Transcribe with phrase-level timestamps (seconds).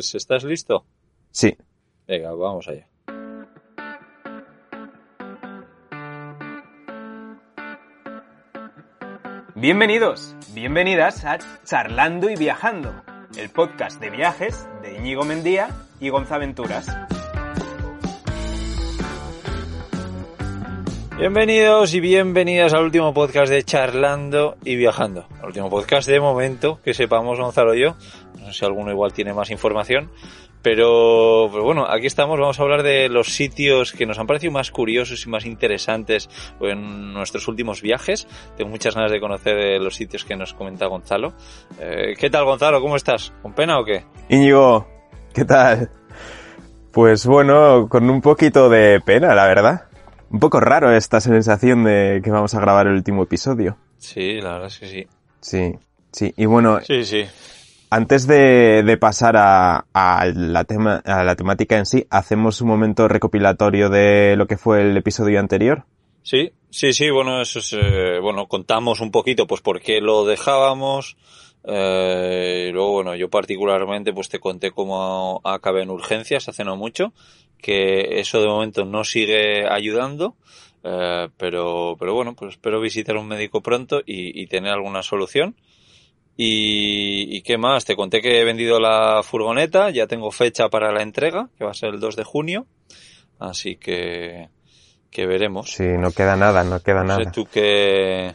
[0.00, 0.86] Pues, ¿estás listo?
[1.30, 1.54] Sí.
[2.08, 2.88] Venga, vamos allá.
[9.54, 11.36] Bienvenidos, bienvenidas a
[11.66, 13.02] Charlando y Viajando,
[13.36, 15.68] el podcast de viajes de Íñigo Mendía
[16.00, 16.86] y Gonzaventuras.
[21.20, 25.26] Bienvenidos y bienvenidas al último podcast de Charlando y Viajando.
[25.40, 27.94] El último podcast de momento, que sepamos Gonzalo y yo.
[28.38, 30.10] No sé si alguno igual tiene más información.
[30.62, 34.50] Pero, pero bueno, aquí estamos, vamos a hablar de los sitios que nos han parecido
[34.50, 38.26] más curiosos y más interesantes en nuestros últimos viajes.
[38.56, 41.34] Tengo muchas ganas de conocer los sitios que nos comenta Gonzalo.
[41.78, 42.80] Eh, ¿Qué tal Gonzalo?
[42.80, 43.34] ¿Cómo estás?
[43.42, 44.06] ¿Con pena o qué?
[44.30, 44.88] Íñigo,
[45.34, 45.90] ¿qué tal?
[46.92, 49.89] Pues bueno, con un poquito de pena, la verdad.
[50.30, 53.76] Un poco raro esta sensación de que vamos a grabar el último episodio.
[53.98, 55.06] Sí, la verdad es que sí.
[55.40, 55.74] Sí,
[56.12, 56.32] sí.
[56.36, 57.24] Y bueno, Sí, sí.
[57.90, 62.68] antes de, de pasar a, a la tema, a la temática en sí, hacemos un
[62.68, 65.84] momento recopilatorio de lo que fue el episodio anterior.
[66.22, 70.26] Sí, sí, sí, bueno, eso es, eh, bueno, contamos un poquito, pues, por qué lo
[70.26, 71.16] dejábamos,
[71.64, 76.76] eh, y luego, bueno, yo particularmente, pues, te conté cómo acabé en urgencias hace no
[76.76, 77.14] mucho,
[77.60, 80.36] que eso de momento no sigue ayudando,
[80.82, 85.54] eh, pero, pero bueno, pues espero visitar un médico pronto y, y tener alguna solución.
[86.36, 90.90] Y, y qué más, te conté que he vendido la furgoneta, ya tengo fecha para
[90.90, 92.66] la entrega, que va a ser el 2 de junio,
[93.38, 94.48] así que,
[95.10, 95.70] que veremos.
[95.70, 97.32] Sí, no queda nada, no queda No sé nada.
[97.32, 98.34] tú que...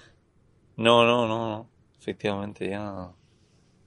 [0.77, 1.69] No, no, no, no.
[1.99, 3.09] Efectivamente, ya...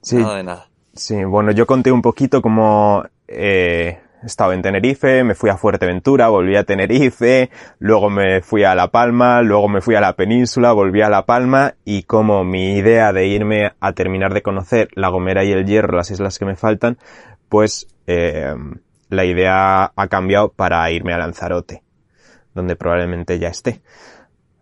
[0.01, 0.69] Sí, Nada de nada.
[0.93, 6.29] Sí, bueno, yo conté un poquito cómo eh, estaba en Tenerife, me fui a Fuerteventura,
[6.29, 10.71] volví a Tenerife, luego me fui a La Palma, luego me fui a la península,
[10.73, 15.09] volví a La Palma y como mi idea de irme a terminar de conocer La
[15.09, 16.97] Gomera y el Hierro, las islas que me faltan,
[17.47, 18.53] pues eh,
[19.09, 21.83] la idea ha cambiado para irme a Lanzarote,
[22.53, 23.81] donde probablemente ya esté.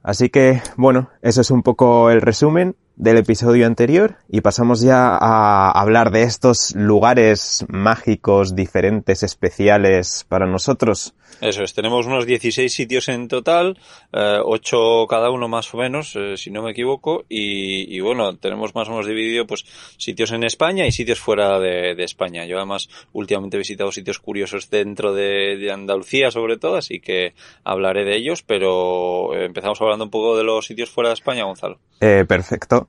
[0.03, 5.15] Así que, bueno, eso es un poco el resumen del episodio anterior y pasamos ya
[5.15, 11.13] a hablar de estos lugares mágicos, diferentes, especiales para nosotros.
[11.39, 13.77] Eso es, tenemos unos 16 sitios en total,
[14.11, 18.35] eh, 8 cada uno más o menos, eh, si no me equivoco, y, y bueno,
[18.37, 19.65] tenemos más o menos dividido pues
[19.97, 22.45] sitios en España y sitios fuera de, de España.
[22.45, 27.35] Yo además últimamente he visitado sitios curiosos dentro de, de Andalucía sobre todo, así que
[27.63, 31.43] hablaré de ellos, pero eh, empezamos hablando un poco de los sitios fuera de España,
[31.43, 31.79] Gonzalo.
[31.99, 32.86] Eh, perfecto.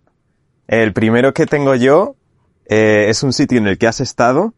[0.68, 2.14] El primero que tengo yo
[2.66, 4.54] eh, es un sitio en el que has estado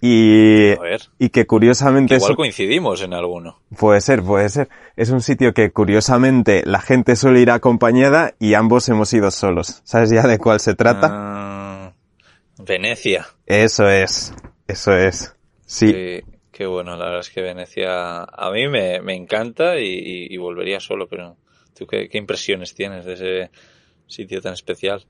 [0.00, 3.60] y, A ver, y que curiosamente es, igual coincidimos en alguno.
[3.78, 4.68] puede ser, puede ser.
[4.96, 9.80] Es un sitio que curiosamente la gente suele ir acompañada y ambos hemos ido solos.
[9.84, 11.08] ¿Sabes ya de cuál se trata?
[11.10, 11.92] Ah,
[12.58, 13.26] Venecia.
[13.46, 14.34] Eso es,
[14.68, 15.34] eso es.
[15.64, 16.20] Sí, Sí,
[16.52, 20.36] qué bueno, la verdad es que Venecia a mí me, me encanta y, y- y
[20.36, 21.36] volvería solo, pero
[21.76, 23.50] ¿tú qué, qué impresiones tienes de ese
[24.06, 25.04] sitio tan especial?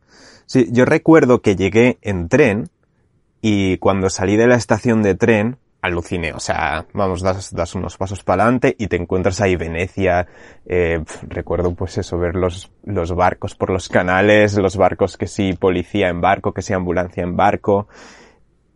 [0.47, 2.69] sí, yo recuerdo que llegué en tren
[3.41, 7.99] y cuando salí de la estación de tren aluciné, o sea, vamos, das, das unos
[7.99, 10.27] pasos para adelante y te encuentras ahí Venecia,
[10.65, 15.53] eh, recuerdo pues eso, ver los, los barcos por los canales, los barcos que sí
[15.53, 17.87] policía en barco, que sí ambulancia en barco,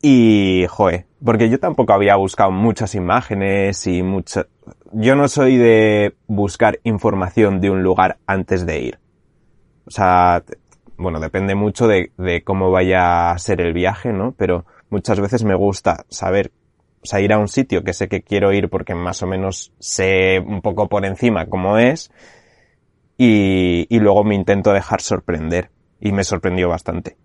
[0.03, 4.47] y, joe, porque yo tampoco había buscado muchas imágenes y mucha...
[4.93, 8.99] Yo no soy de buscar información de un lugar antes de ir.
[9.88, 10.44] O sea,
[10.99, 12.12] bueno, depende mucho de,
[12.44, 14.32] cómo vaya a ser el viaje, ¿no?
[14.37, 16.53] Pero muchas veces me gusta saber,
[17.03, 19.72] o sea, ir a un sitio que sé que quiero ir porque más o menos
[19.78, 22.10] sé un poco por encima cómo es
[23.16, 25.71] y, y luego me intento dejar sorprender.
[26.00, 27.16] Y me sorprendió bastante.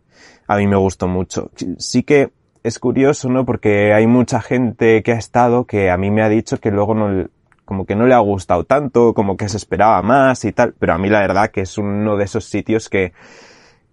[0.47, 1.51] A mí me gustó mucho.
[1.77, 2.31] Sí que
[2.63, 3.45] es curioso, ¿no?
[3.45, 6.95] Porque hay mucha gente que ha estado que a mí me ha dicho que luego
[6.95, 7.27] no,
[7.65, 10.93] como que no le ha gustado tanto, como que se esperaba más y tal, pero
[10.93, 13.13] a mí la verdad que es uno de esos sitios que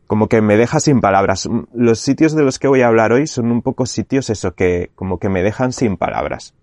[0.06, 1.48] como que me deja sin palabras.
[1.72, 4.90] Los sitios de los que voy a hablar hoy son un poco sitios eso que
[4.96, 6.54] como que me dejan sin palabras.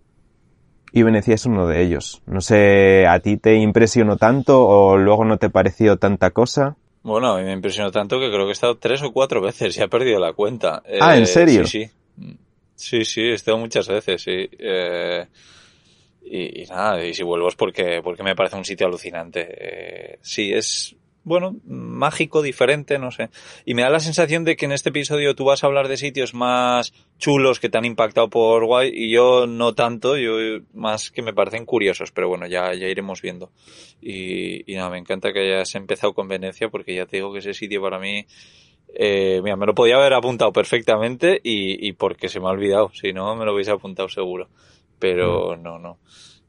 [0.91, 2.21] Y Venecia es uno de ellos.
[2.25, 6.75] No sé, ¿a ti te impresionó tanto o luego no te pareció tanta cosa?
[7.03, 9.77] Bueno, a mí me impresionó tanto que creo que he estado tres o cuatro veces
[9.77, 10.83] y he perdido la cuenta.
[10.99, 11.65] Ah, ¿en Eh, serio?
[11.65, 12.37] Sí, sí.
[12.75, 14.49] Sí, sí, he estado muchas veces, sí.
[14.59, 15.25] Eh,
[16.29, 19.47] y, nada, y si vuelvo es porque, porque me parece un sitio alucinante.
[19.49, 23.29] Eh, sí, es, bueno, mágico, diferente, no sé.
[23.65, 25.97] Y me da la sensación de que en este episodio tú vas a hablar de
[25.97, 30.33] sitios más chulos que te han impactado por guay y yo no tanto, yo
[30.73, 33.51] más que me parecen curiosos, pero bueno, ya, ya iremos viendo.
[34.01, 37.39] Y, y nada, me encanta que hayas empezado con Venecia porque ya te digo que
[37.39, 38.25] ese sitio para mí
[38.99, 42.89] Eh, mira, me lo podía haber apuntado perfectamente y, y porque se me ha olvidado.
[42.93, 44.47] Si no, me lo hubiese apuntado seguro.
[44.99, 45.97] Pero no, no.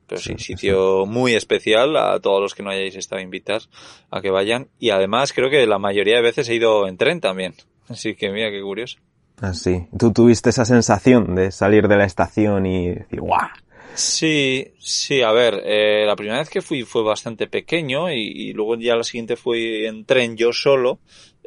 [0.06, 3.68] Pero sí, Sí, sitio muy especial a todos los que no hayáis estado invitados
[4.10, 4.68] a que vayan.
[4.78, 7.54] Y además creo que la mayoría de veces he ido en tren también.
[7.88, 8.98] Así que mira qué curioso.
[9.40, 9.86] Así.
[9.96, 13.48] ¿Tú tuviste esa sensación de salir de la estación y decir, ¡guau!
[13.94, 18.52] Sí, sí, a ver, eh, la primera vez que fui fue bastante pequeño y, y
[18.52, 21.00] luego ya la siguiente fui en tren yo solo.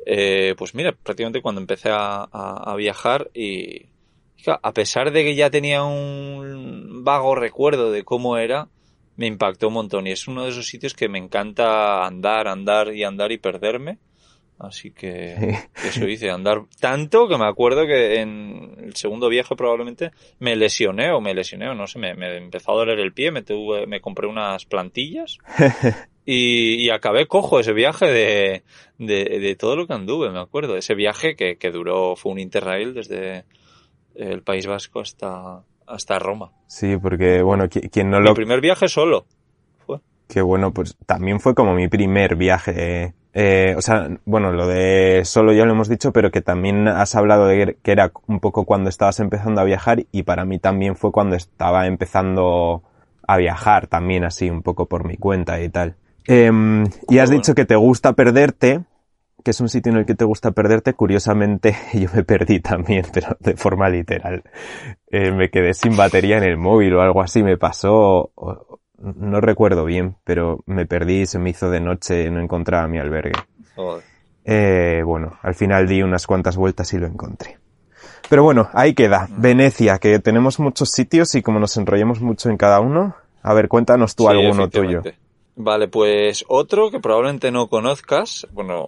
[0.06, 3.86] Eh, pues mira, prácticamente cuando empecé a, a- a viajar y
[4.48, 8.68] a pesar de que ya tenía un vago recuerdo de cómo era,
[9.16, 12.94] me impactó un montón y es uno de esos sitios que me encanta andar, andar
[12.94, 14.00] y andar y perderme.
[14.58, 20.12] Así que eso hice, andar tanto que me acuerdo que en el segundo viaje probablemente
[20.38, 23.32] me lesioné o me lesioné o no sé, me, me empezó a doler el pie,
[23.32, 25.40] me, tuve, me compré unas plantillas
[26.26, 28.64] y, y acabé cojo ese viaje de,
[29.00, 30.78] de, de todo lo que anduve, me acuerdo.
[30.78, 33.46] Ese viaje que, que duró, fue un interrail desde
[34.16, 36.52] el País Vasco hasta, hasta Roma.
[36.68, 38.34] Sí, porque, bueno, qui- quien no Mi lo...
[38.34, 39.26] primer viaje solo.
[39.86, 40.00] Fue.
[40.28, 43.14] Que bueno, pues también fue como mi primer viaje.
[43.34, 47.16] Eh, o sea, bueno, lo de solo ya lo hemos dicho, pero que también has
[47.16, 50.98] hablado de que era un poco cuando estabas empezando a viajar y para mí también
[50.98, 52.84] fue cuando estaba empezando
[53.26, 55.96] a viajar también así un poco por mi cuenta y tal.
[56.28, 58.82] Em, y has dicho que te gusta perderte,
[59.42, 60.94] que es un sitio en el que te gusta perderte.
[60.94, 64.44] Curiosamente, yo me perdí también, pero de forma literal.
[65.08, 68.32] Eh, me quedé sin batería en el móvil o algo así me pasó.
[68.98, 73.40] no recuerdo bien, pero me perdí, se me hizo de noche, no encontraba mi albergue.
[74.44, 77.58] Eh, bueno, al final di unas cuantas vueltas y lo encontré.
[78.30, 79.28] Pero bueno, ahí queda.
[79.30, 83.68] Venecia, que tenemos muchos sitios y como nos enrollemos mucho en cada uno, a ver,
[83.68, 85.02] cuéntanos tú Sí, alguno tuyo.
[85.56, 88.88] Vale, pues otro que probablemente no conozcas, bueno,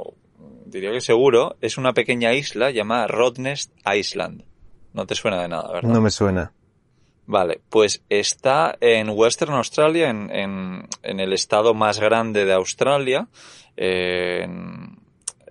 [0.74, 4.44] diría que seguro, es una pequeña isla llamada Rottnest Island.
[4.94, 5.90] No te suena de nada, ¿verdad?
[5.90, 6.52] No me suena.
[7.26, 13.28] Vale, pues está en Western Australia, en, en, en el estado más grande de Australia.
[13.78, 15.02] Eh, en-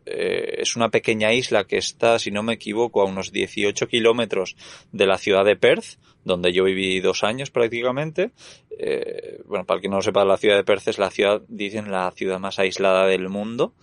[0.05, 4.57] eh, es una pequeña isla que está, si no me equivoco, a unos 18 kilómetros
[4.91, 8.33] de la ciudad de Perth, donde yo viví dos años prácticamente.
[8.79, 11.43] Eh, bueno, para el que no lo sepa, la ciudad de Perth es la ciudad,
[11.49, 13.75] dicen, la ciudad más aislada del mundo.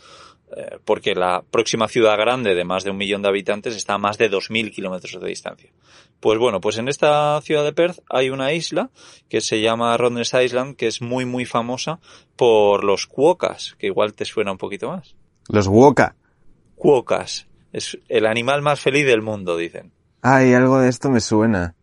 [0.55, 3.97] Eh, porque la próxima ciudad grande de más de un millón de habitantes está a
[3.97, 5.71] más de 2.000 kilómetros de distancia.
[6.19, 8.89] Pues bueno, pues en esta ciudad de Perth hay una isla
[9.29, 11.99] que se llama Rottnest Island, que es muy muy famosa
[12.35, 15.15] por los cuocas, que igual te suena un poquito más.
[15.47, 16.15] Los Woka.
[16.75, 17.47] Cuocas.
[17.71, 19.91] Es el animal más feliz del mundo, dicen.
[20.21, 21.75] Ay, algo de esto me suena.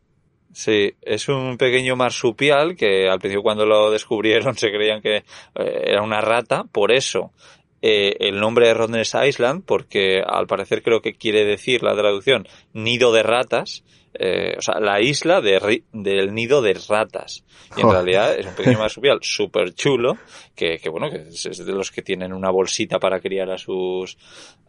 [0.52, 5.24] Sí, es un pequeño marsupial que al principio cuando lo descubrieron se creían que eh,
[5.54, 7.32] era una rata, por eso
[7.82, 12.46] eh, el nombre de Rottnest Island, porque al parecer creo que quiere decir la traducción
[12.72, 13.84] nido de ratas,
[14.18, 17.44] eh, o sea, la isla de ri- del nido de ratas.
[17.76, 20.16] Y en realidad es un pequeño marsupial súper chulo,
[20.54, 23.58] que, que bueno, que es, es de los que tienen una bolsita para criar a
[23.58, 24.16] sus,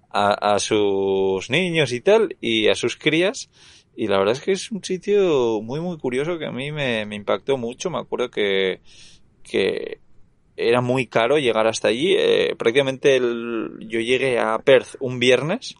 [0.10, 3.50] a, a sus niños y tal, y a sus crías.
[3.96, 7.06] Y la verdad es que es un sitio muy, muy curioso que a mí me,
[7.06, 7.90] me impactó mucho.
[7.90, 8.82] Me acuerdo que,
[9.44, 10.02] que
[10.58, 12.16] era muy caro llegar hasta allí.
[12.18, 15.76] Eh, prácticamente el- yo llegué a Perth un viernes,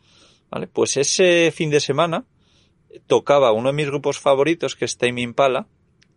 [0.50, 0.68] ¿vale?
[0.68, 2.26] Pues ese fin de semana
[3.08, 5.68] tocaba uno de mis grupos favoritos, que es Tame Impala,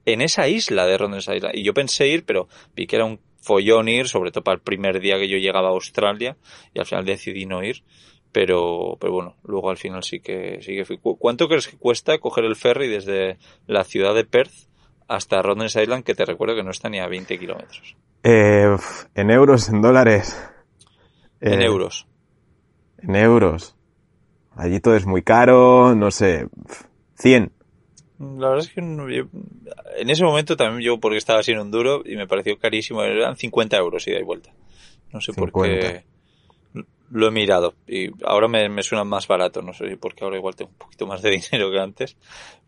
[0.06, 1.54] en esa isla de Rottnest Island.
[1.56, 4.62] Y yo pensé ir, pero vi que era un follón ir, sobre todo para el
[4.62, 6.36] primer día que yo llegaba a Australia,
[6.74, 7.82] y al final decidí no ir.
[8.32, 10.98] Pero, pero bueno, luego al final sí que, sí que fui.
[10.98, 14.52] ¿Cu- ¿Cuánto crees que cuesta coger el ferry desde la ciudad de Perth
[15.10, 17.96] hasta Rottnest Island, que te recuerdo que no está ni a 20 kilómetros?
[18.22, 18.76] Eh,
[19.14, 20.40] en euros, en dólares.
[21.40, 22.06] En Eh, euros.
[22.98, 23.74] En euros.
[24.56, 26.46] Allí todo es muy caro, no sé.
[26.68, 26.84] pf,
[27.16, 27.52] 100.
[28.20, 32.16] La verdad es que en ese momento también yo, porque estaba sin un duro y
[32.16, 34.52] me pareció carísimo, eran 50 euros ida y vuelta.
[35.12, 35.80] No sé por 50.
[35.80, 36.04] qué.
[37.10, 40.36] Lo he mirado y ahora me, me suena más barato, no sé si porque ahora
[40.36, 42.16] igual tengo un poquito más de dinero que antes,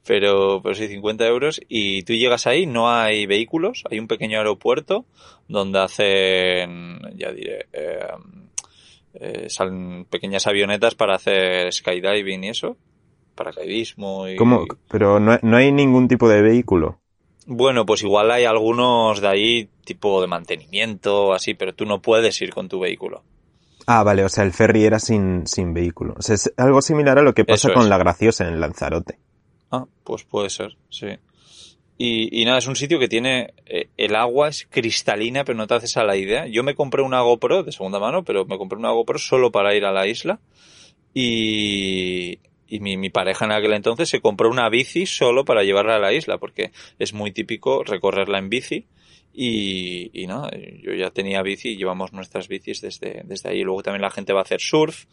[0.06, 4.38] pero, pero sí, 50 euros y tú llegas ahí, no hay vehículos, hay un pequeño
[4.38, 5.04] aeropuerto
[5.48, 8.06] donde hacen, ya diré, eh,
[9.14, 12.76] eh, salen pequeñas avionetas para hacer skydiving y eso,
[13.34, 14.36] paracaidismo y...
[14.36, 14.66] ¿Cómo?
[14.88, 16.98] Pero no, no hay ningún tipo de vehículo.
[17.46, 22.40] Bueno, pues igual hay algunos de ahí tipo de mantenimiento así, pero tú no puedes
[22.40, 23.22] ir con tu vehículo.
[23.86, 26.14] Ah, vale, o sea, el ferry era sin, sin vehículo.
[26.16, 27.88] O sea, es algo similar a lo que pasa Eso con es.
[27.88, 29.18] la graciosa en Lanzarote.
[29.72, 31.06] Ah, pues puede ser, sí.
[31.98, 35.66] Y, y nada, es un sitio que tiene, eh, el agua es cristalina, pero no
[35.66, 36.46] te haces a la idea.
[36.46, 39.74] Yo me compré una GoPro de segunda mano, pero me compré una GoPro solo para
[39.74, 40.40] ir a la isla.
[41.14, 42.38] y,
[42.72, 45.98] y mi, mi, pareja en aquel entonces se compró una bici solo para llevarla a
[45.98, 48.86] la isla, porque es muy típico recorrerla en bici.
[49.34, 53.62] Y, y no, yo ya tenía bici y llevamos nuestras bicis desde, desde ahí.
[53.62, 55.04] Luego también la gente va a hacer surf,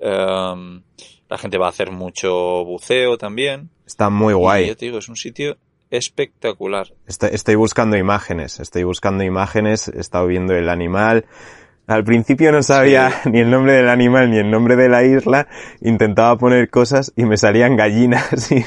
[0.00, 0.82] um,
[1.28, 3.70] la gente va a hacer mucho buceo también.
[3.86, 4.64] Está muy guay.
[4.64, 5.56] Y ya te digo, es un sitio
[5.90, 6.88] espectacular.
[7.06, 11.26] Estoy, estoy buscando imágenes, estoy buscando imágenes, he estado viendo el animal.
[11.86, 13.30] Al principio no sabía sí.
[13.30, 15.48] ni el nombre del animal ni el nombre de la isla,
[15.80, 18.64] intentaba poner cosas y me salían gallinas y...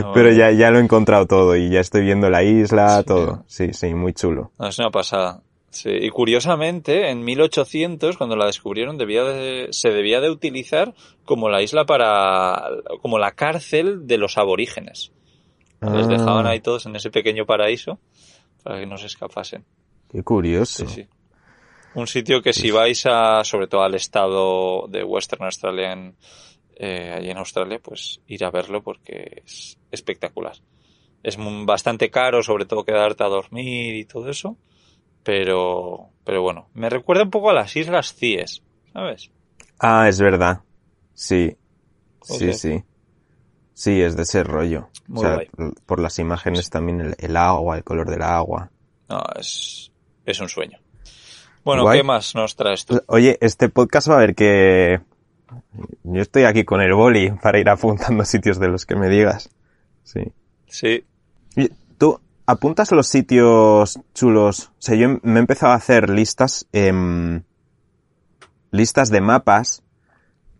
[0.00, 3.04] No, Pero ya, ya lo he encontrado todo y ya estoy viendo la isla, sí.
[3.04, 3.44] todo.
[3.48, 4.52] Sí, sí, muy chulo.
[4.58, 5.42] No, es una pasada.
[5.76, 5.90] Sí.
[5.90, 11.62] Y curiosamente, en 1800, cuando la descubrieron, debía de, se debía de utilizar como la
[11.62, 12.68] isla para,
[13.02, 15.12] como la cárcel de los aborígenes.
[15.80, 15.94] Ah.
[15.94, 17.98] Les dejaban ahí todos en ese pequeño paraíso
[18.62, 19.64] para que no se escapasen.
[20.10, 20.86] Qué curioso.
[20.86, 21.08] Sí, sí.
[21.94, 26.16] Un sitio que si vais a, sobre todo al estado de Western Australia, en,
[26.76, 30.56] eh, allí en Australia, pues ir a verlo porque es espectacular.
[31.22, 34.56] Es bastante caro, sobre todo quedarte a dormir y todo eso,
[35.26, 39.32] pero, pero bueno, me recuerda un poco a las Islas Cíes, ¿sabes?
[39.80, 40.60] Ah, es verdad.
[41.14, 41.56] Sí.
[42.20, 42.52] Okay.
[42.52, 42.84] Sí, sí.
[43.74, 44.88] Sí, es de ese rollo.
[45.08, 45.48] Muy o sea, guay.
[45.84, 48.70] por las imágenes también el, el, agua, el color del agua.
[49.08, 49.90] No, es,
[50.24, 50.78] es un sueño.
[51.64, 51.98] Bueno, guay.
[51.98, 53.02] ¿qué más nos traes tú?
[53.08, 55.00] Oye, este podcast va a ver que
[56.04, 59.50] yo estoy aquí con el boli para ir apuntando sitios de los que me digas.
[60.04, 60.20] Sí.
[60.68, 61.04] Sí.
[61.56, 61.68] Y
[61.98, 64.70] tú apuntas los sitios chulos.
[64.78, 67.42] O sea, yo me he empezado a hacer listas, eh,
[68.70, 69.82] listas de mapas,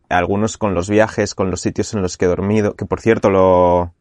[0.08, 3.30] algunos con los viajes, con los sitios en los que he dormido, que por cierto
[3.30, 3.94] lo,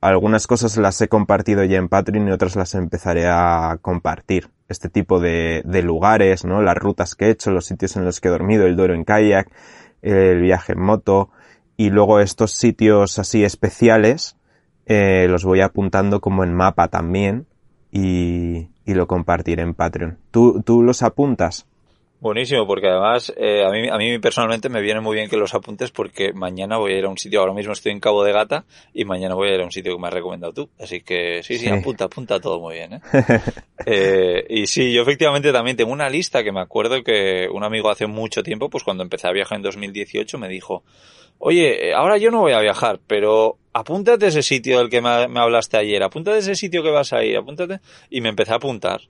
[0.00, 4.50] algunas cosas las he compartido ya en Patreon y otras las empezaré a compartir.
[4.68, 6.60] Este tipo de, de lugares, ¿no?
[6.60, 9.04] Las rutas que he hecho, los sitios en los que he dormido, el Duero en
[9.04, 9.50] kayak,
[10.02, 11.30] el viaje en moto
[11.78, 14.37] y luego estos sitios así especiales
[14.88, 17.46] eh, los voy apuntando como en mapa también
[17.92, 20.18] y, y lo compartiré en Patreon.
[20.32, 21.67] ¿Tú, tú los apuntas?
[22.20, 25.54] Buenísimo, porque además eh, a, mí, a mí personalmente me viene muy bien que los
[25.54, 28.32] apuntes porque mañana voy a ir a un sitio, ahora mismo estoy en Cabo de
[28.32, 30.68] Gata y mañana voy a ir a un sitio que me has recomendado tú.
[30.80, 31.70] Así que sí, sí, sí.
[31.70, 32.94] apunta, apunta todo muy bien.
[32.94, 33.00] ¿eh?
[33.86, 37.88] eh, y sí, yo efectivamente también tengo una lista que me acuerdo que un amigo
[37.88, 40.82] hace mucho tiempo, pues cuando empecé a viajar en 2018 me dijo,
[41.38, 45.38] oye, ahora yo no voy a viajar, pero apúntate ese sitio del que me, me
[45.38, 47.78] hablaste ayer, apúntate ese sitio que vas a ir, apúntate.
[48.10, 49.02] Y me empecé a apuntar.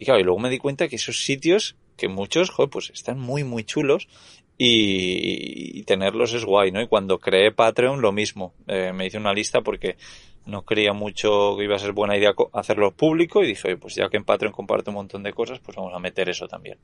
[0.00, 3.20] Y claro, y luego me di cuenta que esos sitios que muchos, joder, pues están
[3.20, 4.08] muy, muy chulos
[4.56, 6.80] y, y, tenerlos es guay, ¿no?
[6.80, 8.54] Y cuando creé Patreon, lo mismo.
[8.66, 9.98] Eh, me hice una lista porque
[10.46, 13.94] no creía mucho que iba a ser buena idea hacerlo público y dije, oye, pues
[13.94, 16.78] ya que en Patreon comparto un montón de cosas, pues vamos a meter eso también.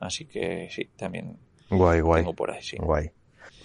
[0.00, 1.36] Así que sí, también
[1.68, 2.22] guay, guay.
[2.22, 2.78] tengo por ahí, sí.
[2.78, 3.10] Guay.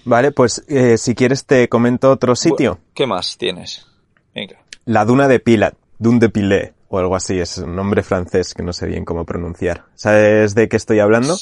[0.04, 2.80] Vale, pues eh, si quieres te comento otro sitio.
[2.94, 3.88] ¿Qué más tienes?
[4.36, 4.62] Venga.
[4.84, 8.64] La duna de Pilat, Dune de Pilet o algo así, es un nombre francés que
[8.64, 9.86] no sé bien cómo pronunciar.
[9.96, 11.38] ¿Sabes de qué estoy hablando?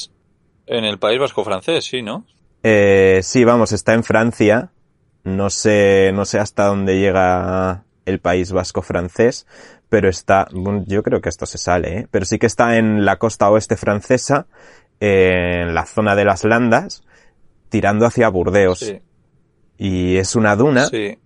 [0.66, 2.24] En el País Vasco francés, sí, ¿no?
[2.62, 4.70] Eh, sí, vamos, está en Francia.
[5.24, 9.48] No sé, no sé hasta dónde llega el País Vasco francés,
[9.88, 10.46] pero está,
[10.86, 12.08] yo creo que esto se sale, ¿eh?
[12.12, 14.46] pero sí que está en la costa oeste francesa,
[15.00, 17.02] eh, en la zona de las Landas,
[17.70, 18.78] tirando hacia Burdeos.
[18.78, 19.00] Sí.
[19.78, 21.18] Y es una duna, sí.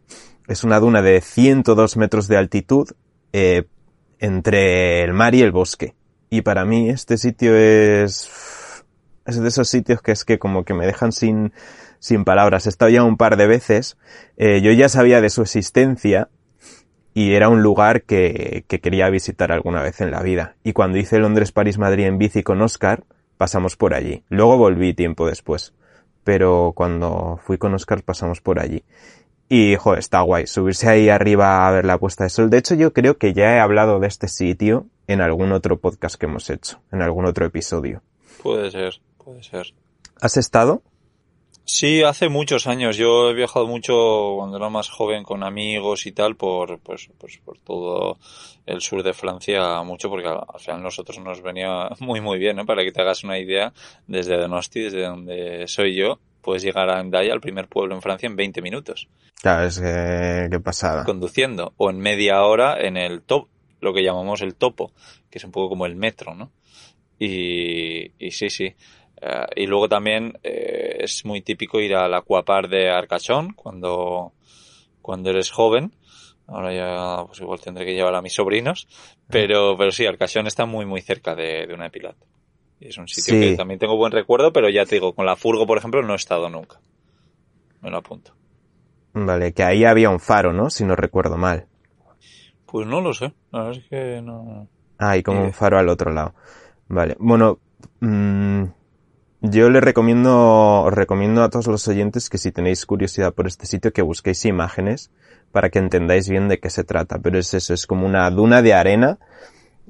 [0.48, 2.88] es una duna de 102 metros de altitud,
[3.34, 3.64] eh,
[4.18, 5.94] entre el mar y el bosque.
[6.30, 8.84] Y para mí este sitio es,
[9.26, 11.52] es de esos sitios que es que como que me dejan sin,
[11.98, 12.66] sin palabras.
[12.66, 13.96] He estado ya un par de veces.
[14.36, 16.28] Eh, yo ya sabía de su existencia
[17.14, 20.56] y era un lugar que, que quería visitar alguna vez en la vida.
[20.64, 23.04] Y cuando hice Londres, París, Madrid en bici con Oscar,
[23.36, 24.24] pasamos por allí.
[24.28, 25.72] Luego volví tiempo después.
[26.24, 28.82] Pero cuando fui con Oscar pasamos por allí.
[29.48, 30.46] Y, joder, está guay.
[30.46, 32.50] Subirse ahí arriba a ver la puesta de sol.
[32.50, 36.16] De hecho, yo creo que ya he hablado de este sitio en algún otro podcast
[36.16, 36.80] que hemos hecho.
[36.90, 38.02] En algún otro episodio.
[38.42, 39.74] Puede ser, puede ser.
[40.20, 40.82] ¿Has estado?
[41.66, 42.96] Sí, hace muchos años.
[42.96, 47.38] Yo he viajado mucho cuando era más joven con amigos y tal por, pues, pues
[47.38, 48.18] por todo
[48.66, 52.66] el sur de Francia, mucho porque al final nosotros nos venía muy muy bien, ¿no?
[52.66, 53.72] Para que te hagas una idea,
[54.06, 58.26] desde Donosti, desde donde soy yo, puedes llegar a Andaya, al primer pueblo en Francia,
[58.26, 59.08] en 20 minutos.
[59.40, 61.04] Claro, es que, qué pasada.
[61.04, 61.72] Conduciendo.
[61.76, 63.48] O en media hora en el top,
[63.80, 64.92] lo que llamamos el topo,
[65.30, 66.52] que es un poco como el metro, ¿no?
[67.18, 68.74] Y, y sí, sí.
[69.22, 74.32] Uh, y luego también eh, es muy típico ir al Aquapar de Arcachón cuando,
[75.00, 75.94] cuando eres joven.
[76.46, 78.86] Ahora ya, pues igual tendré que llevar a mis sobrinos.
[79.28, 82.16] Pero, pero sí, Arcachón está muy, muy cerca de, de una de Pilat.
[82.88, 83.40] Es un sitio Sí.
[83.40, 86.12] que también tengo buen recuerdo, pero ya te digo, con la furgo, por ejemplo, no
[86.12, 86.80] he estado nunca.
[87.80, 88.32] Me lo apunto.
[89.12, 90.70] Vale, que ahí había un faro, ¿no?
[90.70, 91.66] Si no recuerdo mal.
[92.66, 94.66] Pues no lo sé, la verdad es que no...
[94.98, 95.44] Ah, y como Eh.
[95.44, 96.34] un faro al otro lado.
[96.88, 97.58] Vale, bueno,
[98.00, 98.64] mm,
[99.42, 103.66] yo le recomiendo, os recomiendo a todos los oyentes que si tenéis curiosidad por este
[103.66, 105.10] sitio que busquéis imágenes
[105.52, 107.18] para que entendáis bien de qué se trata.
[107.20, 109.18] Pero es eso, es como una duna de arena,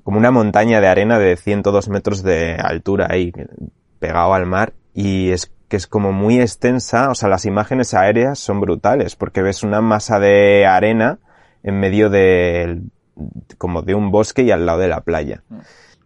[0.05, 3.33] como una montaña de arena de 102 metros de altura ahí,
[3.99, 8.39] pegado al mar, y es que es como muy extensa, o sea, las imágenes aéreas
[8.39, 11.19] son brutales, porque ves una masa de arena
[11.63, 12.83] en medio de,
[13.59, 15.43] como de un bosque y al lado de la playa.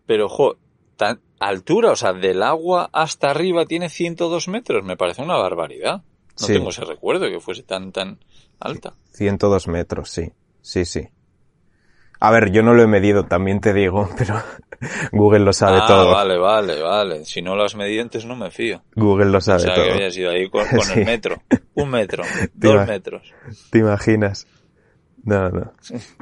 [0.07, 0.57] Pero, ojo,
[0.97, 6.02] tan altura, o sea, del agua hasta arriba tiene 102 metros, me parece una barbaridad.
[6.40, 6.52] No Sí.
[6.52, 8.19] tengo ese recuerdo que fuese tan, tan
[8.61, 8.95] alta.
[9.12, 10.33] 102 metros, sí.
[10.62, 11.09] Sí, sí.
[12.20, 14.34] A ver, yo no lo he medido, también te digo, pero
[15.12, 16.10] Google lo sabe ah, todo.
[16.12, 17.25] vale, vale, vale.
[17.25, 18.82] Si no lo has medido antes no me fío.
[18.96, 19.92] Google lo O sabe sea, que todo.
[19.94, 21.00] habías ido ahí con, con Sí.
[21.00, 21.42] el metro.
[21.75, 23.22] Un metro, dos metros.
[23.70, 24.46] ¿Te imaginas?
[25.25, 25.72] No, no.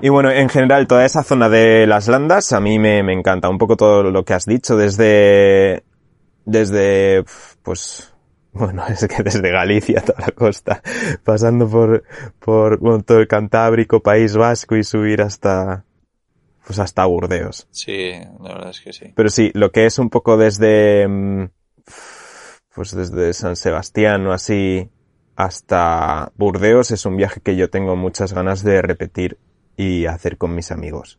[0.03, 3.49] Y bueno, en general, toda esa zona de las landas a mí me, me encanta.
[3.49, 5.85] Un poco todo lo que has dicho, desde,
[6.45, 7.25] desde,
[7.63, 8.13] pues,
[8.53, 10.83] bueno, es que desde Galicia, toda la costa,
[11.23, 12.03] pasando por,
[12.41, 15.85] por, bueno, todo el Cantábrico, País Vasco y subir hasta,
[16.67, 17.69] pues hasta Burdeos.
[17.71, 18.11] Sí,
[18.43, 19.13] la verdad es que sí.
[19.15, 21.49] Pero sí, lo que es un poco desde, mm,
[22.75, 24.91] pues desde San Sebastián o así
[25.37, 29.39] hasta Burdeos es un viaje que yo tengo muchas ganas de repetir
[29.77, 31.19] y hacer con mis amigos.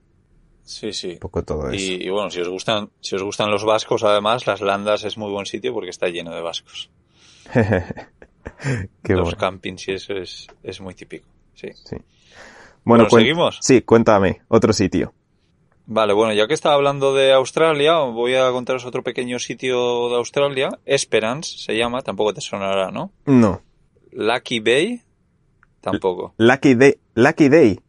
[0.64, 1.12] Sí, sí.
[1.14, 1.76] Un poco todo eso.
[1.78, 5.18] Y, y bueno, si os gustan, si os gustan los vascos, además, las landas es
[5.18, 6.90] muy buen sitio porque está lleno de vascos.
[7.54, 9.38] Qué los bueno.
[9.38, 11.26] campings y eso es, es muy típico.
[11.54, 11.70] Sí.
[12.84, 13.60] Bueno, Bueno, ¿seguimos?
[13.62, 15.14] Sí, cuéntame, otro sitio.
[15.90, 20.16] Vale, bueno, ya que estaba hablando de Australia, voy a contaros otro pequeño sitio de
[20.18, 20.70] Australia.
[20.86, 23.12] Esperance se llama, tampoco te sonará, ¿no?
[23.26, 23.62] No.
[24.12, 25.02] Lucky Bay,
[25.82, 26.34] tampoco.
[26.38, 26.96] Lucky Day.
[27.16, 27.80] Lucky Day.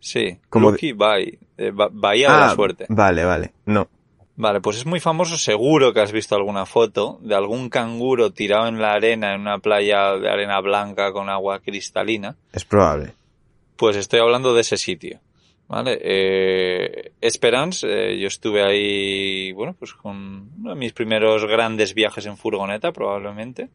[0.00, 2.86] Sí, Como Lucky Bay, eh, Ba- Bahía de la Suerte.
[2.88, 3.52] Vale, vale.
[3.66, 3.88] No.
[4.36, 8.66] Vale, pues es muy famoso, seguro que has visto alguna foto de algún canguro tirado
[8.66, 12.34] en la arena, en una playa de arena blanca con agua cristalina.
[12.52, 13.14] Es probable.
[13.76, 15.20] Pues estoy hablando de ese sitio.
[15.66, 15.98] ¿Vale?
[16.02, 22.26] Eh, Esperance, eh, yo estuve ahí, bueno, pues con uno de mis primeros grandes viajes
[22.26, 23.70] en furgoneta, probablemente.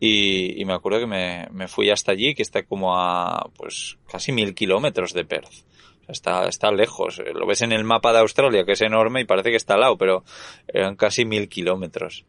[0.00, 3.96] Y, y me acuerdo que me, me fui hasta allí, que está como a, pues,
[4.10, 5.52] casi mil kilómetros de Perth.
[6.08, 7.18] Está, está lejos.
[7.18, 9.74] Eh, Lo ves en el mapa de Australia, que es enorme y parece que está
[9.74, 10.24] al lado, pero
[10.68, 12.24] eran casi mil kilómetros.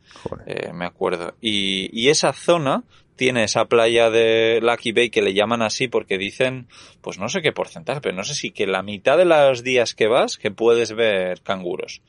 [0.45, 1.35] Eh, me acuerdo.
[1.41, 2.83] Y, y esa zona
[3.15, 6.67] tiene esa playa de Lucky Bay que le llaman así porque dicen,
[7.01, 9.95] pues no sé qué porcentaje, pero no sé si que la mitad de los días
[9.95, 12.01] que vas que puedes ver canguros.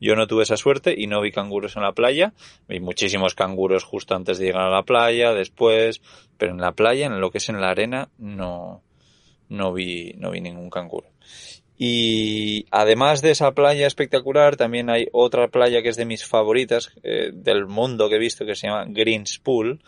[0.00, 2.32] Yo no tuve esa suerte y no vi canguros en la playa.
[2.66, 6.02] Vi muchísimos canguros justo antes de llegar a la playa, después,
[6.38, 8.82] pero en la playa, en lo que es en la arena, no,
[9.52, 11.08] no vi, no vi ningún canguro.
[11.78, 16.92] Y además de esa playa espectacular, también hay otra playa que es de mis favoritas
[17.02, 19.82] eh, del mundo que he visto que se llama Greens Pool,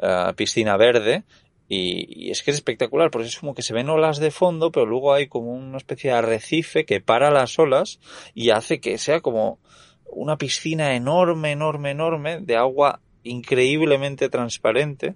[0.00, 1.24] eh, piscina verde.
[1.68, 4.72] Y, y es que es espectacular porque es como que se ven olas de fondo,
[4.72, 8.00] pero luego hay como una especie de arrecife que para las olas
[8.34, 9.58] y hace que sea como
[10.06, 15.14] una piscina enorme, enorme, enorme de agua increíblemente transparente.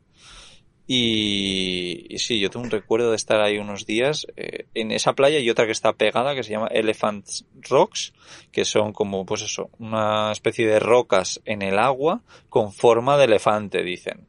[0.87, 5.39] Y, sí, yo tengo un recuerdo de estar ahí unos días eh, en esa playa
[5.39, 7.27] y otra que está pegada que se llama Elephant
[7.71, 8.13] Rocks,
[8.53, 12.21] que son como, pues eso, una especie de rocas en el agua
[12.51, 14.27] con forma de elefante, dicen.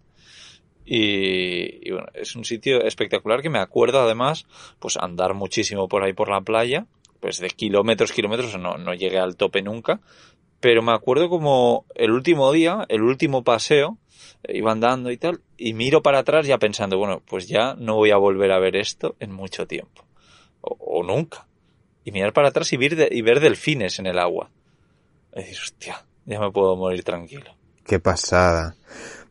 [0.86, 4.46] Y, bueno, es un sitio espectacular que me acuerdo además,
[4.80, 6.86] pues andar muchísimo por ahí por la playa,
[7.20, 10.00] pues de kilómetros, kilómetros, no, no llegué al tope nunca,
[10.62, 13.98] pero me acuerdo como el último día, el último paseo,
[14.48, 18.12] iba andando y tal, y miro para atrás ya pensando, bueno, pues ya no voy
[18.12, 20.06] a volver a ver esto en mucho tiempo,
[20.62, 21.48] o, o nunca.
[22.04, 24.52] Y mirar para atrás y ver, de- y ver delfines en el agua.
[25.34, 27.56] Y decir, hostia, ya me puedo morir tranquilo.
[27.84, 28.76] Qué pasada.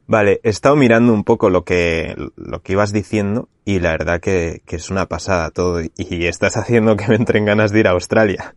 [0.06, 4.20] Vale, he estado mirando un poco lo que, lo que ibas diciendo y la verdad
[4.20, 7.86] que, que es una pasada todo y estás haciendo que me entren ganas de ir
[7.88, 8.54] a Australia.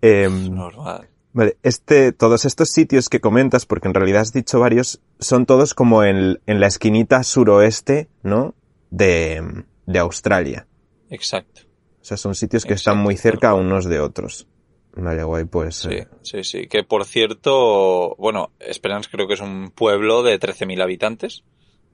[0.00, 1.08] Em, Normal.
[1.34, 5.72] Vale, este, todos estos sitios que comentas, porque en realidad has dicho varios, son todos
[5.74, 8.54] como en, en la esquinita suroeste, ¿no?
[8.90, 10.66] De, de Australia.
[11.08, 11.62] Exacto.
[12.00, 14.46] O sea, son sitios que están muy cerca unos de otros.
[14.94, 15.76] Vale, guay, pues.
[15.76, 16.66] Sí, eh, sí, sí.
[16.66, 21.44] Que por cierto, bueno, Esperance creo que es un pueblo de 13.000 habitantes,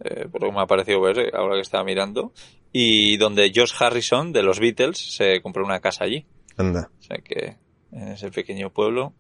[0.00, 2.32] eh, por lo que me ha parecido ver eh, ahora que estaba mirando,
[2.72, 6.26] y donde Josh Harrison de los Beatles se compró una casa allí.
[6.56, 7.56] anda, O sea que
[7.92, 9.12] en ese pequeño pueblo,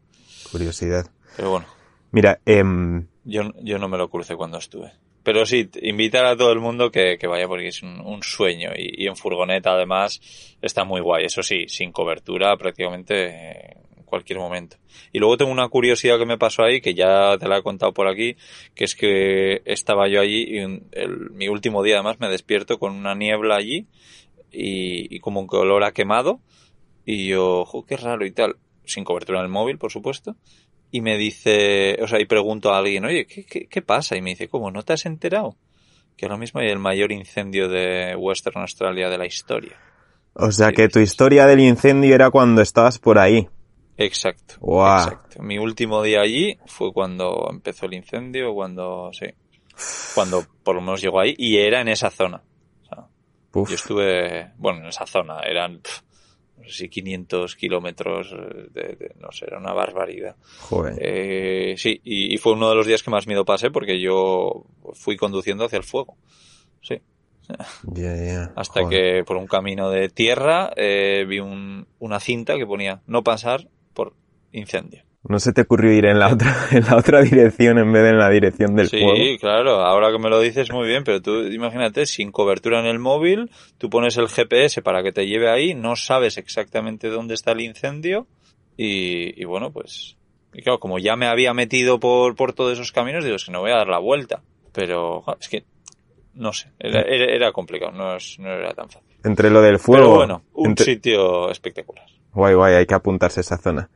[0.50, 1.06] curiosidad.
[1.36, 1.66] pero bueno,
[2.10, 4.92] Mira, em, Yo, yo no me lo crucé cuando estuve.
[5.22, 8.70] Pero sí, invitar a todo el mundo que, que vaya porque es un, un sueño
[8.74, 10.20] y, y en furgoneta además
[10.62, 11.26] está muy guay.
[11.26, 14.78] Eso sí, sin cobertura prácticamente eh, en cualquier momento.
[15.12, 17.92] Y luego tengo una curiosidad que me pasó ahí, que ya te la he contado
[17.92, 18.36] por aquí,
[18.74, 22.78] que es que estaba yo allí y un- el- mi último día además me despierto
[22.78, 23.86] con una niebla allí
[24.50, 26.40] y, y como que olor a quemado
[27.04, 28.56] y yo, "Jo, qué raro y tal,
[28.88, 30.36] sin cobertura en el móvil, por supuesto.
[30.90, 34.16] Y me dice, o sea, y pregunto a alguien, oye, ¿qué, qué, qué pasa?
[34.16, 34.70] Y me dice, ¿cómo?
[34.70, 35.56] ¿No te has enterado?
[36.16, 39.76] Que ahora mismo hay el mayor incendio de Western Australia de la historia.
[40.34, 43.46] o sea que tu historia del incendio era cuando estabas por ahí.
[43.98, 44.54] Exacto.
[44.60, 45.04] Guau.
[45.04, 45.42] Exacto.
[45.42, 49.26] Mi último día allí fue cuando empezó el incendio, cuando, sí,
[50.14, 52.42] cuando por lo menos llegó ahí y era en esa zona.
[52.82, 53.08] O sea,
[53.52, 55.80] yo estuve, bueno, en esa zona, eran,
[56.58, 60.36] no sé si 500 kilómetros de, de- no sé, era una barbaridad.
[60.60, 60.94] joder.
[61.00, 64.64] Eh, sí, y, y fue uno de los días que más miedo pasé porque yo
[64.94, 66.16] fui conduciendo hacia el fuego.
[66.80, 67.00] Sí,
[67.94, 68.88] Ya, ya, hasta joder.
[69.18, 73.68] que por un camino de tierra eh, vi un- una cinta que ponía no pasar
[73.94, 74.14] por
[74.52, 75.04] incendio.
[75.24, 78.10] No se te ocurrió ir en la otra, en la otra dirección en vez de
[78.10, 79.16] en la dirección del sí, fuego.
[79.40, 82.98] claro, ahora que me lo dices muy bien, pero tú imagínate, sin cobertura en el
[82.98, 87.52] móvil, tú pones el GPS para que te lleve ahí, no sabes exactamente dónde está
[87.52, 88.26] el incendio
[88.76, 90.16] y, y bueno, pues,
[90.54, 93.52] y claro, como ya me había metido por, por todos esos caminos, digo, es que
[93.52, 95.64] no voy a dar la vuelta, pero es que,
[96.34, 99.08] no sé, era, era, era complicado, no, es, no era tan fácil.
[99.24, 100.04] Entre lo del fuego.
[100.04, 102.06] pero bueno, un entre- sitio espectacular.
[102.32, 103.90] Guay, guay, hay que apuntarse a esa zona.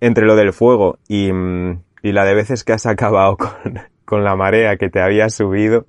[0.00, 4.24] Entre lo del fuego y, mm, y la de veces que has acabado con, con
[4.24, 5.84] la marea que te había subido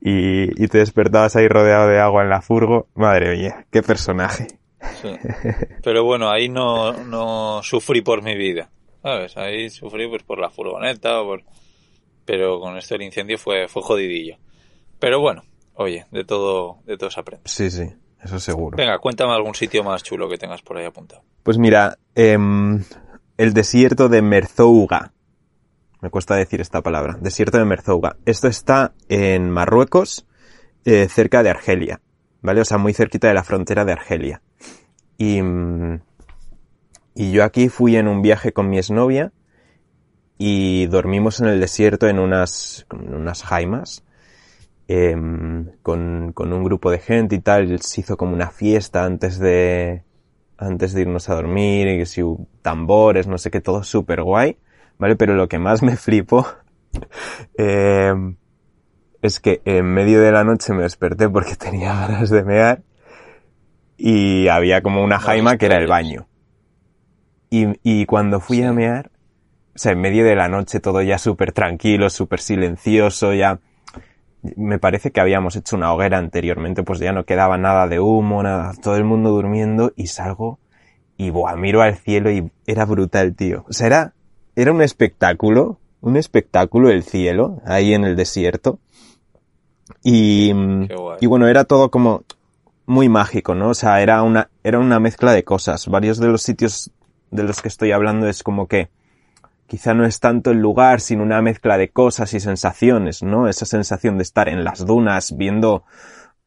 [0.00, 4.46] y, y te despertabas ahí rodeado de agua en la furgo, madre mía, qué personaje.
[5.00, 5.08] Sí.
[5.82, 8.70] Pero bueno, ahí no, no sufrí por mi vida,
[9.02, 9.36] ¿sabes?
[9.36, 11.42] Ahí sufrí pues por la furgoneta, o por...
[12.24, 14.36] pero con esto del incendio fue, fue jodidillo.
[14.98, 15.42] Pero bueno,
[15.74, 17.48] oye, de todo, de todo se aprende.
[17.48, 17.84] Sí, sí,
[18.22, 18.76] eso seguro.
[18.76, 21.22] Venga, cuéntame algún sitio más chulo que tengas por ahí apuntado.
[21.42, 22.82] Pues mira, em,
[23.36, 25.12] el desierto de Merzouga.
[26.00, 27.18] Me cuesta decir esta palabra.
[27.20, 28.16] Desierto de Merzouga.
[28.24, 30.26] Esto está en Marruecos,
[30.84, 32.00] eh, cerca de Argelia.
[32.42, 32.60] ¿Vale?
[32.60, 34.42] O sea, muy cerquita de la frontera de Argelia.
[35.18, 36.00] Y, mm,
[37.14, 39.32] y yo aquí fui en un viaje con mi exnovia
[40.38, 44.02] y dormimos en el desierto en unas, en unas jaimas.
[44.88, 49.40] em, con, con un grupo de gente y tal, se hizo como una fiesta antes
[49.40, 50.05] de,
[50.58, 52.22] antes de irnos a dormir, y que si
[52.62, 54.58] tambores, no sé qué, todo súper guay,
[54.98, 55.16] ¿vale?
[55.16, 56.46] Pero lo que más me flipó
[57.58, 58.14] eh,
[59.22, 62.82] es que en medio de la noche me desperté porque tenía ganas de mear
[63.96, 66.26] y había como una jaima que era el baño.
[67.48, 69.10] Y, y cuando fui a mear,
[69.74, 73.60] o sea, en medio de la noche todo ya súper tranquilo, súper silencioso, ya
[74.56, 78.42] me parece que habíamos hecho una hoguera anteriormente, pues ya no quedaba nada de humo,
[78.42, 80.58] nada, todo el mundo durmiendo y salgo
[81.16, 83.64] y buah, miro al cielo y era brutal, tío.
[83.68, 84.12] O sea, era,
[84.54, 88.78] era un espectáculo, un espectáculo el cielo, ahí en el desierto.
[90.02, 91.18] Y, guay.
[91.20, 92.24] y bueno, era todo como
[92.86, 93.70] muy mágico, ¿no?
[93.70, 95.86] O sea, era una, era una mezcla de cosas.
[95.88, 96.90] Varios de los sitios
[97.30, 98.88] de los que estoy hablando es como que
[99.66, 103.48] quizá no es tanto el lugar, sino una mezcla de cosas y sensaciones, ¿no?
[103.48, 105.84] Esa sensación de estar en las dunas viendo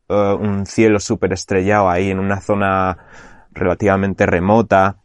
[0.10, 2.98] eh, un cielo súper estrellado ahí en una zona
[3.52, 5.00] relativamente remota.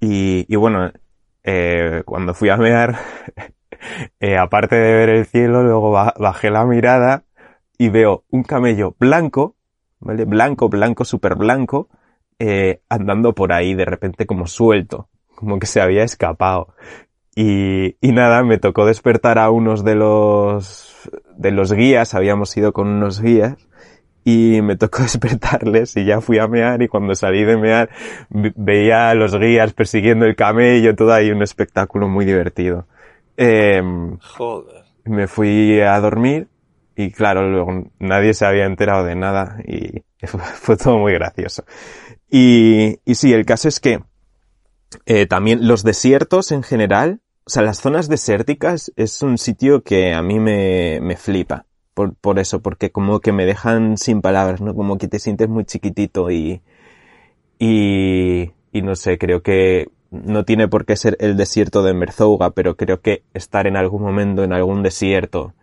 [0.00, 0.92] Y, bueno,
[1.44, 2.96] eh, cuando fui a mear,
[4.20, 7.24] eh, aparte de ver el cielo, luego ba- bajé la mirada
[7.78, 9.56] y veo un camello blanco,
[10.00, 10.24] ¿vale?
[10.24, 11.88] Blanco, blanco, súper blanco,
[12.88, 16.74] andando por ahí de repente como suelto, como que se había escapado.
[17.38, 22.72] Y, y nada, me tocó despertar a unos de los, de los guías, habíamos ido
[22.72, 23.56] con unos guías,
[24.24, 27.90] y me tocó despertarles y ya fui a mear y cuando salí de mear
[28.30, 32.88] ve- veía a los guías persiguiendo el camello, todo ahí un espectáculo muy divertido.
[33.36, 34.84] Em, Joder.
[35.04, 36.48] me fui a dormir
[36.96, 41.64] y claro, luego nadie se había enterado de nada y fue, fue todo muy gracioso.
[42.30, 44.00] Y, y sí, el caso es que
[45.04, 50.12] eh, también los desiertos en general, o sea, las zonas desérticas es un sitio que
[50.12, 51.66] a mí me, me flipa.
[51.94, 54.74] Por, por eso, porque como que me dejan sin palabras, ¿no?
[54.74, 56.60] Como que te sientes muy chiquitito y,
[57.58, 62.50] y, y no sé, creo que no tiene por qué ser el desierto de Merzouga,
[62.50, 65.54] pero creo que estar en algún momento en algún desierto,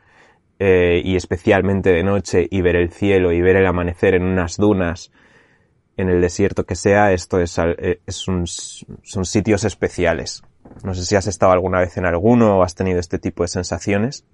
[0.59, 4.57] eh, y especialmente de noche, y ver el cielo y ver el amanecer en unas
[4.57, 5.11] dunas,
[5.97, 10.43] en el desierto que sea, esto es, eh, es un, son sitios especiales.
[10.83, 13.49] No sé si has estado alguna vez en alguno o has tenido este tipo de
[13.49, 14.25] sensaciones.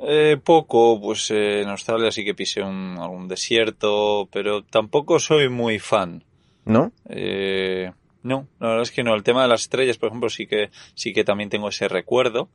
[0.00, 5.48] Eh, poco, pues eh, en Australia sí que pisé un, algún desierto, pero tampoco soy
[5.48, 6.24] muy fan.
[6.64, 6.92] ¿No?
[7.08, 7.92] Eh,
[8.26, 9.14] no, la verdad es que no.
[9.14, 12.50] El tema de las estrellas, por ejemplo, sí que, sí que también tengo ese recuerdo,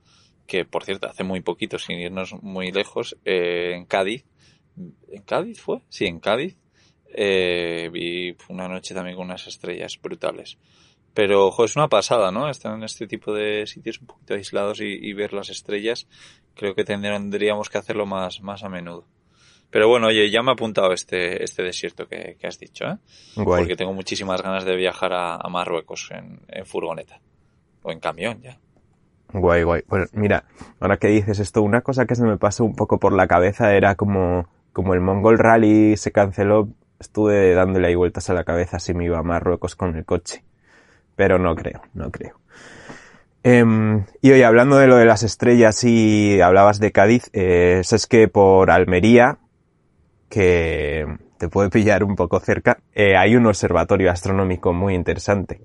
[0.45, 4.25] que por cierto, hace muy poquito, sin irnos muy lejos, eh, en Cádiz.
[5.09, 5.79] ¿En Cádiz fue?
[5.87, 6.57] Sí, en Cádiz.
[7.13, 10.57] Eh, vi una noche también con unas estrellas brutales.
[11.13, 12.49] Pero, ojo, es una pasada, ¿no?
[12.49, 16.07] Estar en este tipo de sitios un poquito aislados y, y ver las estrellas.
[16.55, 19.05] Creo que tendríamos que hacerlo más, más a menudo.
[19.69, 22.97] Pero bueno, oye, ya me he apuntado este, este desierto que, que has dicho, ¿eh?
[23.35, 23.61] Guay.
[23.61, 27.19] Porque tengo muchísimas ganas de viajar a, a Marruecos en, en furgoneta.
[27.83, 28.59] O en camión, ya.
[29.33, 29.81] Guay, guay.
[29.87, 30.43] Bueno, mira,
[30.81, 33.73] ahora que dices esto, una cosa que se me pasó un poco por la cabeza
[33.73, 36.67] era como, como el Mongol Rally se canceló,
[36.99, 40.43] estuve dándole ahí vueltas a la cabeza si me iba a Marruecos con el coche.
[41.21, 42.39] Pero no creo, no creo.
[43.43, 48.07] Em, y hoy hablando de lo de las estrellas y hablabas de Cádiz, eh, es
[48.07, 49.37] que por Almería,
[50.29, 51.05] que
[51.37, 55.61] te puede pillar un poco cerca, eh, hay un observatorio astronómico muy interesante.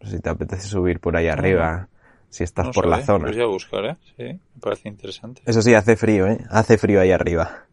[0.00, 1.88] Si te apetece subir por ahí arriba,
[2.28, 3.24] si estás No por la zona.
[3.24, 3.96] Pues ya a buscar, ¿eh?
[4.16, 5.42] Sí, me parece interesante.
[5.44, 6.38] Eso sí, hace frío, ¿eh?
[6.50, 7.64] Hace frío ahí arriba.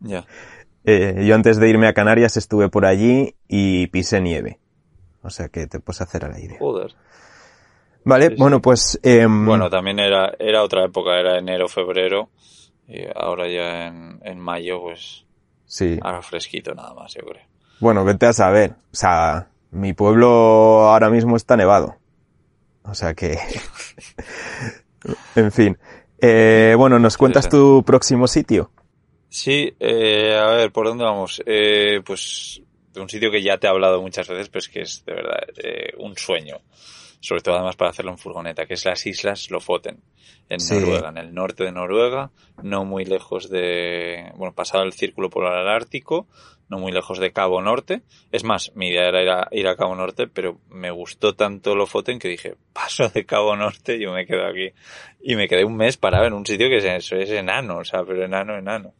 [0.00, 0.24] Ya.
[0.84, 4.58] Eh, yo antes de irme a Canarias estuve por allí y pisé nieve.
[5.22, 6.58] O sea que te puedes hacer a la idea.
[6.58, 6.94] Joder.
[8.04, 8.40] Vale, sí, sí.
[8.40, 8.98] bueno, pues...
[9.02, 12.30] em, Bueno, también era, era otra época, era enero, febrero.
[12.86, 15.26] Y ahora ya en, en mayo, pues,
[15.66, 15.98] sí.
[16.00, 17.44] ahora fresquito nada más, yo creo.
[17.80, 18.70] Bueno, vete a saber.
[18.92, 21.96] O sea, mi pueblo ahora mismo está nevado.
[22.84, 23.38] O sea que...
[25.36, 25.78] en fin.
[26.20, 28.70] Eh, bueno, ¿nos cuentas tu próximo sitio?
[29.28, 31.42] Sí, eh, a ver, ¿por dónde vamos?
[31.44, 32.62] Eh, pues
[32.98, 35.14] de un sitio que ya te he hablado muchas veces, pero es que es de
[35.14, 36.58] verdad eh, un sueño.
[37.20, 40.00] Sobre todo además para hacerlo en furgoneta, que es las Islas Lofoten,
[40.48, 40.74] en Sí.
[40.74, 42.30] Noruega, en el norte de Noruega,
[42.62, 46.28] no muy lejos de, bueno, pasado el círculo polar ártico,
[46.68, 48.02] no muy lejos de Cabo Norte.
[48.30, 51.74] Es más, mi idea era ir a, ir a Cabo Norte, pero me gustó tanto
[51.74, 54.70] Lofoten que dije, paso de Cabo Norte, yo me quedo aquí.
[55.20, 58.24] Y me quedé un mes parado en un sitio que es enano, o sea, pero
[58.24, 58.94] enano, enano.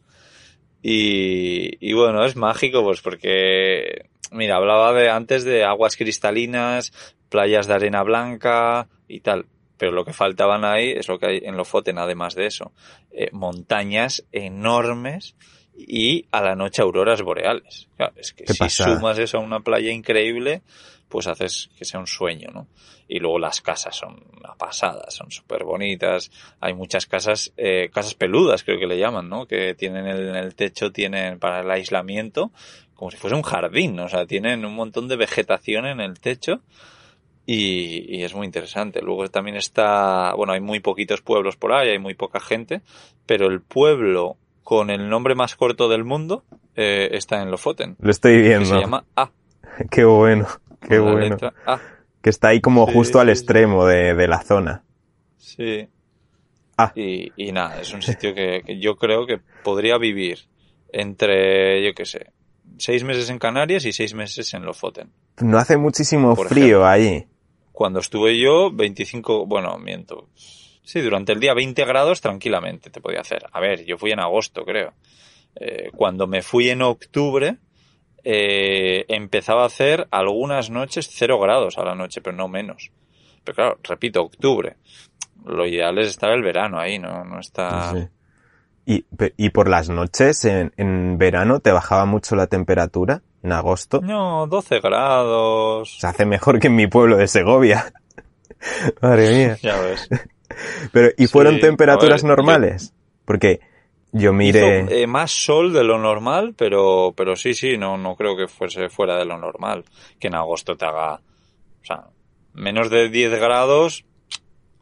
[0.82, 6.92] Y, y bueno, es mágico pues porque, mira, hablaba de antes de aguas cristalinas,
[7.28, 9.46] playas de arena blanca y tal.
[9.76, 12.72] Pero lo que faltaban ahí es lo que hay en Lofoten, además de eso.
[13.12, 15.36] Eh, montañas enormes
[15.78, 17.88] y a la noche auroras boreales.
[17.96, 20.62] Claro, es que si sumas eso a una playa increíble,
[21.08, 22.66] pues haces que sea un sueño, ¿no?
[23.06, 26.30] Y luego las casas son una pasada, son súper bonitas.
[26.60, 29.46] Hay muchas casas, eh, casas peludas creo que le llaman, ¿no?
[29.46, 32.50] Que tienen el, en el techo, tienen para el aislamiento,
[32.94, 36.60] como si fuese un jardín, o sea, tienen un montón de vegetación en el techo
[37.46, 39.00] y, y es muy interesante.
[39.00, 42.82] Luego también está, bueno, hay muy poquitos pueblos por ahí, hay muy poca gente,
[43.24, 44.36] pero el pueblo
[44.68, 46.44] con el nombre más corto del mundo
[46.76, 48.66] eh, está en Lofoten, Lo estoy que viendo.
[48.66, 49.30] se llama A.
[49.90, 50.46] Qué bueno,
[50.86, 51.38] qué con bueno.
[51.64, 51.80] A.
[52.20, 54.84] Que está ahí como Sí, justo al sí, extremo de, de la zona.
[55.38, 55.88] Sí.
[56.76, 56.92] Ah.
[56.94, 60.40] Y, y nada, es un sitio que, que yo creo que podría vivir
[60.92, 62.32] entre, yo qué sé,
[62.76, 65.10] seis meses en Canarias y seis meses en Lofoten.
[65.40, 67.26] No hace muchísimo Por frío allí.
[67.72, 70.28] Cuando estuve yo, 25, bueno, miento.
[70.88, 73.44] Sí, durante el día 20 grados tranquilamente te podía hacer.
[73.52, 74.94] A ver, yo fui en agosto, creo.
[75.54, 77.58] Eh, cuando me fui en octubre,
[78.24, 82.90] eh, empezaba a hacer algunas noches 0 grados a la noche, pero no menos.
[83.44, 84.76] Pero claro, repito, octubre.
[85.44, 87.92] Lo ideal es estar el verano ahí, no, no está...
[87.92, 88.08] Sí.
[88.86, 89.04] Y,
[89.36, 93.20] y por las noches, en, en verano, ¿te bajaba mucho la temperatura?
[93.42, 94.00] ¿En agosto?
[94.00, 95.98] No, 12 grados.
[96.00, 97.92] Se hace mejor que en mi pueblo de Segovia.
[99.02, 99.58] Madre mía.
[99.60, 100.08] Ya ves.
[100.92, 102.92] Pero, ¿y Sí, fueron temperaturas yo- normales?
[103.24, 103.60] Porque
[104.12, 104.84] yo miré...
[104.84, 108.48] Hizo, eh, más sol de lo normal, pero, pero sí, sí, no, no creo que
[108.48, 109.84] fuese fuera de lo normal.
[110.18, 112.04] Que en agosto te haga, o sea,
[112.54, 114.04] menos de 10 grados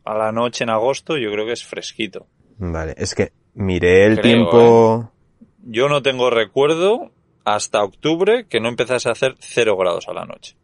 [0.04, 2.26] a la noche en agosto, yo creo que es fresquito.
[2.58, 4.34] Vale, es que miré el Creo, ¿eh?
[4.34, 5.12] tiempo...
[5.68, 7.10] Yo no tengo recuerdo
[7.44, 10.56] hasta octubre que no empezase a hacer 0 grados a la noche.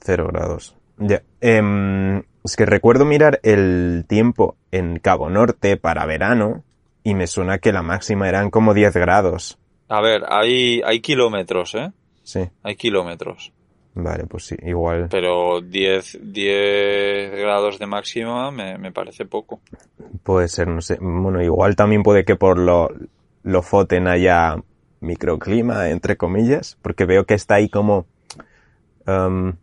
[0.00, 0.76] Cero grados.
[0.98, 1.22] Ya.
[1.40, 6.62] Em, es que recuerdo mirar el tiempo en Cabo Norte para verano
[7.02, 9.58] y me suena que la máxima eran como 10 grados.
[9.88, 11.90] A ver, hay, hay kilómetros, ¿eh?
[12.22, 12.48] Sí.
[12.62, 13.52] Hay kilómetros.
[13.94, 15.08] Vale, pues sí, igual.
[15.10, 19.60] Pero 10, 10 grados de máxima me, me parece poco.
[20.22, 20.98] Puede ser, no sé.
[21.00, 22.90] Bueno, igual también puede que por lo,
[23.42, 24.56] lo foten haya
[25.00, 28.06] microclima, entre comillas, porque veo que está ahí como,
[29.06, 29.54] em,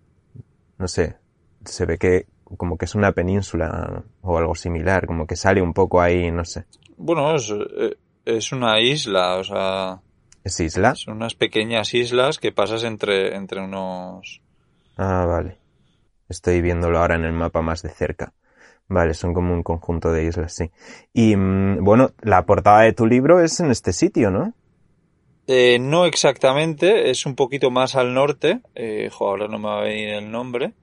[0.78, 1.18] no sé,
[1.66, 2.26] se ve que
[2.58, 6.46] como que es una península o algo similar, como que sale un poco ahí, no
[6.46, 6.66] sé.
[6.98, 10.02] Bueno, es, eh, es una isla, o sea,
[10.44, 10.96] ¿Es isla?
[10.96, 14.42] son unas pequeñas islas que pasas entre, entre unos...
[14.98, 15.58] Ah, vale.
[16.30, 18.34] Estoy viéndolo ahora en el mapa más de cerca.
[18.88, 20.70] Vale, son como un conjunto de islas, sí.
[21.14, 24.54] Y mm, bueno, la portada de tu libro es en este sitio, ¿no?
[25.48, 29.80] Eh, no exactamente, es un poquito más al norte, eh, jo, ahora no me va
[29.80, 30.74] a venir el nombre,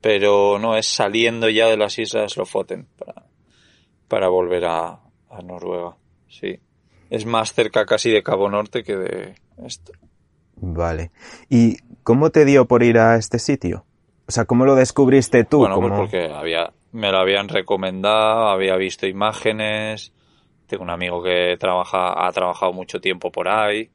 [0.00, 3.26] pero no, es saliendo ya de las islas Lofoten para,
[4.08, 5.96] para volver a, a Noruega,
[6.28, 6.60] sí.
[7.10, 9.92] Es más cerca casi de Cabo Norte que de esto.
[10.56, 11.10] Vale.
[11.48, 13.84] ¿Y cómo te dio por ir a este sitio?
[14.26, 15.58] O sea, ¿cómo lo descubriste tú?
[15.58, 20.12] Bueno, pues ¿Cómo- porque había, me lo habían recomendado, había visto imágenes,
[20.66, 23.90] tengo un amigo que trabaja, ha trabajado mucho tiempo por ahí,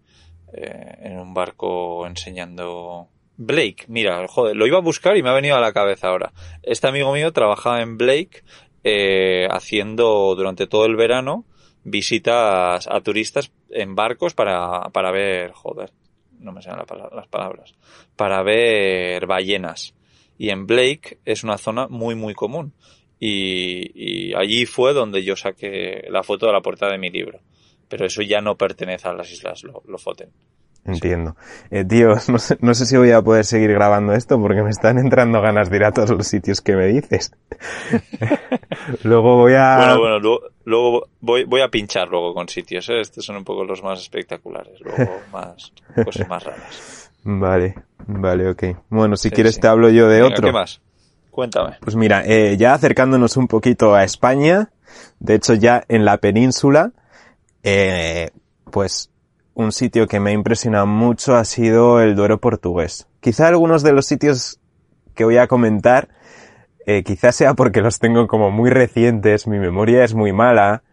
[0.54, 5.34] eh, en un barco enseñando Blake, mira, joder, lo iba a buscar y me ha
[5.34, 6.32] venido a la cabeza ahora.
[6.62, 8.44] Este amigo mío trabajaba en Blake,
[8.84, 11.46] eh, haciendo durante todo el verano
[11.84, 15.92] visitas a turistas en barcos para, para ver, joder,
[16.40, 17.74] no me salen las palabras,
[18.16, 19.94] para ver ballenas.
[20.38, 22.74] Y en Blake es una zona muy, muy común.
[23.20, 23.92] Y,
[24.30, 27.40] y allí fue donde yo saqué la foto de la portada de mi libro.
[27.88, 30.32] Pero eso ya no pertenece a las islas Lo- Lofoten.
[30.84, 31.36] Entiendo.
[31.70, 34.72] Eh, tío, no sé, no sé si voy a poder seguir grabando esto porque me
[34.72, 37.32] están entrando ganas de ir a todos los sitios que me dices.
[39.04, 39.78] luego voy a...
[39.78, 43.02] Bueno, bueno, luego, luego voy, voy a pinchar luego con sitios, ¿eh?
[43.02, 45.72] Estos son un poco los más espectaculares, luego más,
[46.04, 47.12] cosas más raras.
[47.24, 47.76] Vale,
[48.08, 48.64] vale, ok.
[48.90, 49.62] Bueno, si Sí, quieres sí.
[49.62, 50.48] te hablo yo de Venga, otro.
[50.48, 50.82] ¿Qué más?
[51.30, 51.78] Cuéntame.
[51.80, 54.72] Pues mira, eh, ya acercándonos un poquito a España,
[55.20, 56.92] de hecho ya en la península,
[57.64, 58.32] eh,
[58.72, 59.11] pues
[59.54, 63.08] un sitio que me ha impresionado mucho ha sido el Duero portugués.
[63.20, 64.60] Quizá algunos de los sitios
[65.16, 66.08] que voy a comentar,
[66.86, 70.84] eh, quizá sea porque los tengo como muy recientes, mi memoria es muy mala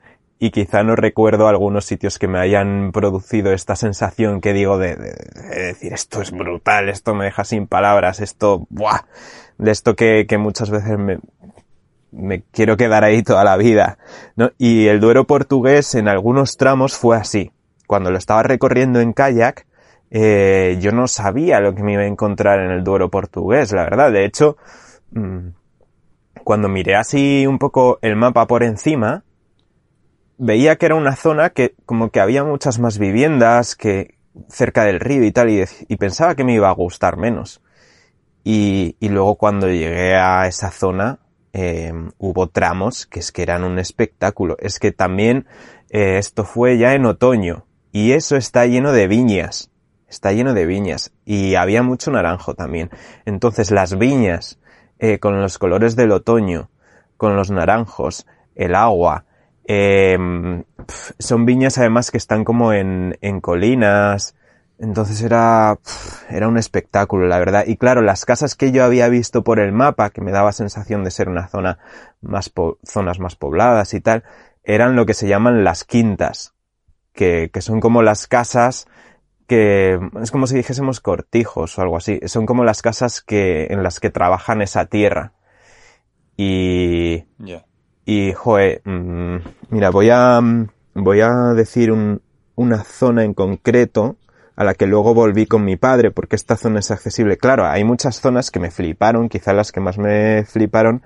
[0.40, 4.97] y quizá no recuerdo algunos sitios que me hayan producido esta sensación que digo de,
[4.97, 9.01] de- de decir esto es brutal, esto me deja sin palabras, esto, ¡buah!
[9.57, 11.18] De esto que, muchas veces me,
[12.12, 13.99] me quiero quedar ahí toda la vida.
[14.59, 17.51] Y el Duero portugués en algunos tramos fue así.
[17.88, 19.66] Cuando lo estaba recorriendo en kayak,
[20.11, 23.85] eh, yo no sabía lo que me iba a encontrar en el Duero portugués, la
[23.85, 24.12] verdad.
[24.12, 24.59] De hecho,
[25.12, 25.48] mm,
[26.44, 29.24] cuando miré así un poco el mapa por encima,
[30.37, 35.01] veía que era una zona que como que había muchas más viviendas que cerca del
[35.01, 37.62] río y tal, y, pensaba que me iba a gustar menos.
[38.44, 41.20] Y, y luego cuando llegué a esa zona,
[41.55, 44.57] eh, hubo tramos que es que eran un espectáculo.
[44.61, 45.46] Es que también
[45.88, 49.70] eh, esto fue ya en otoño y eso está lleno de viñas.
[50.09, 52.90] Está lleno de viñas y había mucho naranjo también.
[53.27, 54.59] Entonces las viñas
[54.98, 56.70] eh, con los colores del otoño,
[57.18, 59.24] con los naranjos, el agua,
[60.87, 64.35] pf, son viñas además que están como en, en colinas.
[64.79, 65.79] Entonces era,
[66.31, 67.64] era un espectáculo, la verdad.
[67.66, 71.03] Y claro, las casas que yo había visto por el mapa, que me daba sensación
[71.05, 71.79] de ser una zona
[72.22, 74.22] más, po- zonas más pobladas y tal,
[74.62, 76.55] eran lo que se llaman las quintas,
[77.18, 78.87] que, que son como las casas
[79.48, 82.20] que es como si dijésemos cortijos o algo así.
[82.26, 85.33] Son como las casas que, en las que trabajan esa tierra.
[86.37, 87.24] Y,
[88.07, 89.37] y, joe, mm,
[89.70, 90.40] mira, voy a,
[90.94, 92.20] voy a decir un-
[92.54, 94.16] una zona en concreto
[94.54, 97.37] a la que luego volví con mi padre porque esta zona es accesible.
[97.38, 101.02] Claro, hay muchas zonas que me fliparon, quizá las que más me fliparon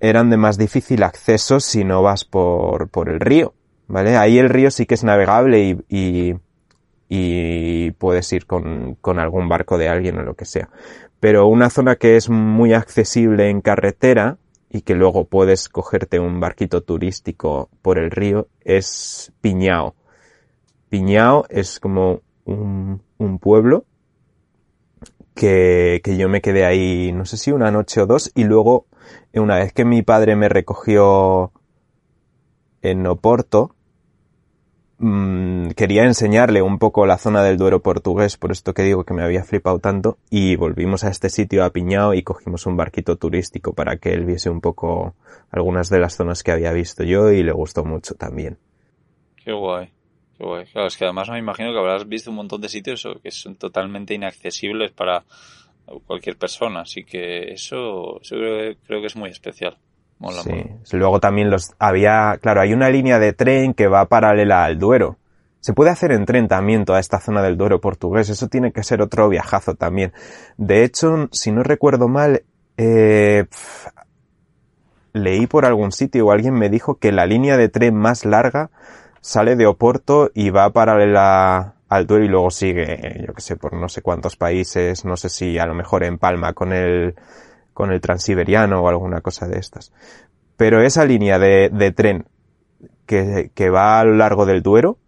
[0.00, 3.54] eran de más difícil acceso si no vas por, por el río,
[3.92, 4.16] ¿vale?
[4.16, 6.34] Ahí el río sí que es navegable y,
[7.98, 10.70] puedes ir con, algún barco de alguien o lo que sea.
[11.20, 14.38] Pero una zona que es muy accesible en carretera
[14.70, 19.94] y que luego puedes cogerte un barquito turístico por el río es Piñao.
[20.88, 23.02] Piñao es como un,
[23.40, 23.84] pueblo
[25.34, 28.86] que, que yo me quedé ahí, no sé si una noche o dos, y luego,
[29.34, 31.52] una vez que mi padre me recogió
[32.82, 33.74] en Oporto,
[35.02, 39.12] mm, quería enseñarle un poco la zona del Duero portugués, por esto que digo que
[39.12, 43.16] me había flipado tanto, y volvimos a este sitio a Piñao y cogimos un barquito
[43.16, 45.14] turístico para que él viese un poco
[45.50, 48.56] algunas de las zonas que había visto yo y le gustó mucho también.
[49.44, 49.90] Qué guay.
[50.38, 50.64] Qué guay.
[50.66, 53.56] Claro, es que además me imagino que habrás visto un montón de sitios que son
[53.56, 55.24] totalmente inaccesibles para
[56.06, 56.80] cualquier persona.
[56.80, 59.76] Así que eso, eso creo, creo que es muy especial.
[60.22, 60.50] Mola, Sí.
[60.50, 60.80] mola.
[60.92, 65.18] Luego también los había, claro, hay una línea de tren que va paralela al Duero.
[65.60, 68.28] Se puede hacer en tren también toda esta zona del Duero portugués.
[68.28, 70.12] Eso tiene que ser otro viajazo también.
[70.56, 72.42] De hecho, si no recuerdo mal,
[72.76, 73.46] eh,
[75.12, 78.70] leí por algún sitio o alguien me dijo que la línea de tren más larga
[79.20, 83.74] sale de Oporto y va paralela al Duero y luego sigue, yo que sé, por
[83.74, 87.14] no sé cuántos países, no sé si a lo mejor en Palma con el,
[87.72, 89.92] con el Transiberiano o alguna cosa de estas.
[90.56, 92.26] Pero esa línea de, de tren
[93.06, 94.98] que, que va a lo largo del Duero,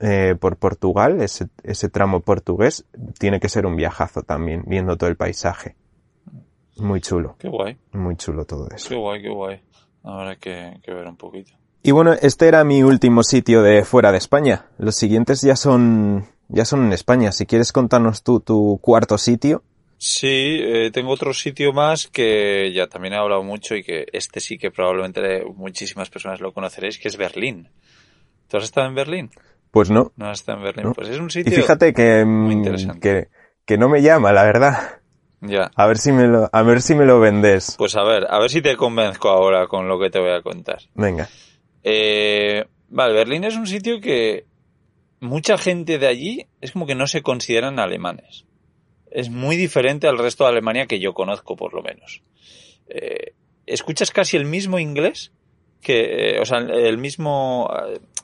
[0.00, 2.84] eh, por Portugal, ese, ese tramo portugués,
[3.18, 5.76] tiene que ser un viajazo también, viendo todo el paisaje.
[6.76, 7.36] Muy chulo.
[7.38, 7.76] Qué guay.
[7.92, 8.88] Muy chulo todo eso.
[8.88, 9.62] Qué guay, qué guay.
[10.02, 11.52] Ahora hay que, que ver un poquito.
[11.82, 14.66] Y bueno, este era mi último sitio de fuera de España.
[14.78, 17.30] Los siguientes ya son, ya son en España.
[17.30, 19.62] Si quieres contarnos tú tu cuarto sitio.
[20.06, 24.38] Sí, eh, tengo otro sitio más que ya también he hablado mucho y que este
[24.38, 27.70] sí que probablemente muchísimas personas lo conoceréis, que es Berlín.
[28.48, 29.30] ¿Tú has estado en Berlín?
[29.70, 30.12] Pues no.
[30.16, 30.84] No has estado en Berlín.
[30.88, 30.92] No.
[30.92, 33.00] Pues es un Y sitio fíjate que, muy mm, interesante.
[33.00, 33.28] que,
[33.64, 35.00] que no me llama, la verdad.
[35.40, 35.70] Ya.
[35.74, 37.74] A ver si me lo, a ver si me lo vendes.
[37.78, 40.42] Pues a ver, a ver si te convenzco ahora con lo que te voy a
[40.42, 40.82] contar.
[40.94, 41.30] Venga.
[41.82, 44.44] Eh, vale, Berlín es un sitio que
[45.20, 48.44] mucha gente de allí es como que no se consideran alemanes.
[49.14, 52.22] Es muy diferente al resto de Alemania que yo conozco, por lo menos.
[52.88, 53.32] Eh,
[53.64, 55.32] escuchas casi el mismo inglés
[55.80, 57.70] que, eh, o sea, el mismo,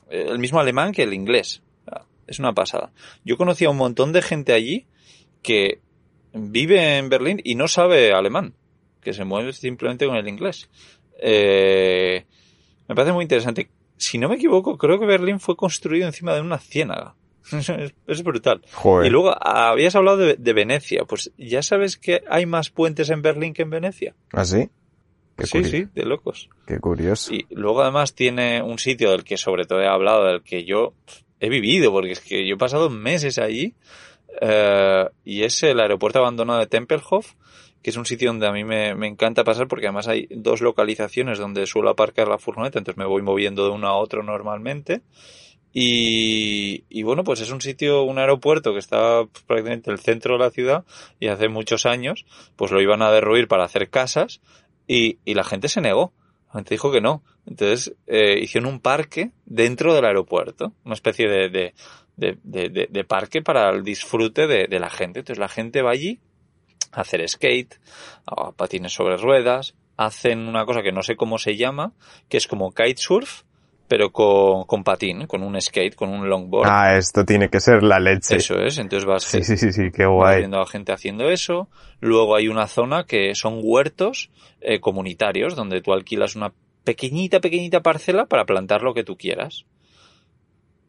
[0.09, 1.63] eh, el mismo alemán que el inglés.
[2.27, 2.91] Es una pasada.
[3.25, 4.85] Yo conocí a un montón de gente allí
[5.41, 5.79] que
[6.33, 8.53] vive en Berlín y no sabe alemán,
[9.01, 10.69] que se mueve simplemente con el inglés.
[11.21, 12.25] Eh,
[12.87, 13.69] me parece muy interesante.
[13.97, 17.15] Si no me equivoco, creo que Berlín fue construido encima de una ciénaga.
[18.07, 18.61] Es, brutal.
[18.73, 19.07] Joder.
[19.07, 21.05] Y luego habías hablado de, de Venecia.
[21.05, 24.15] Pues ya sabes que hay más puentes en Berlín que en Venecia.
[24.31, 24.69] ¿Ah, sí?
[25.37, 26.49] Qué, sí, sí, de locos.
[26.67, 27.33] qué curioso.
[27.33, 30.93] Y luego además tiene un sitio del que sobre todo he hablado, del que yo
[31.39, 33.73] he vivido, porque es que yo he pasado meses allí,
[34.39, 37.33] eh, y es el aeropuerto abandonado de Tempelhof,
[37.81, 40.61] que es un sitio donde a mí me, me encanta pasar porque además hay dos
[40.61, 45.01] localizaciones donde suelo aparcar la furgoneta, entonces me voy moviendo de uno a otro normalmente.
[45.73, 50.43] Y, bueno, pues es un sitio, un aeropuerto que está prácticamente en el centro de
[50.43, 50.85] la ciudad
[51.19, 52.25] y hace muchos años
[52.57, 54.41] pues lo iban a derruir para hacer casas
[54.87, 56.13] y, la gente se negó.
[56.47, 57.23] La gente dijo que no.
[57.47, 61.73] Entonces eh, hicieron un parque dentro del aeropuerto, una especie de,
[62.17, 65.19] de, parque para el disfrute de la gente.
[65.19, 66.19] Entonces la gente va allí
[66.91, 67.79] a hacer skate,
[68.25, 71.93] a patines sobre ruedas, hacen una cosa que no sé cómo se llama,
[72.29, 73.43] que es como kitesurf,
[73.91, 76.65] pero con, con patín, con un skate, con un longboard.
[76.65, 78.37] Ah, esto tiene que ser la leche.
[78.37, 80.37] Eso es, entonces vas Sí, sí, sí, sí, qué guay.
[80.37, 81.67] viendo a gente haciendo eso.
[81.99, 84.31] Luego hay una zona que son huertos
[84.61, 86.53] eh, comunitarios, donde tú alquilas una
[86.85, 89.65] pequeñita, pequeñita parcela para plantar lo que tú quieras.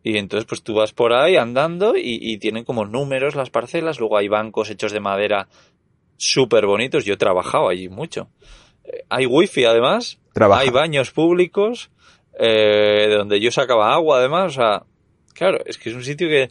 [0.05, 3.99] Y entonces pues tú vas por ahí andando y, y tienen como números las parcelas.
[3.99, 5.49] Luego hay bancos hechos de madera
[6.17, 7.05] súper bonitos.
[7.05, 8.29] Yo he trabajado allí mucho.
[8.85, 10.21] Eh, hay wifi además.
[10.33, 10.63] Trabaja.
[10.63, 11.91] Hay baños públicos.
[12.39, 14.47] Eh, de donde yo sacaba agua además.
[14.53, 14.83] O sea,
[15.35, 16.51] claro, es que es un sitio que,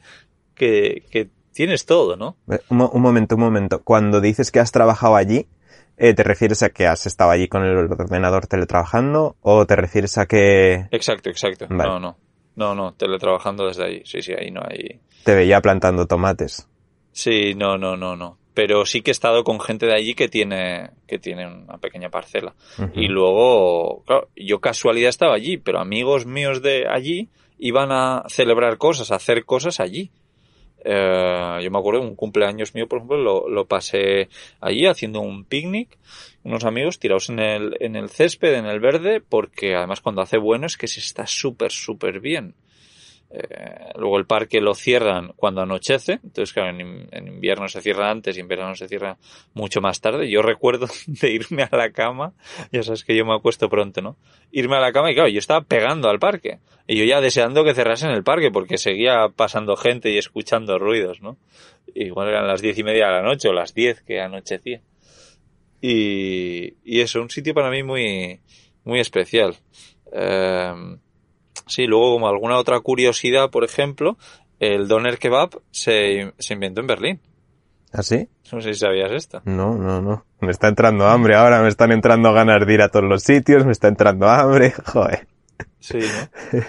[0.55, 2.37] que, que tienes todo, ¿no?
[2.51, 3.81] Eh, Un, mo- un momento, un momento.
[3.83, 5.47] Cuando dices que has trabajado allí,
[5.97, 10.17] eh, ¿te refieres a que has estado allí con el ordenador teletrabajando o te refieres
[10.17, 11.67] a que Exacto, exacto.
[11.69, 11.83] Vale.
[11.89, 12.17] No, no.
[12.55, 14.01] No, no, teletrabajando desde ahí.
[14.05, 14.99] Sí, sí, ahí no hay.
[15.23, 16.67] te veía plantando tomates?
[17.13, 18.37] Sí, no, no, no, no.
[18.53, 22.09] Pero sí que he estado con gente de allí que tiene, que tiene una pequeña
[22.09, 22.53] parcela.
[22.93, 28.77] Y luego, claro, yo casualidad estaba allí, pero amigos míos de allí iban a celebrar
[28.77, 30.11] cosas, a hacer cosas allí.
[30.83, 34.29] Eh, yo me acuerdo, un cumpleaños mío, por ejemplo, lo, lo pasé
[34.59, 35.97] allí haciendo un picnic,
[36.43, 40.37] unos amigos tirados en el, en el césped, en el verde, porque además cuando hace
[40.37, 42.55] bueno es que se está súper, súper bien.
[43.33, 47.81] Eh, luego el parque lo cierran cuando anochece, entonces claro, en, in- en invierno se
[47.81, 49.17] cierra antes y en verano se cierra
[49.53, 50.29] mucho más tarde.
[50.29, 52.33] Yo recuerdo de irme a la cama,
[52.73, 54.17] ya sabes que yo me acuesto pronto, ¿no?
[54.51, 56.59] Irme a la cama y claro, yo estaba pegando al parque.
[56.87, 61.21] Y yo ya deseando que cerrasen el parque porque seguía pasando gente y escuchando ruidos,
[61.21, 61.37] ¿no?
[61.95, 64.81] Igual eran las diez y media de la noche o las diez que anochecía.
[65.81, 68.41] Y, y eso, un sitio para mí muy,
[68.83, 69.55] muy especial.
[70.13, 70.73] Eh,
[71.71, 74.17] sí, luego como alguna otra curiosidad, por ejemplo,
[74.59, 77.21] el doner kebab se, se inventó en Berlín.
[77.93, 78.27] ¿Ah, sí?
[78.51, 79.41] No sé si sabías esto.
[79.45, 80.25] No, no, no.
[80.39, 83.65] Me está entrando hambre ahora, me están entrando ganas de ir a todos los sitios,
[83.65, 85.27] me está entrando hambre, joder.
[85.79, 86.59] Sí, ¿no?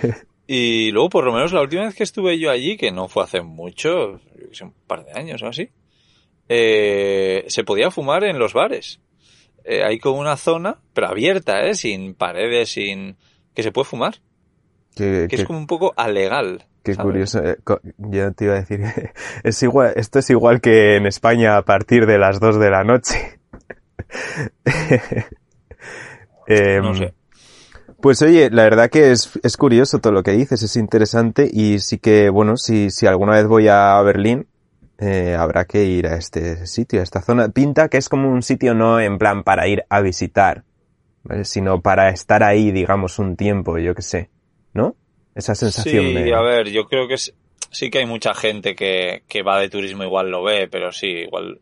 [0.47, 3.23] Y luego, por lo menos, la última vez que estuve yo allí, que no fue
[3.23, 4.21] hace mucho,
[4.63, 5.71] un par de años o así,
[6.49, 9.01] eh, se podía fumar en los bares.
[9.65, 11.75] Eh, hay como una zona, pero abierta, ¿eh?
[11.75, 13.17] Sin paredes, sin...
[13.55, 14.17] que se puede fumar.
[14.95, 16.65] Que es como un poco alegal.
[16.83, 17.05] qué ¿sabes?
[17.07, 17.43] curioso.
[17.45, 17.57] eh,
[17.99, 18.83] Yo te iba a decir,
[19.43, 22.85] es igual, esto es igual que en España a partir de las 2 de la
[22.85, 23.39] noche.
[26.47, 27.15] Eh, No sé.
[28.01, 31.79] Pues oye, la verdad que es, es curioso todo lo que dices, es interesante y
[31.79, 34.49] sí que, bueno, si, si alguna vez voy a Berlín,
[34.99, 37.49] eh, habrá que ir a este sitio, a esta zona.
[37.51, 40.65] Pinta que es como un sitio no en plan para ir a visitar,
[41.23, 41.45] ¿vale?
[41.45, 44.31] sino para estar ahí, digamos, un tiempo, yo qué sé,
[44.75, 44.97] ¿no?
[45.35, 46.35] Esa sensación Sí, de...
[46.35, 47.35] a ver, yo creo que es-
[47.71, 51.07] sí que hay mucha gente que, que va de turismo igual lo ve, pero sí,
[51.07, 51.61] igual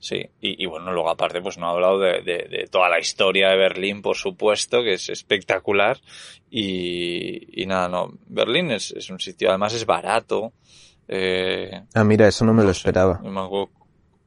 [0.00, 0.26] sí.
[0.40, 3.50] Y, y bueno, luego aparte pues no he hablado de, de- de toda la historia
[3.50, 5.98] de Berlín, por supuesto, que es espectacular.
[6.50, 10.52] Y, y nada, no, Berlín es, es un sitio, además es barato.
[11.08, 13.20] Eh, Ah, mira, eso no me lo sé, esperaba.
[13.22, 13.70] me acuerdo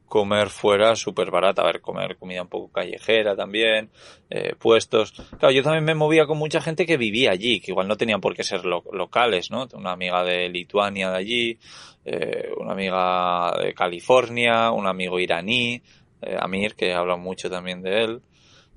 [0.08, 1.62] comer fuera súper barata.
[1.62, 3.90] A ver, comer comida un poco callejera también,
[4.30, 5.12] eh, puestos.
[5.38, 8.20] Claro, yo también me movía con mucha gente que vivía allí, que igual no tenían
[8.20, 9.66] por qué ser lo- locales, ¿no?
[9.74, 11.58] Una amiga de Lituania de allí,
[12.04, 15.82] eh, una amiga de California, un amigo iraní,
[16.22, 18.22] eh, Amir, que habla mucho también de él,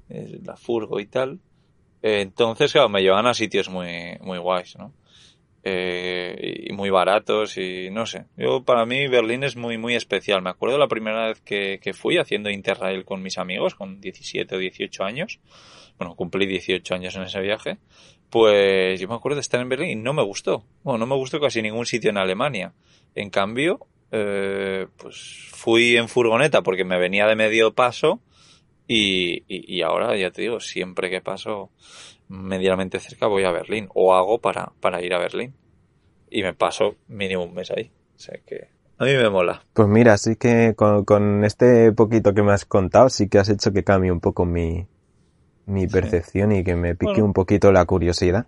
[0.09, 1.39] eh, la furgo y tal.
[2.01, 4.91] Entonces, claro, me llevan a sitios muy, muy guays, ¿no?
[5.63, 8.25] Eh, y muy baratos y no sé.
[8.35, 10.41] Yo para mí Berlín es muy muy especial.
[10.41, 14.55] Me acuerdo la primera vez que, que fui haciendo Interrail con mis amigos con 17
[14.55, 15.39] o 18 años.
[15.97, 17.77] Bueno, cumplí 18 años en ese viaje.
[18.29, 20.65] Pues yo me acuerdo de estar en Berlín y no me gustó.
[20.83, 22.73] Bueno, no me gustó casi ningún sitio en Alemania.
[23.13, 28.19] En cambio, eh, pues fui en furgoneta porque me venía de medio paso
[28.87, 31.71] y, y, y ahora ya te digo, siempre que paso
[32.31, 35.53] medianamente cerca voy a Berlín o hago para, para ir a Berlín
[36.29, 37.91] y me paso mínimo un mes ahí.
[38.15, 39.61] O sea que a mí me mola.
[39.73, 43.49] Pues mira, sí que con, con este poquito que me has contado, sí que has
[43.49, 44.87] hecho que cambie un poco mi,
[45.65, 47.25] mi percepción y que me pique Bueno.
[47.25, 48.45] un poquito la curiosidad.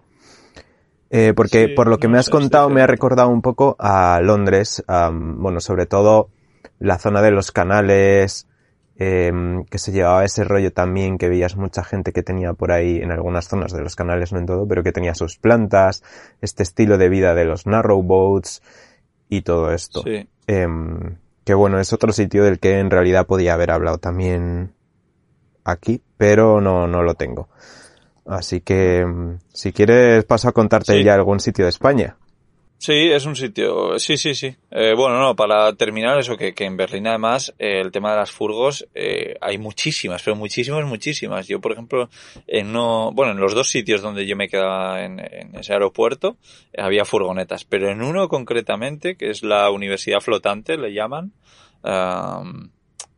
[1.09, 3.41] Eh, porque Sí, por lo que no me has sé, contado me ha recordado un
[3.41, 6.29] poco a Londres, bueno, sobre todo
[6.79, 8.47] la zona de los canales,
[8.97, 12.97] em, que se llevaba ese rollo también, que veías mucha gente que tenía por ahí
[12.97, 16.03] en algunas zonas de los canales, no en todo, pero que tenía sus plantas,
[16.41, 18.61] este estilo de vida de los narrow boats
[19.29, 20.03] y todo esto.
[20.03, 20.27] Sí.
[20.47, 24.73] Em, que bueno, es otro sitio del que en realidad podía haber hablado también
[25.63, 27.49] aquí, pero no, no lo tengo.
[28.25, 31.03] Así que, em, si quieres, paso a contarte Sí.
[31.03, 32.15] ya algún sitio de España.
[32.86, 34.53] Sí, es un sitio, sí, sí, sí.
[34.69, 38.17] Eh, bueno, no, para terminar eso, que, que en Berlín además eh, el tema de
[38.17, 41.47] las furgos eh, hay muchísimas, pero muchísimas, muchísimas.
[41.47, 42.09] Yo, por ejemplo,
[42.45, 46.36] en no, bueno, en los dos sitios donde yo me quedaba en, en ese aeropuerto
[46.73, 51.31] eh, había furgonetas, pero en uno concretamente, que es la Universidad Flotante, le llaman,
[51.84, 52.69] am,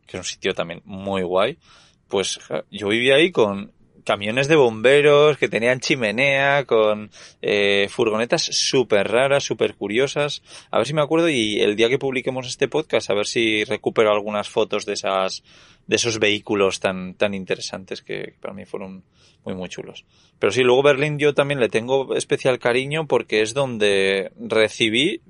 [0.06, 1.58] que es un sitio también muy guay,
[2.06, 2.38] pues
[2.70, 3.72] yo vivía ahí con
[4.06, 7.10] camiones de bomberos que tenían chimenea, con
[7.42, 10.42] eh, furgonetas súper raras, súper curiosas.
[10.70, 13.64] A ver si me acuerdo y el día que publiquemos este podcast, a ver si
[13.64, 15.42] recupero algunas fotos de esas,
[15.86, 19.02] de esos vehículos tan, tan interesantes que para mí fueron
[19.44, 20.04] muy, muy chulos.
[20.38, 25.20] Pero sí, luego Berlín yo también le tengo especial cariño porque es donde recibí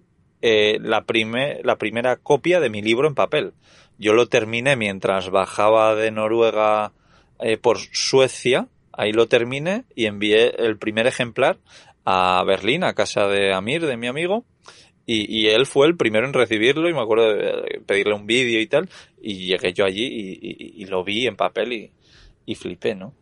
[0.42, 3.54] eh, la, prime- la primera copia de mi libro en papel.
[3.98, 6.92] Yo lo terminé mientras bajaba de Noruega
[7.40, 11.58] eh, por Suecia, ahí lo terminé y envié el primer ejemplar
[12.04, 14.44] a Berlín, a casa de Amir, de mi amigo,
[15.06, 18.60] y, y él fue el primero en recibirlo y me acuerdo de pedirle un vídeo
[18.60, 18.88] y tal,
[19.20, 21.92] y llegué yo allí y, y- y lo vi en papel y,
[22.44, 23.12] y flipé, ¿no?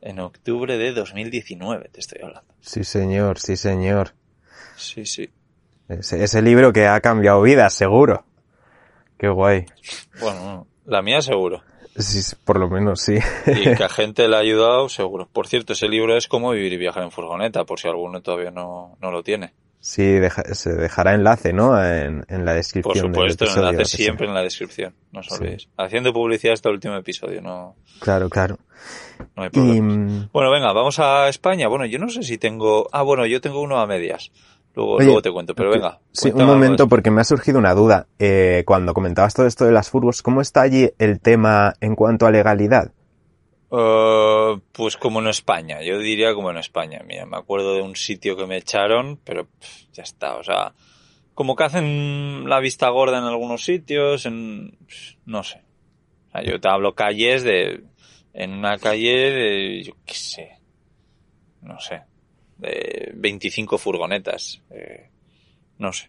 [0.00, 2.52] En octubre de 2019 te estoy hablando.
[2.60, 4.14] Sí, señor, sí, señor.
[4.76, 5.30] Sí, sí.
[5.88, 8.24] Ese, ese libro que ha cambiado vidas, seguro.
[9.18, 9.66] Qué guay.
[10.20, 11.62] Bueno, la mía seguro.
[11.96, 13.18] Sí, por lo menos sí.
[13.46, 15.28] Y que a gente le ha ayudado, seguro.
[15.32, 18.50] Por cierto, ese libro es Cómo vivir y viajar en furgoneta, por si alguno todavía
[18.50, 19.52] no, no lo tiene.
[19.80, 21.76] Sí, deja- se dejará enlace, ¿no?
[21.84, 23.10] En, en la descripción.
[23.12, 24.04] Por supuesto, del el episodio, enlace sea.
[24.04, 25.34] siempre en la descripción, no os Sí.
[25.34, 25.68] olvidéis.
[25.76, 28.58] Haciendo publicidad hasta el último episodio, no, Claro, claro.
[29.36, 29.92] no hay problema.
[29.94, 31.66] mm, Bueno, venga, vamos a España.
[31.66, 32.88] Bueno, yo no sé si tengo...
[32.92, 34.30] Ah, bueno, yo tengo uno a medias.
[34.74, 36.00] Luego, Oye, luego te cuento, pero venga.
[36.12, 38.06] Sí, un momento porque me ha surgido una duda.
[38.18, 42.26] Eh, cuando comentabas todo esto de las furgos, ¿cómo está allí el tema en cuanto
[42.26, 42.92] a legalidad?
[43.70, 47.02] Eh, pues como en España, yo diría como en España.
[47.06, 50.74] Mira, me acuerdo de un sitio que me echaron, pero pff, ya está, o sea,
[51.34, 55.62] como que hacen la vista gorda en algunos sitios, en, pff, no sé.
[56.28, 57.84] O sea, yo te hablo calles de,
[58.34, 60.58] en una calle de, yo qué sé,
[61.62, 62.02] no sé,
[62.62, 65.08] de 25 furgonetas, eh,
[65.78, 66.08] no sé,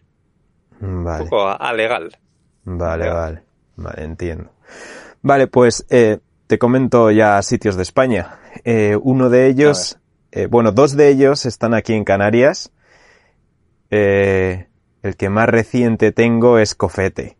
[0.80, 2.16] un poco a- alegal.
[2.64, 3.12] vale, ya.
[3.14, 3.42] vale.
[3.76, 4.50] Vale, entiendo.
[5.22, 8.38] Vale, pues eh, te comento ya sitios de España.
[8.64, 9.98] Eh, uno de ellos,
[10.30, 12.72] eh, bueno, dos de ellos están aquí en Canarias.
[13.90, 14.68] Eh,
[15.02, 17.36] el que más reciente tengo es Cofete.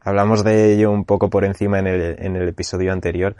[0.00, 3.36] hablamos de ello un poco por encima en el, en el episodio anterior.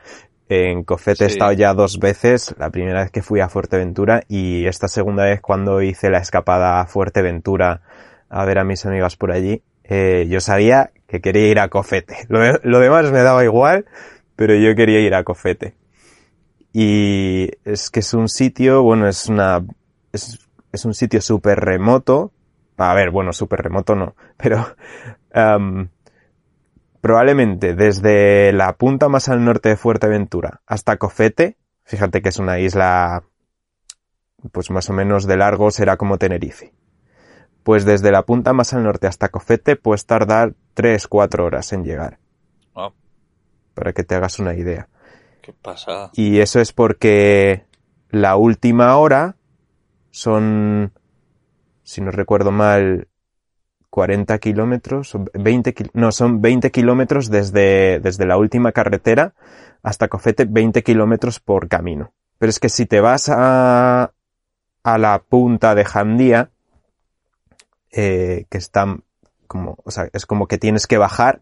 [0.50, 4.66] En Cofete he estado ya dos veces, la primera vez que fui a Fuerteventura y
[4.66, 7.82] esta segunda vez cuando hice la escapada a Fuerteventura
[8.30, 12.16] a ver a mis amigas por allí, eh, yo sabía que quería ir a Cofete.
[12.28, 13.86] Lo, de- lo demás me daba igual,
[14.36, 15.74] pero yo quería ir a Cofete.
[16.72, 19.64] Y es que es un sitio, bueno, es una,
[20.12, 20.38] es,
[20.72, 22.32] es un sitio súper remoto.
[22.76, 24.76] A ver, bueno, súper remoto no, pero
[27.00, 32.58] probablemente desde la punta más al norte de Fuerteventura hasta Cofete, fíjate que es una
[32.58, 33.24] isla,
[34.52, 36.72] pues más o menos de largo será como Tenerife.
[37.62, 42.18] Pues desde la punta más al norte hasta Cofete puedes tardar 3-4 horas en llegar,
[43.74, 44.88] para que te hagas una idea.
[45.42, 46.10] qué pasada.
[46.14, 47.66] Y eso es porque
[48.10, 49.36] la última hora
[50.10, 50.92] son,
[51.82, 53.07] si no recuerdo mal,
[53.90, 59.34] 40 kilómetros, o 20, kil- no, son 20 kilómetros desde, desde la última carretera
[59.82, 62.12] hasta Cofete, 20 kilómetros por camino.
[62.38, 64.12] Pero es que si te vas a,
[64.82, 66.50] a la punta de Jandía,
[67.90, 69.02] eh, que están
[69.46, 71.40] como, o sea, es como que tienes que bajar,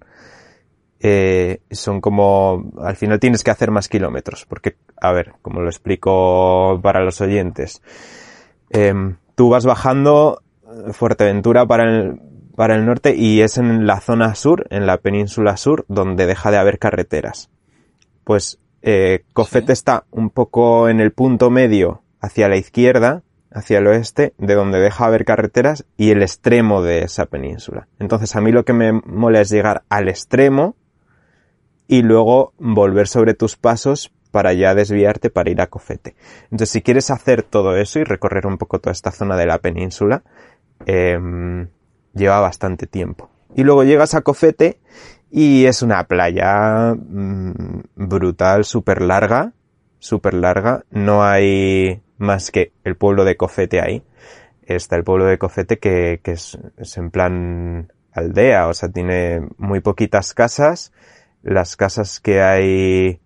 [1.01, 5.69] eh, son como, al final tienes que hacer más kilómetros, porque, a ver, como lo
[5.69, 7.83] explico para los oyentes,
[8.71, 12.21] em, tú vas bajando eh, Fuerteventura para el,
[12.57, 16.51] para el norte y es en la zona sur, en la península sur, donde deja
[16.51, 17.51] de haber carreteras.
[18.25, 19.73] Pues eh, Cofete Sí.
[19.73, 24.81] está un poco en el punto medio hacia la izquierda, hacia el oeste, de donde
[24.81, 27.89] deja de haber carreteras y el extremo de esa península.
[27.99, 30.77] Entonces a mí lo que me mola es llegar al extremo
[31.89, 36.15] y luego volver sobre tus pasos para ya desviarte para ir a Cofete.
[36.45, 39.59] Entonces si quieres hacer todo eso y recorrer un poco toda esta zona de la
[39.59, 40.23] península,
[40.85, 41.69] em,
[42.17, 43.31] lleva bastante tiempo.
[43.55, 44.81] Y luego llegas a Cofete
[45.31, 49.53] y es una playa mm, brutal, súper larga,
[49.99, 50.85] súper larga.
[50.91, 54.03] No hay más que el pueblo de Cofete ahí.
[54.63, 59.47] Está el pueblo de Cofete que, que es, es en plan aldea, o sea, tiene
[59.59, 60.93] muy poquitas casas.
[61.43, 63.21] Las casas que hay,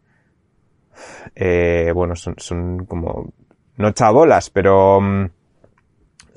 [1.35, 3.33] eh, bueno, son, son como,
[3.77, 5.31] no chabolas, pero, mm,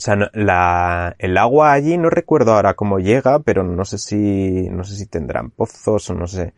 [0.04, 4.84] sea, la, el agua allí no recuerdo ahora cómo llega, pero no sé si, no
[4.84, 6.54] sé si tendrán pozos o no sé,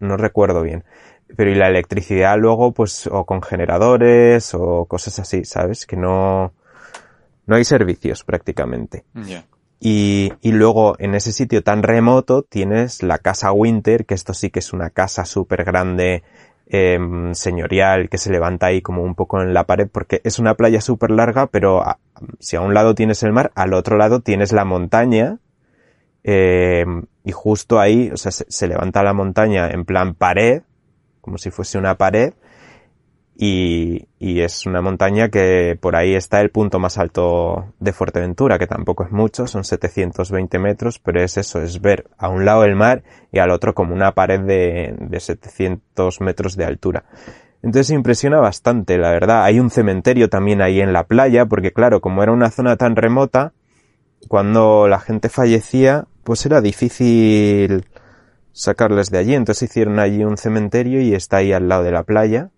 [0.00, 0.84] no recuerdo bien.
[1.36, 5.86] Pero y la electricidad luego, pues, o con generadores o cosas así, ¿sabes?
[5.86, 6.52] Que no,
[7.46, 9.04] no hay servicios prácticamente.
[9.80, 14.50] Y, y luego en ese sitio tan remoto tienes la casa Winter, que esto sí
[14.50, 16.22] que es una casa súper grande,
[16.74, 20.54] em, señorial, que se levanta ahí como un poco en la pared, porque es una
[20.54, 21.98] playa súper larga, pero a-
[22.40, 25.36] si a un lado tienes el mar, al otro lado tienes la montaña,
[26.24, 30.62] em, y justo ahí, o sea, se, se levanta la montaña en plan pared,
[31.20, 32.32] como si fuese una pared,
[33.34, 38.58] y, y es una montaña que por ahí está el punto más alto de Fuerteventura,
[38.58, 42.64] que tampoco es mucho, son 720 metros, pero es eso, es ver a un lado
[42.64, 43.02] el mar
[43.32, 47.04] y al otro como una pared de, de 700 metros de altura.
[47.62, 49.44] Entonces impresiona bastante, la verdad.
[49.44, 52.96] Hay un cementerio también ahí en la playa, porque claro, como era una zona tan
[52.96, 53.52] remota,
[54.28, 57.86] cuando la gente fallecía, pues era difícil
[58.52, 59.34] sacarles de allí.
[59.34, 62.50] Entonces hicieron allí un cementerio y está ahí al lado de la playa.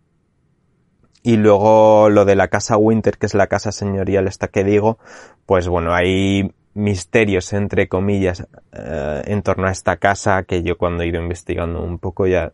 [1.27, 4.99] Y luego lo de la casa Winter, que es la casa señorial esta que digo,
[5.47, 11.03] pues bueno, hay misterios, entre comillas, eh, en torno a esta casa que yo cuando
[11.03, 12.53] he ido investigando un poco ya,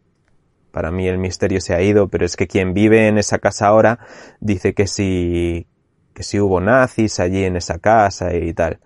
[0.71, 3.66] para mí el misterio se ha ido, pero es que quien vive en esa casa
[3.66, 3.99] ahora
[4.39, 5.66] dice que sí,
[6.14, 8.79] que sí hubo nazis allí en esa casa y tal.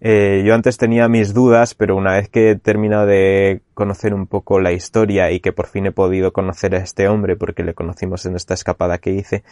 [0.00, 4.26] Eh, yo antes tenía mis dudas, pero una vez que he terminado de conocer un
[4.26, 7.74] poco la historia y que por fin he podido conocer a este hombre porque le
[7.74, 9.42] conocimos en esta escapada que hice,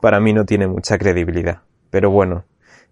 [0.00, 1.62] para mí no tiene mucha credibilidad.
[1.90, 2.44] Pero bueno,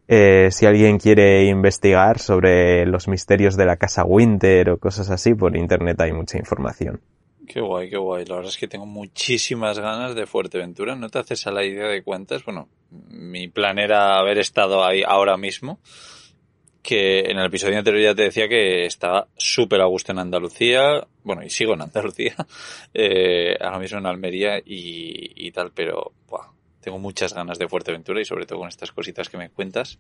[0.09, 5.35] eh, si alguien quiere investigar sobre los misterios de la casa Winter o cosas así,
[5.35, 7.01] por internet hay mucha información.
[7.47, 8.25] Qué guay, qué guay.
[8.25, 10.95] La verdad es que tengo muchísimas ganas de Fuerteventura.
[10.97, 12.45] ¿No te haces a la idea de cuántas?
[12.45, 15.81] Bueno, mi plan era haber estado ahí ahora mismo.
[16.83, 21.07] Que en el episodio anterior ya te decía que estaba súper a gusto en Andalucía.
[21.23, 22.35] Bueno, y sigo en Andalucía.
[22.95, 26.51] Eh, ahora mismo en Almería y, y tal, pero buah,
[26.83, 29.99] tengo muchas ganas de Fuerteventura y sobre todo con estas cositas que me cuentas.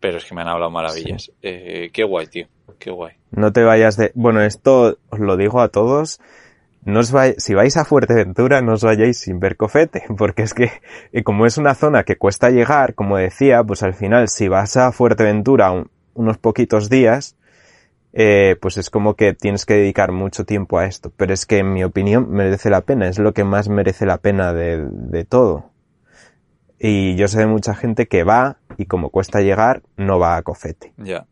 [0.00, 1.30] Pero es que me han hablado maravillas.
[1.42, 2.48] Eh, qué guay, tío.
[2.78, 3.14] Qué guay.
[3.30, 4.10] No te vayas de...
[4.14, 6.20] Bueno, esto os lo digo a todos.
[6.84, 10.70] No os Si vais a Fuerteventura, no os vayáis sin ver cofete, porque es que
[11.12, 14.76] eh, como es una zona que cuesta llegar, como decía, pues al final si vas
[14.76, 17.36] a Fuerteventura un- unos poquitos días,
[18.12, 21.12] eh, pues es como que tienes que dedicar mucho tiempo a esto.
[21.16, 24.18] Pero es que en mi opinión merece la pena, es lo que más merece la
[24.18, 25.70] pena de, de todo.
[26.78, 30.42] Y yo sé de mucha gente que va y como cuesta llegar, no va a
[30.42, 30.92] Cofete.
[30.96, 31.26] Ya.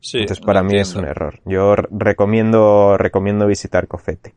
[0.00, 1.40] Sí, Entonces para mí es un error.
[1.46, 4.34] Yo recomiendo, recomiendo visitar Cofete.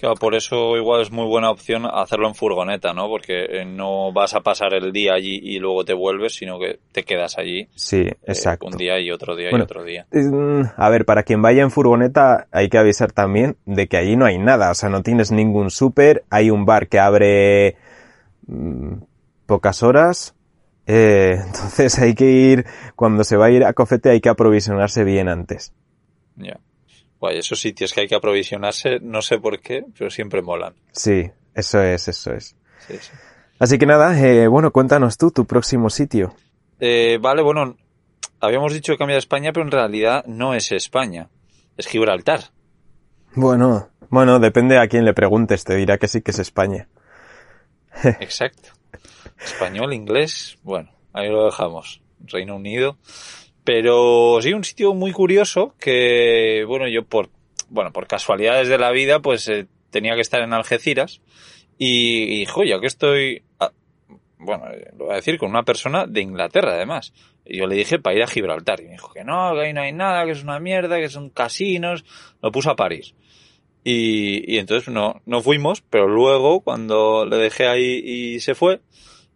[0.00, 3.06] Claro, por eso igual es muy buena opción hacerlo en furgoneta, ¿no?
[3.08, 6.78] Porque eh, no vas a pasar el día allí y luego te vuelves, sino que
[6.92, 8.66] te quedas allí Sí, eh, exacto.
[8.66, 10.06] un día y otro día Bueno, y otro día.
[10.10, 14.16] Mm, A ver, para quien vaya en furgoneta hay que avisar también de que allí
[14.16, 17.76] no hay nada, o sea, no tienes ningún súper, hay un bar que abre
[18.46, 19.02] mm,
[19.44, 20.34] pocas horas,
[20.86, 22.64] eh, entonces hay que ir,
[22.96, 25.74] cuando se va a ir a Cofete hay que aprovisionarse bien antes.
[26.36, 26.58] Ya.
[27.20, 30.74] Guay, esos sitios que hay que aprovisionarse, no sé por qué, pero siempre molan.
[30.90, 32.56] Sí, eso es, eso es.
[32.86, 33.10] Sí, sí.
[33.58, 36.34] Así que nada, eh, bueno, cuéntanos tú tu próximo sitio.
[36.80, 37.76] Eh, vale, bueno,
[38.40, 41.28] habíamos dicho que cambia de España, pero en realidad no es España,
[41.76, 42.44] es Gibraltar.
[43.34, 46.88] Bueno, bueno, depende a quién le preguntes, te dirá que sí que es España.
[48.02, 48.70] Exacto.
[49.38, 52.00] Español, inglés, bueno, ahí lo dejamos.
[52.20, 52.96] Reino Unido.
[53.64, 57.28] Pero sí, un sitio muy curioso que, bueno, yo por,
[57.68, 61.20] bueno, por casualidades de la vida, pues eh, tenía que estar en Algeciras.
[61.78, 63.72] Y, y jo, ya que estoy, ah,
[64.38, 67.12] bueno, eh, lo voy a decir con una persona de Inglaterra, además.
[67.44, 68.80] Y yo le dije para ir a Gibraltar.
[68.80, 71.08] Y me dijo que no, que ahí no hay nada, que es una mierda, que
[71.08, 72.04] son casinos.
[72.42, 73.14] Lo puso a París.
[73.82, 78.80] Y, y entonces no, no fuimos, pero luego cuando le dejé ahí y se fue,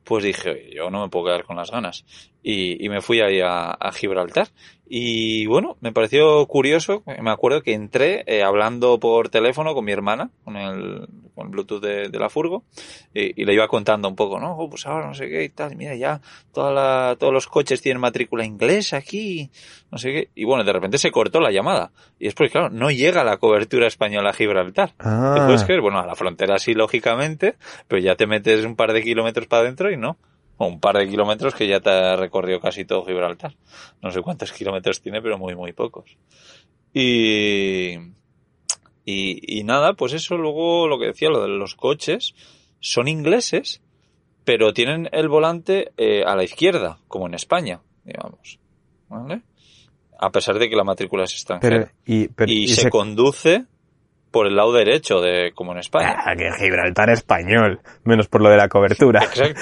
[0.05, 2.05] pues dije, "Oye, yo no me puedo quedar con las ganas.
[2.43, 4.49] Y, y me fui ahí a, Gibraltar.
[4.87, 9.93] Y bueno, me pareció curioso, me acuerdo que entré eh, hablando por teléfono con mi
[9.93, 12.65] hermana, con el, con Bluetooth de, de la furgo,
[13.13, 14.57] y, y le iba contando un poco, ¿no?
[14.57, 16.21] Oh, pues ahora no sé qué y tal, y mira ya,
[16.53, 19.51] toda la, todos los coches tienen matrícula inglesa aquí,
[19.91, 20.29] no sé qué.
[20.35, 21.91] Y bueno, de repente se cortó la llamada.
[22.19, 24.91] Y es porque, claro, no llega la cobertura española a Gibraltar.
[24.91, 25.81] ¿Te Ah, puedes creer?
[25.81, 27.57] Bueno, a la frontera sí, lógicamente,
[27.89, 30.17] pero ya te metes un par de kilómetros para adentro y no.
[30.57, 33.57] O un par de kilómetros que ya te ha recorrido casi todo Gibraltar.
[34.01, 36.17] No sé cuántos kilómetros tiene, pero muy, muy pocos.
[36.93, 37.97] Y,
[39.05, 42.35] y, y nada, pues eso luego lo que decía, lo de los coches,
[42.81, 43.83] son ingleses,
[44.45, 48.59] pero tienen el volante eh, a la izquierda, como en España, digamos.
[49.09, 49.43] ¿Vale?
[50.19, 51.77] A pesar de que la matrícula es extranjera.
[51.87, 53.65] pero, y, pero, y, y se, se- conduce
[54.31, 56.17] por el lado derecho de como en España.
[56.25, 59.23] Ah, que Gibraltar español, menos por lo de la cobertura.
[59.23, 59.61] Exacto.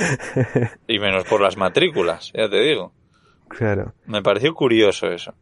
[0.89, 2.93] Y menos por las matrículas, ya te digo.
[3.49, 3.93] Claro.
[4.07, 5.35] Me pareció curioso eso.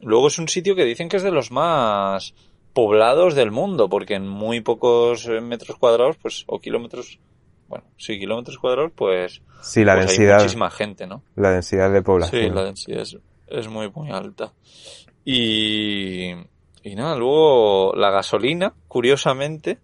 [0.00, 2.34] Luego es un sitio que dicen que es de los más
[2.72, 7.18] poblados del mundo, porque en muy pocos eh, metros cuadrados, pues, o kilómetros,
[7.68, 11.22] bueno, sí, kilómetros cuadrados, pues, Sí, la pues hay densidad, muchísima gente, ¿no?
[11.36, 12.42] la densidad de población.
[12.42, 13.16] Sí, la densidad es,
[13.46, 14.52] es muy, muy alta.
[15.24, 16.32] Y,
[16.82, 19.78] y nada, luego la gasolina, curiosamente,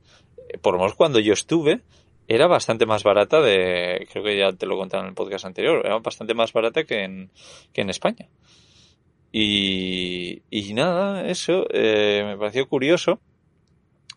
[0.49, 1.82] eh, por lo menos cuando yo estuve,
[2.26, 5.80] era bastante más barata de, creo que ya te lo conté en el podcast anterior,
[5.84, 7.30] era bastante más barata que en,
[7.72, 8.28] que en España.
[9.31, 13.20] Y, y nada, eso, eh, me pareció curioso.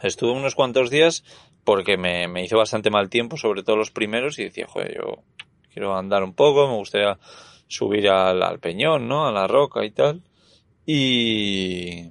[0.01, 1.24] Estuve unos cuantos días
[1.64, 5.24] porque me, me hizo bastante mal tiempo, sobre todo los primeros, y decía, joder, yo
[5.72, 7.20] quiero andar un poco, me gustaría
[7.68, 9.28] subir al, al peñón, ¿no?
[9.28, 10.22] A la roca y tal.
[10.86, 12.09] Y,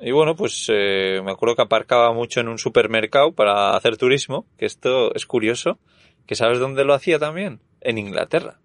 [0.00, 4.46] y bueno, pues eh, me acuerdo que aparcaba mucho en un supermercado para hacer turismo,
[4.56, 5.78] que esto es curioso,
[6.26, 8.60] que sabes dónde lo hacía también, en Inglaterra.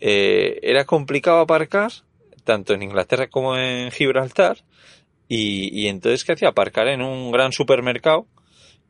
[0.00, 1.92] Eh, era complicado aparcar,
[2.44, 4.58] tanto en Inglaterra como en Gibraltar,
[5.28, 6.48] y, y entonces ¿qué hacía?
[6.48, 8.26] Aparcar en un gran supermercado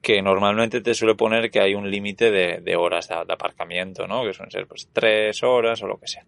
[0.01, 4.24] que normalmente te suele poner que hay un límite de, de horas de, aparcamiento, ¿no?
[4.24, 6.24] Que suelen ser pues tres horas o lo que sea.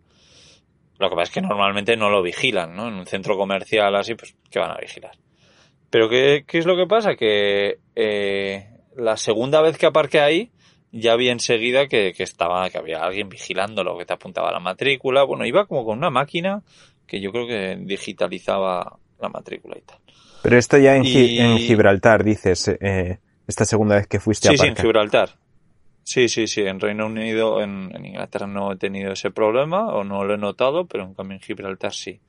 [0.99, 2.89] Lo que pasa es que normalmente no lo vigilan, ¿no?
[2.89, 5.13] En un centro comercial así, pues, ¿qué van a vigilar?
[5.91, 7.17] Pero ¿qué, qué es lo que pasa?
[7.17, 8.67] Que eh,
[8.97, 10.51] la segunda vez que aparqué ahí,
[10.93, 14.61] ya vi enseguida que, que estaba, que había alguien vigilando lo que te apuntaba la
[14.61, 15.25] matrícula.
[15.25, 16.63] Bueno, iba como con una máquina
[17.07, 19.99] que yo creo que digitalizaba la matrícula y tal.
[20.43, 24.49] Pero esto ya en, Gi- Y- en Gibraltar, dices, eh, esta segunda vez que fuiste
[24.49, 24.77] Sí, a sí, en.
[24.77, 25.31] Gibraltar.
[26.05, 26.63] Sí, sí, sí.
[26.63, 30.39] En Reino Unido, en, en Inglaterra no he tenido ese problema o no lo he
[30.39, 32.21] notado, pero en cambio en Gibraltar sí.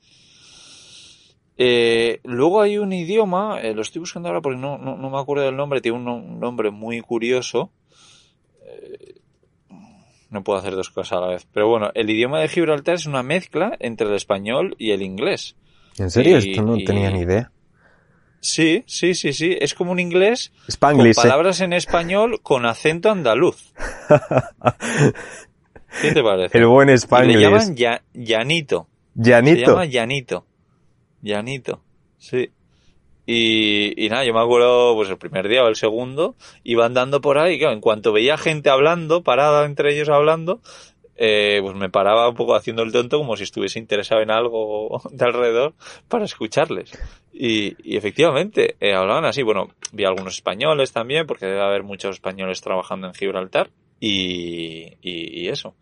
[1.56, 5.18] Eh, luego hay un idioma, eh, lo estoy buscando ahora porque no, no, no me
[5.18, 7.70] acuerdo del nombre, tiene un nombre muy curioso.
[10.34, 11.46] No puedo hacer dos cosas a la vez.
[11.52, 15.54] Pero bueno, el idioma de Gibraltar es una mezcla entre el español y el inglés.
[15.96, 16.38] ¿En serio?
[16.42, 17.52] y- Esto no y- tenía ni idea.
[18.40, 19.56] Sí, sí, sí, sí.
[19.60, 21.22] Es como un inglés con Spanglish, ¿eh?
[21.22, 23.72] palabras en español con acento andaluz.
[26.02, 26.58] ¿Qué te parece?
[26.58, 27.38] El buen Y le Spanglish.
[27.40, 28.88] llaman ya, llanito.
[29.16, 30.46] Se llama llanito.
[31.22, 31.84] Llanito.
[32.18, 32.50] Sí.
[33.26, 37.20] Y, y nada, yo me acuerdo, pues el primer día o el segundo, iba andando
[37.20, 40.60] por ahí, en cuanto veía gente hablando, parada entre ellos hablando,
[41.16, 45.00] eh, pues me paraba un poco haciendo el tonto como si estuviese interesado en algo
[45.10, 45.74] de alrededor
[46.08, 46.92] para escucharles.
[47.32, 49.42] Y, efectivamente, eh, hablaban así.
[49.42, 53.70] Bueno, vi algunos españoles también, porque debe haber muchos españoles trabajando en Gibraltar.
[54.00, 55.74] Y eso.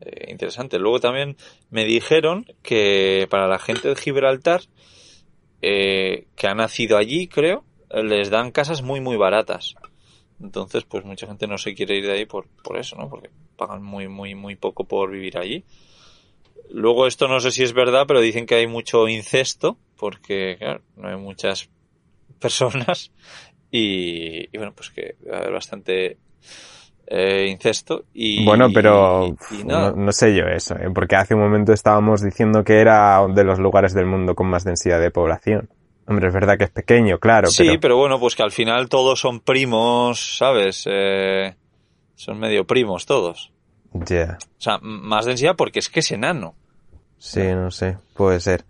[0.00, 0.78] Eh, interesante.
[0.78, 1.36] Luego también
[1.70, 4.62] me dijeron que para la gente de Gibraltar,
[5.62, 9.74] eh, que ha nacido allí, creo, les dan casas muy, muy baratas.
[10.40, 13.08] Entonces, pues mucha gente no se quiere ir de ahí por, por eso, ¿no?
[13.10, 15.64] Porque pagan muy, muy, muy poco por vivir allí.
[16.70, 20.82] Luego esto no sé si es verdad, pero dicen que hay mucho incesto, porque claro,
[20.96, 21.68] no hay muchas
[22.40, 23.12] personas
[23.70, 26.18] y, y bueno, pues que va a haber bastante
[27.12, 30.88] eh, incesto y Bueno, pero y- y no, sé yo eso, ¿eh?
[30.94, 34.62] porque hace un momento estábamos diciendo que era de los lugares del mundo con más
[34.64, 35.68] densidad de población.
[36.06, 37.80] Hombre, es verdad que es pequeño, claro, sí, pero...
[37.80, 37.96] pero...
[37.98, 40.84] bueno, pues que al final todos son primos, ¿sabes?
[40.90, 41.54] Eh,
[42.14, 43.52] son medio primos todos.
[43.92, 46.54] Ya, O sea, más densidad porque es que es enano.
[47.18, 48.64] sí, no sé, puede ser.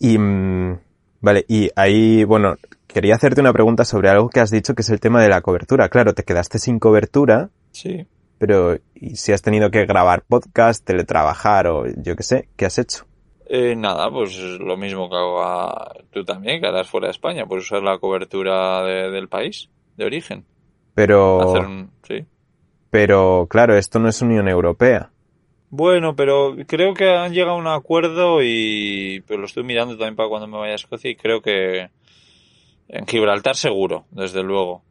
[0.00, 0.78] Y, mm,
[1.20, 2.56] vale, y ahí, bueno,
[2.88, 5.40] quería hacerte una pregunta sobre algo que has dicho que es el tema de la
[5.40, 5.88] cobertura.
[5.88, 8.06] Claro, te quedaste sin cobertura, Sí.
[8.38, 12.78] pero ¿y si has tenido que grabar podcast, teletrabajar o yo qué sé, ¿qué has
[12.78, 13.04] hecho?
[13.48, 17.46] Eh, nada, pues lo mismo que hago a- tú también, que harás fuera de España,
[17.46, 20.44] pues usar la cobertura de- del país, de origen.
[20.94, 22.24] Pero, Hacer un, sí.
[22.90, 25.10] pero claro, esto no es Unión Europea.
[25.70, 30.16] Bueno, pero creo que han llegado a un acuerdo y pues lo estoy mirando también
[30.16, 31.90] para cuando me vaya a Escocia y creo que
[32.88, 34.82] en Gibraltar seguro, desde luego.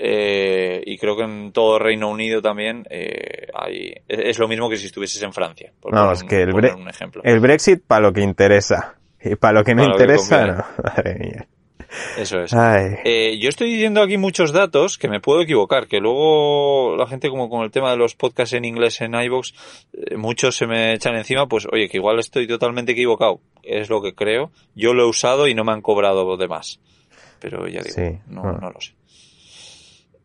[0.00, 4.68] Eh, y creo que en todo Reino Unido también eh, hay, es es lo mismo
[4.70, 5.72] que si estuvieses en Francia.
[5.80, 7.20] Por poner un- que el, bre- un ejemplo.
[7.24, 8.94] el Brexit para lo que interesa.
[9.20, 10.64] Y para lo que no Para lo que interesa, no.
[10.84, 11.46] Madre mía.
[12.18, 12.52] Eso es.
[13.04, 17.30] Eh, yo estoy diciendo aquí muchos datos que me puedo equivocar, que luego la gente
[17.30, 19.52] como con el tema de los podcasts en inglés en iVoox,
[19.94, 24.02] eh, muchos se me echan encima, pues oye, que igual estoy totalmente equivocado, es lo
[24.02, 24.50] que creo.
[24.74, 26.78] Yo lo he usado y no me han cobrado de más.
[27.40, 28.92] Pero ya digo, Sí, no, no lo sé.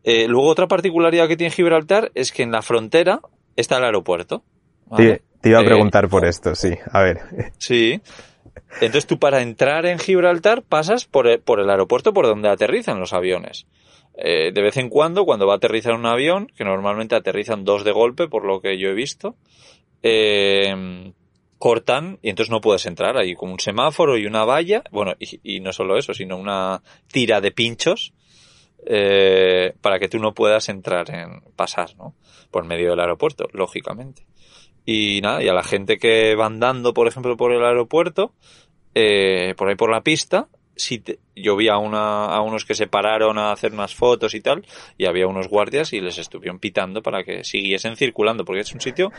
[0.04, 3.20] Eh, luego otra particularidad que tiene Gibraltar es que en la frontera
[3.56, 4.44] está el aeropuerto.
[4.86, 5.16] ¿vale?
[5.16, 6.74] Te, te iba a Eh, preguntar por esto, sí.
[6.92, 7.18] A ver.
[7.58, 8.00] Sí.
[8.80, 13.00] Entonces tú para entrar en Gibraltar pasas por el, por el aeropuerto por donde aterrizan
[13.00, 13.66] los aviones.
[14.16, 17.82] Eh, de vez en cuando, cuando va a aterrizar un avión, que normalmente aterrizan dos
[17.82, 19.36] de golpe, por lo que yo he visto,
[20.02, 21.12] eh,
[21.58, 23.16] cortan y entonces no puedes entrar.
[23.16, 26.82] Hay como un semáforo y una valla, bueno, y, y no solo eso, sino una
[27.10, 28.12] tira de pinchos
[28.86, 32.14] eh, para que tú no puedas entrar en pasar, ¿no?
[32.50, 34.26] Por medio del aeropuerto, lógicamente.
[34.86, 38.32] Y nada, y a la gente que va andando, por ejemplo, por el aeropuerto,
[38.94, 42.74] eh, por ahí por la pista, si te- yo vi a, una, a unos que
[42.74, 44.66] se pararon a hacer unas fotos y tal,
[44.98, 48.80] y había unos guardias y les estuvieron pitando para que siguiesen circulando, porque es un
[48.80, 49.10] sitio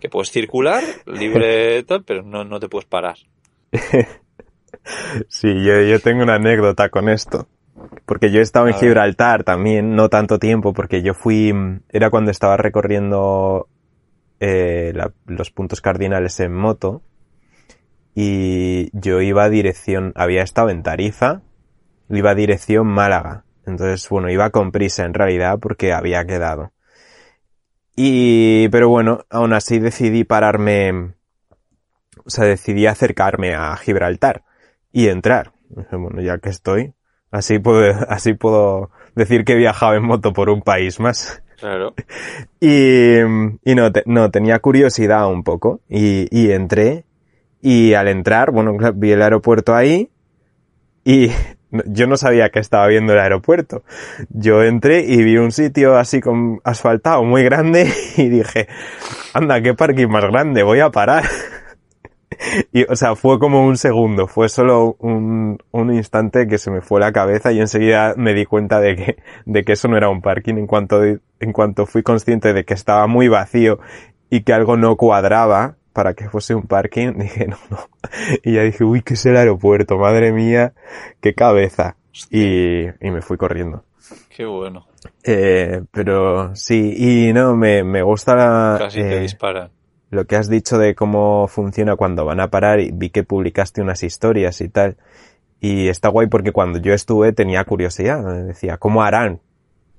[0.00, 3.16] que puedes circular libre tal, pero no, no te puedes parar.
[5.28, 7.48] Sí, yo, yo tengo una anécdota con esto.
[8.06, 8.74] Porque yo he estado en.
[8.74, 11.52] Gibraltar también, no tanto tiempo, porque yo fui,
[11.88, 13.68] era cuando estaba recorriendo
[14.40, 17.02] eh, la- los puntos cardinales en moto
[18.14, 21.42] y yo iba a dirección, había estado en Tarifa,
[22.10, 23.44] iba a dirección Málaga.
[23.66, 26.72] Entonces, bueno, iba con prisa en realidad porque había quedado.
[27.96, 31.14] Y, pero bueno, aún así decidí pararme,
[32.24, 34.44] o sea, decidí acercarme a Gibraltar
[34.92, 35.52] y entrar.
[35.90, 36.94] Bueno, ya que estoy,
[37.34, 41.42] así puedo, así puedo decir que he viajado en moto por un país más.
[41.58, 41.94] Claro.
[42.60, 45.80] Y, y no, te- no, tenía curiosidad un poco.
[45.88, 47.04] Y, y entré.
[47.60, 50.10] Y al entrar, bueno, vi el aeropuerto ahí.
[51.04, 51.30] Y
[51.86, 53.82] yo no sabía que estaba viendo el aeropuerto.
[54.30, 58.66] Yo entré y vi un sitio así con asfaltado muy grande y dije,
[59.34, 61.24] anda, qué parking más grande, voy a parar.
[62.72, 66.80] Y, o sea, fue como un segundo, fue solo un, un instante que se me
[66.80, 70.08] fue la cabeza y enseguida me di cuenta de que, de que eso no era
[70.08, 73.78] un parking en cuanto, en cuanto fui consciente de que estaba muy vacío
[74.30, 77.78] y que algo no cuadraba para que fuese un parking, dije, no, no.
[78.42, 80.74] Y ya dije, uy, que es el aeropuerto, madre mía,
[81.20, 81.96] qué cabeza.
[82.30, 83.84] Y, y me fui corriendo.
[84.28, 84.86] Qué bueno.
[85.22, 89.70] Eh, pero sí, y no, me, me gusta la, Casi te eh, disparan.
[90.14, 93.82] Lo que has dicho de cómo funciona cuando van a parar y vi que publicaste
[93.82, 94.96] unas historias y tal.
[95.60, 98.44] Y está guay porque cuando yo estuve tenía curiosidad.
[98.46, 99.40] Decía, ¿cómo harán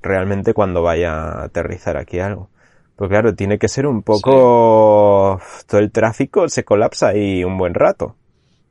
[0.01, 2.49] realmente cuando vaya a aterrizar aquí algo?
[2.95, 5.39] Pues claro, tiene que ser un poco...
[5.67, 8.15] Todo el tráfico se colapsa ahí un buen rato.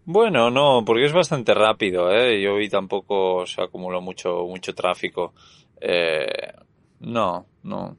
[0.07, 2.41] Bueno, no, porque es bastante rápido, ¿eh?
[2.43, 5.33] Yo vi tampoco se acumuló mucho, mucho tráfico.
[5.81, 6.53] Eh,
[7.01, 7.97] no, no.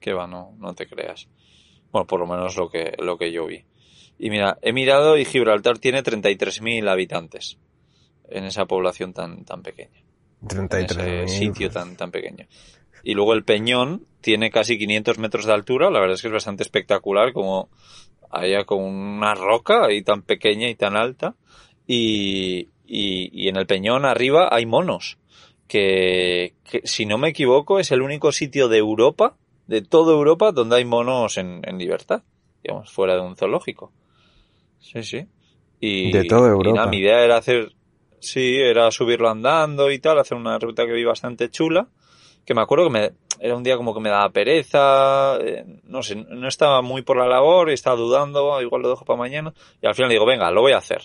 [0.00, 1.28] Que va, no, no te creas.
[1.96, 3.64] Bueno, por lo menos lo que, lo que yo vi.
[4.18, 7.56] Y mira, he mirado y Gibraltar tiene 33.000 habitantes
[8.28, 10.02] en esa población tan, tan pequeña.
[10.46, 12.46] 33 En ese sitio tan, tan pequeño.
[13.02, 15.90] Y luego el Peñón tiene casi 500 metros de altura.
[15.90, 17.70] La verdad es que es bastante espectacular como
[18.30, 21.34] haya con una roca ahí tan pequeña y tan alta.
[21.86, 25.16] Y, y, y en el Peñón arriba hay monos.
[25.66, 30.52] Que, que, si no me equivoco, es el único sitio de Europa, de toda Europa,
[30.52, 32.22] donde hay monos en, en libertad.
[32.62, 33.92] Digamos, fuera de un zoológico.
[34.80, 35.26] Sí, sí.
[35.80, 36.76] Y, De toda y Europa.
[36.76, 37.72] nada, mi idea era hacer,
[38.18, 41.88] sí, era subirlo andando y tal, hacer una ruta que vi bastante chula.
[42.44, 46.02] Que me acuerdo que me, era un día como que me daba pereza, eh, no
[46.02, 49.52] sé, no estaba muy por la labor y estaba dudando, igual lo dejo para mañana.
[49.82, 51.02] Y al final digo, venga, lo voy a hacer.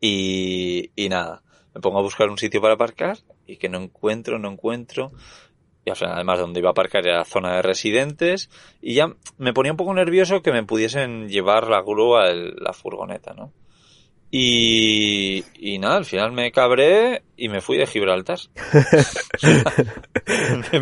[0.00, 1.42] Y, y nada,
[1.74, 5.12] me pongo a buscar un sitio para aparcar y que no encuentro, no encuentro.
[5.84, 8.48] Y al final, además, donde iba a aparcar era zona de residentes.
[8.80, 12.72] Y ya me ponía un poco nervioso que me pudiesen llevar la grúa, el- la
[12.72, 13.52] furgoneta, ¿no?
[14.36, 18.38] Y, y nada, al final me cabré y me fui de Gibraltar.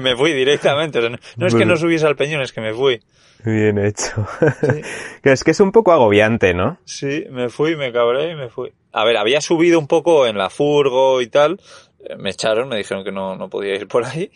[0.00, 0.98] me fui directamente.
[0.98, 3.00] O sea, no, no es que no subiese al peñón, es que me fui.
[3.44, 4.26] Bien hecho.
[5.22, 6.78] que es que es un poco agobiante, ¿no?
[6.84, 8.72] Sí, me fui, me cabré y me fui.
[8.92, 11.61] A ver, había subido un poco en la furgo y tal.
[12.05, 14.30] Eh, Me echaron, me dijeron que no, no podía ir por ahí.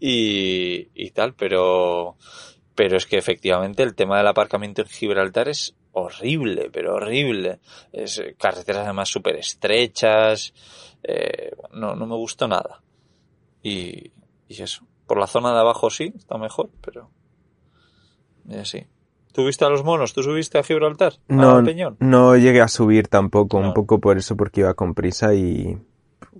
[0.00, 2.16] Y, y tal, pero,
[2.74, 7.58] pero es que efectivamente el tema del aparcamiento en Gibraltar es horrible, pero horrible.
[7.92, 10.54] Es eh, carreteras además súper estrechas.
[11.02, 12.82] Eh, no, no me gustó nada.
[13.62, 14.12] Y,
[14.48, 14.84] y eso.
[15.06, 17.10] Por la zona de abajo sí, está mejor, pero,
[18.48, 18.86] y así.
[19.32, 20.12] ¿Tú viste a los monos?
[20.12, 21.14] ¿Tú subiste a Gibraltar?
[21.28, 21.62] No,
[22.00, 23.68] no llegué a subir tampoco, No.
[23.68, 25.78] un poco por eso, porque iba con prisa y,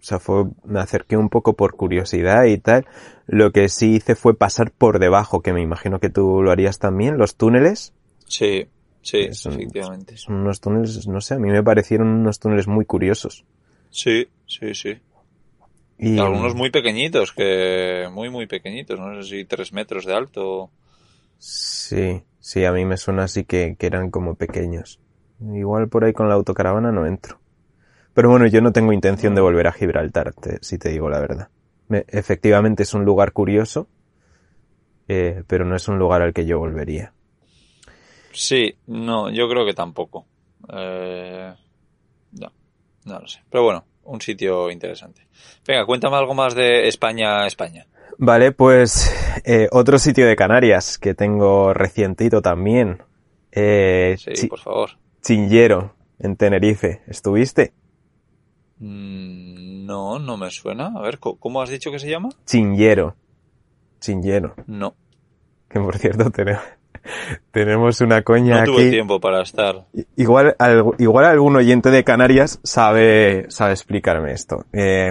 [0.01, 2.87] o sea, fue, me acerqué un poco por curiosidad y tal.
[3.27, 6.79] Lo que sí hice fue pasar por debajo, que me imagino que tú lo harías
[6.79, 7.93] también, los túneles.
[8.27, 8.67] Sí,
[9.03, 10.17] sí, Son- efectivamente.
[10.17, 13.45] Son unos túneles, no sé, a mí me parecieron unos túneles muy curiosos.
[13.91, 14.97] Sí, sí, sí.
[15.99, 20.71] Y, algunos muy pequeñitos, que muy, muy pequeñitos, no sé si tres metros de alto.
[21.39, 25.01] Sí, sí, a mí me suena así que, que eran como pequeños.
[25.41, 27.39] Igual por ahí con la autocaravana no entro.
[28.19, 31.21] Pero bueno, yo no tengo intención de volver a Gibraltar, te- si te digo la
[31.21, 31.51] verdad.
[31.87, 33.87] Me- efectivamente es un lugar curioso,
[35.07, 37.13] eh, pero no es un lugar al que yo volvería.
[38.33, 40.27] Sí, no, yo creo que tampoco.
[40.69, 41.55] Eh,
[42.33, 42.53] no,
[43.05, 43.39] no lo sé.
[43.49, 45.29] Pero bueno, un sitio interesante.
[45.65, 47.87] Venga, cuéntame algo más de España, España.
[48.19, 49.15] Vale, pues
[49.45, 53.01] eh, otro sitio de Canarias que tengo recientito también.
[53.53, 54.91] Eh, Sí, por favor.
[55.23, 57.03] Chinllero, en Tenerife.
[57.07, 57.75] ¿Estuviste?
[58.81, 60.93] Mm, No, no me suena.
[60.95, 62.29] A ver, ¿co- ¿cómo has dicho que se llama?
[62.45, 63.15] Chinllero.
[64.01, 64.55] Chinllero.
[64.67, 64.95] No,
[65.69, 66.63] Que por cierto tenemos,
[67.51, 68.91] tenemos una coña no tuve aquí.
[68.91, 69.87] tiempo para estar.
[70.17, 70.55] Igual,
[70.99, 74.65] igual algún oyente de Canarias sabe, sabe explicarme esto.
[74.73, 75.11] Eh,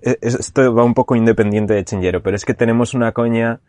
[0.00, 3.60] es- esto va un poco independiente de Chinllero, pero es que tenemos una coña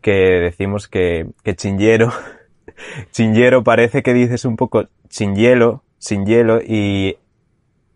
[0.00, 2.10] que decimos que, que Chinllero
[3.64, 7.16] parece que dices un poco sin hielo, sin hielo y,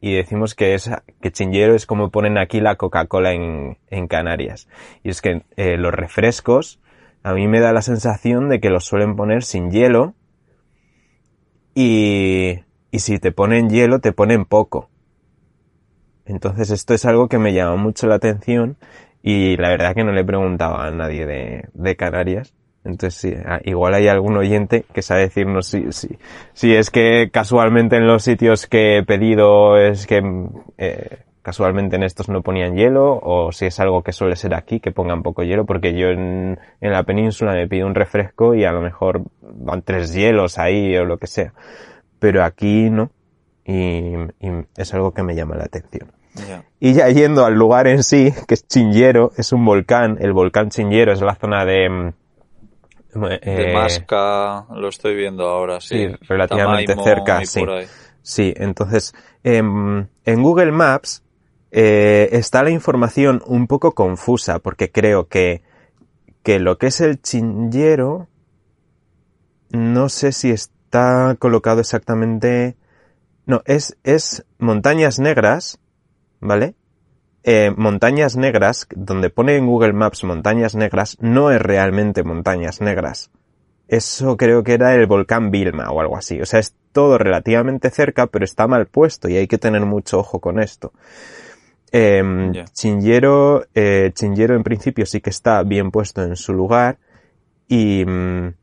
[0.07, 0.89] y decimos que es,
[1.21, 1.33] que
[1.75, 4.69] es como ponen aquí la Coca-Cola en, en Canarias.
[5.03, 6.79] Y es que eh, los refrescos,
[7.25, 10.15] a mí me da la sensación de que los suelen poner sin hielo,
[11.75, 12.61] y,
[12.93, 14.91] y si te ponen hielo, te ponen poco.
[16.25, 18.77] Entonces esto es algo que me llama mucho la atención
[19.25, 22.55] y la verdad que no le preguntaba a nadie de, de Canarias.
[22.87, 26.19] Entonces sí, ah, igual hay algún oyente que sabe decirnos si, si,
[26.53, 30.23] si es que casualmente en los sitios que he pedido es que
[30.79, 34.81] eh, casualmente en estos no ponían hielo o si es algo que suele ser aquí
[34.81, 38.65] que pongan poco hielo porque yo en, en la península me pido un refresco y
[38.65, 41.53] a lo mejor van tres hielos ahí o lo que sea
[42.19, 43.11] pero aquí no.
[43.65, 46.13] Y, y es algo que me llama la atención.
[46.79, 50.19] Y ya yendo al lugar en sí, que es Chinllero, es un volcán.
[50.21, 52.13] El volcán Chinllero es la zona de...
[53.17, 56.09] mm, De eh, Masca, lo estoy viendo ahora, sí.
[56.09, 57.65] sí, relativamente Tamaimo cerca, sí.
[58.23, 59.15] Sí, entonces,
[59.45, 61.23] em, en Google Maps
[61.71, 65.63] eh, está la información un poco confusa, porque creo que,
[66.43, 68.29] que lo que es el Chinllero,
[69.71, 72.77] no sé si está colocado exactamente...
[73.47, 75.79] No, es, es Montañas Negras,
[76.41, 76.75] ¿vale?
[77.49, 83.31] Eh, montañas Negras, donde pone en Google Maps Montañas Negras, no es realmente Montañas Negras.
[83.87, 86.41] eso creo que era el volcán Vilma o algo así.
[86.41, 90.19] O sea, es todo relativamente cerca, pero está mal puesto y hay que tener mucho
[90.19, 90.93] ojo con esto.
[91.93, 96.99] Eh, Chingero, eh, Chingero en principio sí que está bien puesto en su lugar
[97.69, 98.55] y, mm,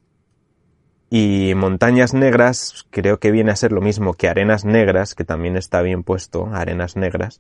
[1.10, 5.56] y Montañas Negras creo que viene a ser lo mismo que Arenas Negras, que también
[5.56, 7.40] está bien puesto, Arenas Negras,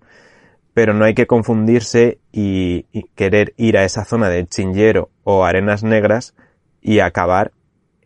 [0.73, 5.83] pero no hay que confundirse y, querer ir a esa zona de Chingero o Arenas
[5.83, 6.35] Negras
[6.81, 7.51] y acabar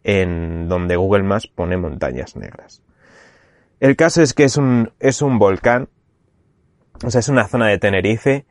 [0.03, 2.81] en donde Google Maps pone Montañas Negras.
[3.79, 5.89] El caso es que es un, es un volcán
[7.05, 8.45] o sea, es una zona de Tenerife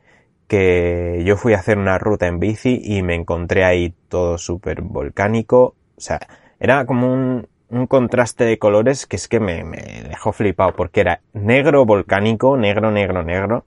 [0.47, 4.81] que yo fui a hacer una ruta en bici y me encontré ahí todo súper
[4.81, 5.75] volcánico.
[5.97, 6.19] O sea,
[6.59, 11.01] era como un, un, contraste de colores que es que me, me dejó flipado porque
[11.01, 13.65] era negro volcánico, negro, negro, negro,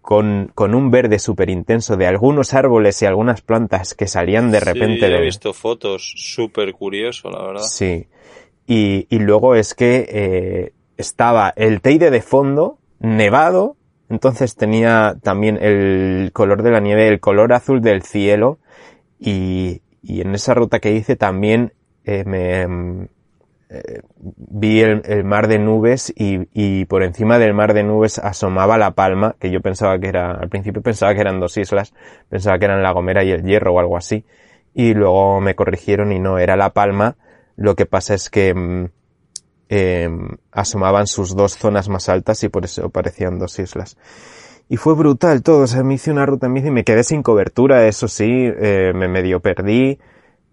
[0.00, 4.60] con, con un verde súper intenso de algunos árboles y algunas plantas que salían de
[4.60, 7.62] repente sí, he visto fotos, súper curioso, la verdad.
[7.62, 8.08] Sí.
[8.66, 13.76] Y, y luego es que eh, estaba el Teide de fondo, nevado,
[14.08, 18.58] entonces tenía también el color de la nieve, el color azul del cielo
[19.18, 21.72] y, y en esa ruta que hice también
[22.04, 23.08] eh, me
[24.24, 29.36] vi el, mar de nubes y, por encima del mar de nubes asomaba la palma,
[29.38, 31.94] que yo pensaba que era, al principio pensaba que eran dos islas,
[32.28, 34.24] pensaba que eran la Gomera y el Hierro o algo así,
[34.74, 37.16] y luego me corrigieron y no, era la palma,
[37.56, 38.88] lo que pasa es que
[39.68, 40.08] eh,
[40.50, 43.96] asomaban sus dos zonas más altas y por eso parecían dos islas.
[44.68, 47.04] Y fue brutal todo, o sea, me hice una ruta en bici y me quedé
[47.04, 49.98] sin cobertura, eso sí, eh, me medio perdí,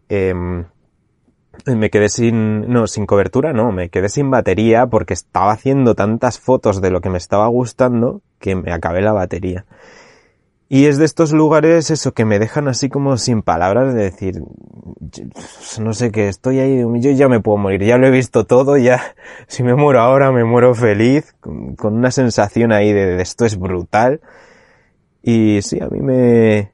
[0.09, 0.34] eh,
[1.66, 6.39] me quedé sin, no, sin cobertura, no, me quedé sin batería porque estaba haciendo tantas
[6.39, 9.66] fotos de lo que me estaba gustando que me acabé la batería.
[10.70, 14.41] Y es de estos lugares eso que me dejan así como sin palabras de decir,
[15.80, 18.76] no sé qué, estoy ahí, yo ya me puedo morir, ya lo he visto todo,
[18.76, 19.16] ya,
[19.47, 23.58] si me muero ahora me muero feliz, con, una sensación ahí de, de, esto es
[23.58, 24.20] brutal.
[25.24, 26.72] Y sí, a mí me,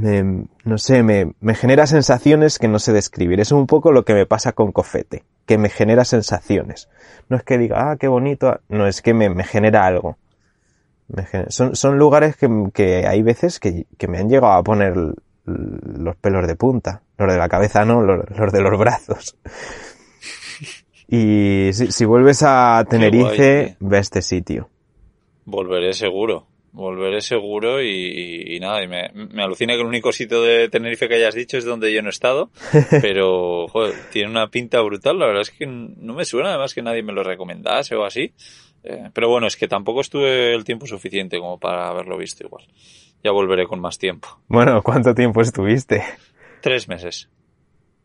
[0.00, 3.40] me no sé, me, me genera sensaciones que no sé describir.
[3.40, 6.88] Es un poco lo que me pasa con Cofete, que me genera sensaciones.
[7.28, 10.16] No es que diga, ah, qué bonito, no, es que me, me genera algo.
[11.48, 14.94] Son, son lugares que, que hay veces que, que, me han llegado a poner
[15.46, 17.02] los pelos de punta.
[17.16, 19.36] Los de la cabeza no, los, los de los brazos.
[21.10, 24.68] Y si, si vuelves a Tenerife, guay, ve a este sitio.
[25.46, 26.47] Volveré seguro.
[26.72, 30.68] Volveré seguro y, y, y nada, y me, me, alucina que el único sitio de
[30.68, 32.50] Tenerife que hayas dicho es donde yo no he estado,
[33.02, 36.82] pero joder, tiene una pinta brutal, la verdad es que no me suena además que
[36.82, 38.32] nadie me lo recomendase o así.
[38.84, 42.64] Eh, pero bueno, es que tampoco estuve el tiempo suficiente como para haberlo visto igual.
[43.22, 44.28] Ya volveré con más tiempo.
[44.46, 46.04] Bueno, ¿cuánto tiempo estuviste?
[46.60, 47.28] Tres meses.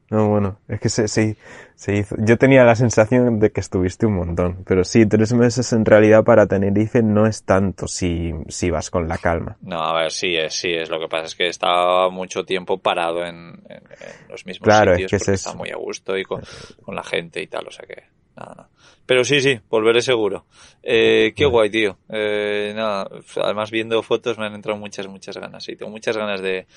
[0.09, 1.37] No, bueno, es que se, se,
[1.75, 2.15] se, hizo.
[2.19, 6.23] Yo tenía la sensación de que estuviste un montón, pero sí, tres meses en realidad
[6.23, 9.57] para Tenerife no es tanto si, si vas con la calma.
[9.61, 10.89] No, a ver, sí es, sí es.
[10.89, 14.95] Lo que pasa es que estaba mucho tiempo parado en, en, en los mismos claro,
[14.95, 16.41] sitios es que porque es está muy a gusto y con,
[16.83, 18.03] con la gente y tal, o sea que
[18.35, 18.69] nada, nada.
[19.05, 20.45] Pero sí, sí, volveré seguro.
[20.81, 21.97] Eh, qué guay, tío.
[22.09, 23.09] Eh, nada,
[23.43, 25.67] además viendo fotos me han entrado muchas, muchas ganas.
[25.67, 26.67] Y tengo muchas ganas de,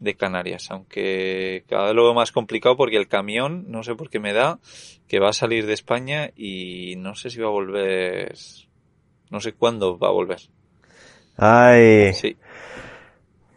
[0.00, 4.10] de Canarias, aunque cada vez lo veo más complicado porque el camión, no sé por
[4.10, 4.58] qué me da,
[5.06, 8.34] que va a salir de España y no sé si va a volver,
[9.30, 10.40] no sé cuándo va a volver.
[11.36, 12.14] Ay.
[12.14, 12.36] Sí.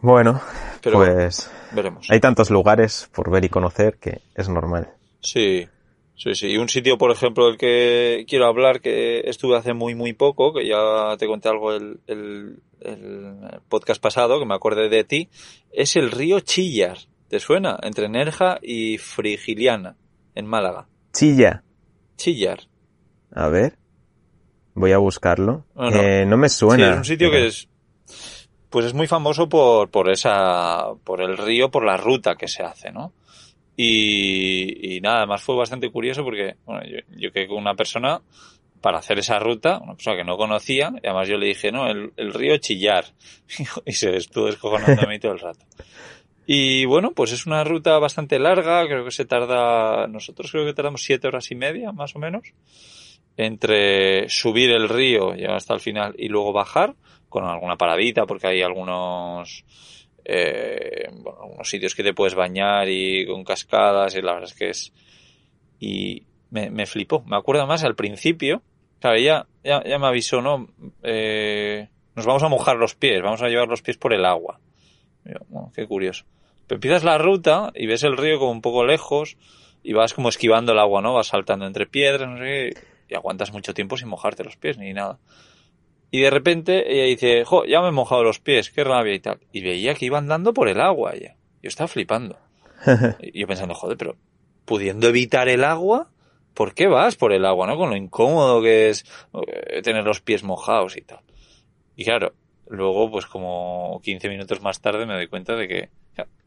[0.02, 0.40] Bueno,
[0.82, 2.08] Pero pues veremos.
[2.10, 4.88] hay tantos lugares por ver y conocer que es normal.
[5.20, 5.68] Sí,
[6.22, 6.48] Sí, sí.
[6.48, 10.52] Y un sitio, por ejemplo, del que quiero hablar, que estuve hace muy, muy poco,
[10.52, 13.38] que ya te conté algo el, el, el
[13.70, 15.30] podcast pasado, que me acordé de ti,
[15.72, 16.98] es el río Chillar.
[17.28, 17.78] ¿Te suena?
[17.82, 19.96] Entre Nerja y Frigiliana,
[20.34, 20.88] en Málaga.
[21.14, 21.62] Chilla.
[22.16, 22.68] Chillar.
[23.32, 23.78] A ver.
[24.74, 25.64] Voy a buscarlo.
[25.74, 26.02] No, no.
[26.02, 26.84] Eh, no me suena.
[26.84, 27.68] Sí, es un sitio que es,
[28.68, 32.62] pues es muy famoso por, por esa, por el río, por la ruta que se
[32.62, 33.14] hace, ¿no?
[33.76, 38.20] Y, y nada, además fue bastante curioso porque, bueno, yo, yo quedé con una persona
[38.80, 41.88] para hacer esa ruta, una persona que no conocía, y además yo le dije, no,
[41.88, 43.04] el, el río Chillar,
[43.86, 45.64] y se estuvo descojonando a mí todo el rato.
[46.46, 50.74] Y bueno, pues es una ruta bastante larga, creo que se tarda, nosotros creo que
[50.74, 52.52] tardamos siete horas y media, más o menos,
[53.36, 56.96] entre subir el río, llegar hasta el final, y luego bajar,
[57.28, 59.64] con alguna paradita, porque hay algunos,
[60.24, 64.54] eh, bueno, algunos sitios que te puedes bañar y con cascadas, y la verdad es
[64.54, 64.92] que es,
[65.78, 67.22] y me, me flipó.
[67.26, 68.62] Me acuerdo más al principio,
[69.00, 70.68] claro, ya, ya, ya me avisó, ¿no?
[71.02, 74.60] Eh, nos vamos a mojar los pies, vamos a llevar los pies por el agua.
[75.24, 76.24] Yo, bueno, qué curioso.
[76.66, 79.36] Pero empiezas la ruta y ves el río como un poco lejos,
[79.82, 81.14] y vas como esquivando el agua, ¿no?
[81.14, 84.78] Vas saltando entre piedras, no sé qué, y aguantas mucho tiempo sin mojarte los pies
[84.78, 85.18] ni nada.
[86.10, 89.20] Y de repente ella dice, jo, ya me he mojado los pies, qué rabia y
[89.20, 89.38] tal.
[89.52, 91.36] Y veía que iba andando por el agua ella.
[91.62, 92.38] Yo estaba flipando.
[93.34, 94.16] yo pensando, joder, pero
[94.64, 96.10] pudiendo evitar el agua,
[96.54, 97.76] ¿por qué vas por el agua, no?
[97.76, 99.04] Con lo incómodo que es
[99.34, 101.20] eh, tener los pies mojados y tal.
[101.96, 102.34] Y claro,
[102.68, 105.90] luego, pues como 15 minutos más tarde me doy cuenta de que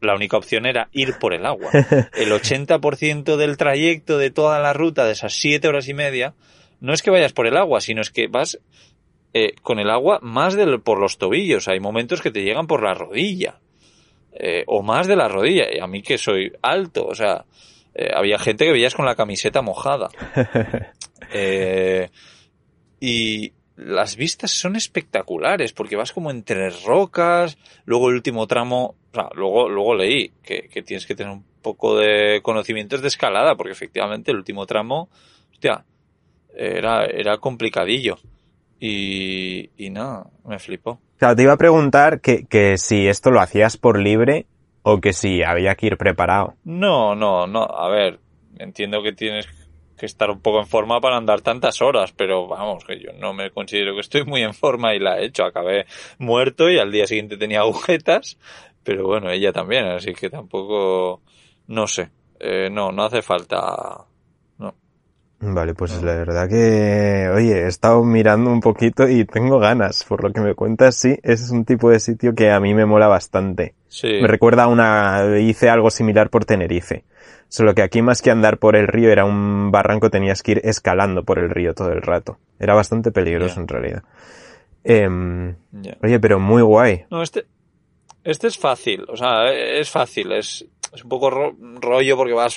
[0.00, 1.70] la única opción era ir por el agua.
[2.14, 6.34] El 80% del trayecto de toda la ruta de esas 7 horas y media
[6.80, 8.58] no es que vayas por el agua, sino es que vas
[9.36, 11.66] eh, con el agua más del, por los tobillos.
[11.66, 13.58] Hay momentos que te llegan por la rodilla.
[14.32, 15.64] Eh, o más de la rodilla.
[15.74, 17.44] Y a mí que soy alto, o sea,
[17.96, 20.08] eh, había gente que veías con la camiseta mojada.
[23.00, 29.14] y las vistas son espectaculares porque vas como entre rocas, luego el último tramo, o
[29.14, 33.56] sea, luego, luego leí que, que tienes que tener un poco de conocimientos de escalada
[33.56, 35.08] porque efectivamente el último tramo,
[35.52, 35.84] hostia,
[36.56, 38.18] era, era complicadillo.
[38.86, 41.00] Y, y nada, me flipó.
[41.16, 44.44] Claro, te iba a preguntar que, que si esto lo hacías por libre
[44.82, 46.52] o que si había que ir preparado.
[46.64, 47.62] No, no, no.
[47.62, 48.20] A ver,
[48.58, 49.48] entiendo que tienes
[49.96, 53.32] que estar un poco en forma para andar tantas horas, pero vamos, que yo no
[53.32, 55.44] me considero que estoy muy en forma y la he hecho.
[55.44, 55.86] Acabé
[56.18, 58.38] muerto y al día siguiente tenía agujetas,
[58.82, 61.22] pero bueno, ella también, así que tampoco,
[61.68, 64.04] no sé, eh, no, no hace falta
[65.46, 70.24] Vale, pues la verdad que, oye, he estado mirando un poquito y tengo ganas, por
[70.24, 72.86] lo que me cuentas, sí, ese es un tipo de sitio que a mí me
[72.86, 73.74] mola bastante.
[73.88, 74.08] Sí.
[74.22, 77.04] Me recuerda a una, hice algo similar por Tenerife.
[77.48, 80.60] Solo que aquí más que andar por el río era un barranco, tenías que ir
[80.64, 82.38] escalando por el río todo el rato.
[82.58, 84.02] Era bastante peligroso en realidad.
[84.82, 85.54] Em,
[86.02, 87.04] oye, pero muy guay.
[87.10, 87.44] No, este,
[88.22, 92.56] este es fácil, o sea, es fácil, es, es un poco rollo porque vas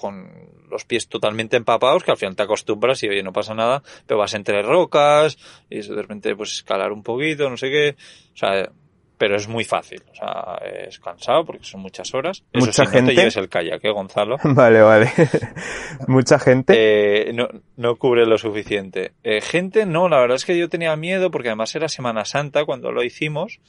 [0.00, 3.82] con los pies totalmente empapados, que al final te acostumbras y oye, no pasa nada,
[4.06, 5.38] pero vas entre rocas
[5.70, 7.96] y de repente pues escalar un poquito, no sé qué,
[8.34, 8.68] o sea,
[9.16, 10.56] pero es muy fácil, o sea,
[10.88, 12.42] es cansado porque son muchas horas.
[12.52, 13.00] Eso Mucha sí, gente.
[13.02, 14.36] no te lleves el kayak, ¿eh, Gonzalo?
[14.44, 15.12] Vale, vale.
[16.08, 16.74] Mucha gente.
[16.76, 19.12] Eh, no, no cubre lo suficiente.
[19.22, 22.64] Eh, gente, no, la verdad es que yo tenía miedo porque además era Semana Santa
[22.64, 23.60] cuando lo hicimos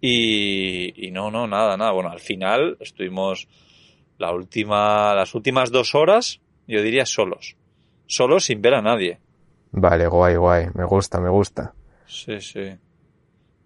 [0.00, 1.90] y, y no, no, nada, nada.
[1.90, 3.48] Bueno, al final estuvimos
[4.18, 6.40] la última, las últimas dos horas,
[6.72, 7.56] yo diría solos.
[8.06, 9.20] Solos sin ver a nadie.
[9.70, 10.66] Vale, guay, guay.
[10.74, 11.74] Me gusta, me gusta.
[12.06, 12.76] Sí, sí.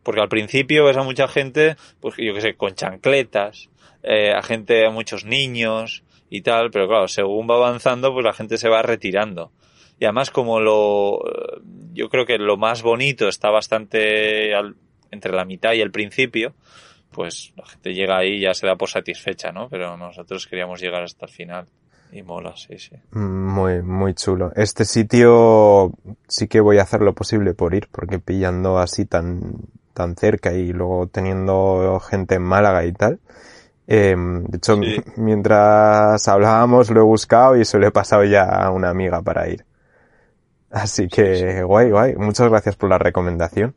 [0.03, 3.71] Porque al principio ves a mucha gente, pues yo que sé, con chancletas,
[4.03, 8.33] eh, a gente, a muchos niños y tal, pero claro, según va avanzando, pues la
[8.33, 9.51] gente se va retirando.
[9.99, 11.23] Y además como lo,
[11.93, 14.77] yo creo que lo más bonito está bastante al,
[15.11, 16.55] entre la mitad y el principio,
[17.11, 19.69] pues la gente llega ahí y ya se da por satisfecha, ¿no?
[19.69, 21.67] Pero nosotros queríamos llegar hasta el final.
[22.13, 22.97] Y mola, sí, sí.
[23.13, 24.53] Muy, muy chulo.
[24.57, 25.93] Este sitio
[26.29, 29.53] sí que voy a hacer lo posible por ir, porque pillando así tan,
[29.93, 33.19] tan cerca y luego teniendo gente en Málaga y tal.
[33.89, 34.97] Eh, de hecho, Sí.
[35.17, 39.49] mientras hablábamos lo he buscado y se lo he pasado ya a una amiga para
[39.49, 39.65] ir.
[40.71, 42.17] Así que guay, guay.
[42.17, 43.75] Muchas gracias por la recomendación.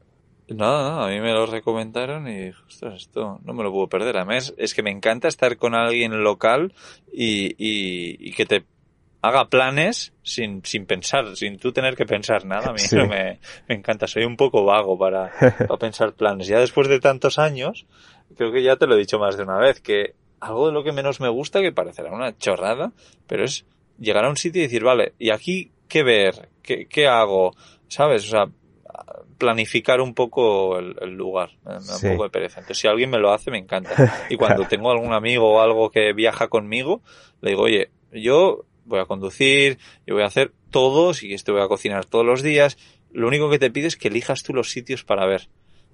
[0.55, 3.87] Nada, nada, a mí me lo recomendaron y dije, ostras, esto no me lo puedo
[3.87, 4.17] perder.
[4.17, 6.73] Además, es que me encanta estar con alguien local
[7.11, 8.63] y, y, y que te
[9.21, 12.69] haga planes sin, sin pensar, sin tú tener que pensar nada.
[12.69, 12.95] A mí Sí.
[12.95, 16.47] eso me, me encanta, soy un poco vago para, para pensar planes.
[16.47, 17.85] Ya después de tantos años,
[18.37, 20.83] creo que ya te lo he dicho más de una vez, que algo de lo
[20.83, 22.93] que menos me gusta, que parecerá una chorrada,
[23.27, 23.65] pero es
[23.99, 26.47] llegar a un sitio y decir, vale, ¿y aquí qué ver?
[26.63, 27.53] ¿Qué, qué hago?
[27.89, 28.25] ¿Sabes?
[28.25, 28.45] O sea,
[29.37, 31.51] planificar un poco el, el lugar.
[31.65, 32.07] Me da Sí.
[32.07, 32.59] un poco de pereza.
[32.59, 33.89] Entonces, si alguien me lo hace, me encanta.
[34.29, 37.01] Y cuando tengo algún amigo o algo que viaja conmigo,
[37.41, 41.61] le digo, oye, yo voy a conducir, yo voy a hacer todo, si te voy
[41.61, 42.77] a cocinar todos los días.
[43.11, 45.49] Lo único que te pido es que elijas tú los sitios para ver.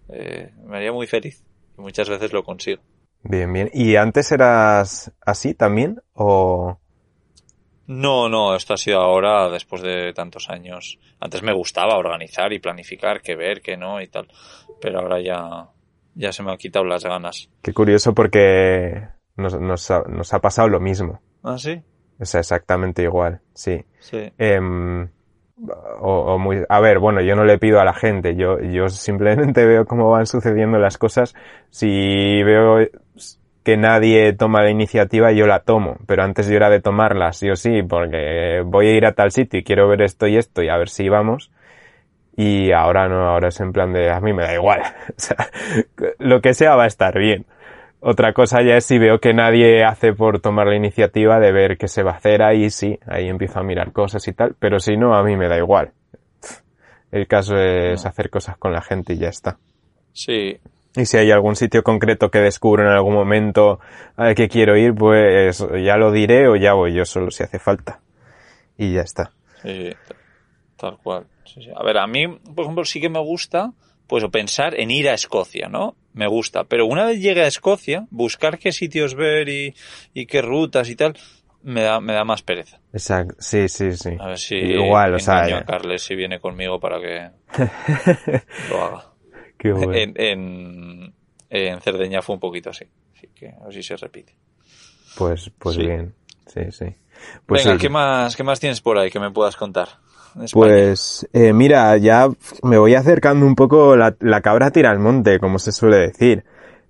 [0.09, 1.43] Eh, me haría muy feliz.
[1.77, 2.81] Y muchas veces lo consigo.
[3.23, 3.69] Bien, bien.
[3.73, 6.01] ¿Y antes eras así también?
[6.13, 6.77] ¿O...?
[7.87, 10.99] No, no, esto ha sido ahora, después de tantos años.
[11.19, 14.27] Antes me gustaba organizar y planificar, qué ver, qué no y tal.
[14.81, 15.69] Pero ahora ya,
[16.15, 17.49] ya se me han quitado las ganas.
[17.61, 21.21] Qué curioso porque nos, nos, ha, nos ha pasado lo mismo.
[21.43, 21.81] ¿Ah, sí?
[22.19, 23.83] O sea, exactamente igual, sí.
[23.99, 24.31] Sí.
[24.37, 25.07] Em,
[26.01, 28.89] o, o muy, a ver, bueno, yo no le pido a la gente, yo, yo
[28.89, 31.35] simplemente veo cómo van sucediendo las cosas.
[31.69, 32.79] Si veo
[33.65, 35.97] que nadie toma la iniciativa, yo la tomo.
[36.05, 39.31] Pero antes yo era de tomarla, sí o sí, porque voy a ir a tal
[39.31, 41.51] sitio y quiero ver esto y esto y a ver si vamos.
[42.37, 44.81] Y ahora no, ahora es en plan de, a mí me da igual.
[45.09, 45.49] O sea,
[46.19, 47.45] lo que sea va a estar bien.
[48.01, 51.77] Otra cosa ya es si veo que nadie hace por tomar la iniciativa de ver
[51.77, 54.79] qué se va a hacer ahí, sí, ahí empiezo a mirar cosas y tal, pero
[54.79, 55.91] si no, a mí me da igual.
[57.11, 59.57] El caso es hacer cosas con la gente y ya está.
[60.13, 60.59] Sí.
[60.95, 63.79] Y si hay algún sitio concreto que descubro en algún momento
[64.15, 67.59] al que quiero ir, pues ya lo diré o ya voy yo solo si hace
[67.59, 67.99] falta.
[68.77, 69.31] Y ya está.
[69.61, 69.91] Sí,
[70.77, 71.25] tal cual.
[71.45, 71.69] Sí, sí.
[71.75, 73.71] A ver, a mí, por ejemplo, sí que me gusta,
[74.07, 75.95] pues, pensar en ir a Escocia, ¿no?
[76.13, 76.63] Me gusta.
[76.65, 79.75] Pero una vez llegue a Escocia, buscar qué sitios ver y,
[80.13, 81.15] y qué rutas y tal,
[81.63, 82.79] me da, me da más pereza.
[82.93, 83.35] Exacto.
[83.39, 84.11] Sí, sí, sí.
[84.19, 85.65] A ver si Igual, o sea, a ya.
[85.65, 87.29] Carles si viene conmigo para que
[88.69, 89.14] lo haga.
[89.71, 89.93] Bueno.
[89.93, 91.13] En, en,
[91.49, 92.85] en Cerdeña fue un poquito así.
[93.15, 94.35] Así que a ver si se repite.
[95.17, 95.81] Pues, pues sí.
[95.81, 96.13] bien.
[96.47, 96.85] Sí, sí.
[97.45, 97.81] Pues Venga, sí.
[97.81, 99.89] ¿qué más, ¿qué más tienes por ahí que me puedas contar?
[100.51, 102.27] Pues eh, mira, ya
[102.61, 106.43] me voy acercando un poco la, la cabra tira al monte, como se suele decir.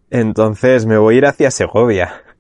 [0.09, 2.21] Entonces me voy a ir hacia Segovia.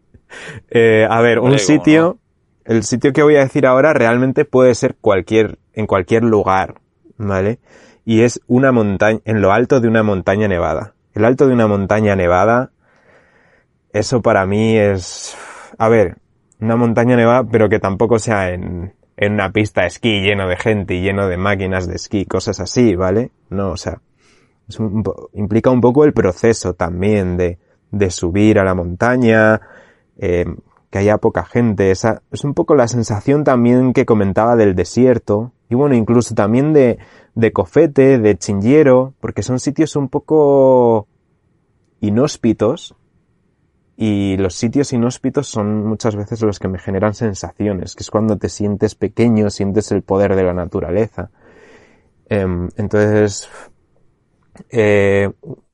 [0.69, 2.17] Eh, a ver, un Hombre, ¿cómo sitio,
[2.65, 6.81] el sitio que voy a decir ahora realmente puede ser cualquier, en cualquier lugar,
[7.15, 7.59] ¿vale?
[8.05, 10.93] Y es una montaña, en lo alto de una montaña nevada.
[11.13, 12.71] El alto de una montaña nevada,
[13.91, 15.35] eso para mí es,
[15.77, 16.17] a ver,
[16.59, 20.57] una montaña nevada, pero que tampoco sea en, en una pista de esquí lleno de
[20.57, 23.31] gente y lleno de máquinas de esquí, cosas así, ¿vale?
[23.49, 24.01] No, o sea,
[24.67, 25.03] es un
[25.33, 27.59] implica un poco el proceso también de,
[27.91, 29.61] de subir a la montaña,
[30.17, 30.45] eh,
[30.89, 35.51] que haya poca gente, esa, es un poco la sensación también que comentaba del desierto,
[35.69, 36.99] y bueno, incluso también de,
[37.33, 41.07] de Cofete, de Chinguero, porque son sitios un poco
[42.01, 42.95] inhóspitos,
[43.97, 48.37] y los sitios inhóspitos son muchas veces los que me generan sensaciones, que es cuando
[48.37, 51.29] te sientes pequeño, sientes el poder de la naturaleza.
[52.27, 53.47] Em, entonces,
[54.69, 55.31] eh,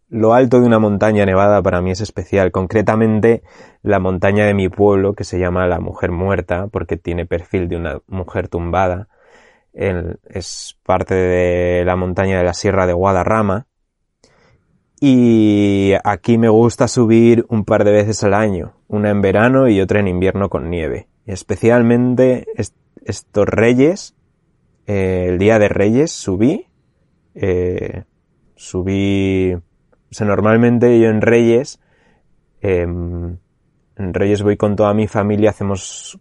[0.09, 3.41] lo alto de una montaña nevada para mí es especial, concretamente
[3.81, 7.77] la montaña de mi pueblo, que se llama la Mujer Muerta, porque tiene perfil de
[7.77, 9.07] una mujer tumbada.
[9.73, 13.68] Es parte de la montaña de la Sierra de Guadarrama.
[14.99, 19.81] Y aquí me gusta subir un par de veces al año, una en verano y
[19.81, 21.07] otra en invierno con nieve.
[21.26, 24.15] Especialmente est- estos reyes,
[24.85, 26.68] eh, el día de reyes subí,
[27.34, 28.03] eh,
[28.56, 29.61] subí, o
[30.14, 31.80] sea, normalmente yo en reyes,
[32.61, 33.38] em,
[33.95, 36.19] en reyes voy con toda mi familia, hacemos,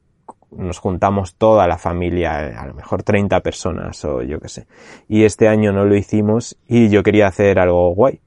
[0.57, 4.67] nos juntamos toda la familia, a lo mejor 30 personas o yo qué sé.
[5.09, 8.21] Y este año no lo hicimos y yo quería hacer algo guay.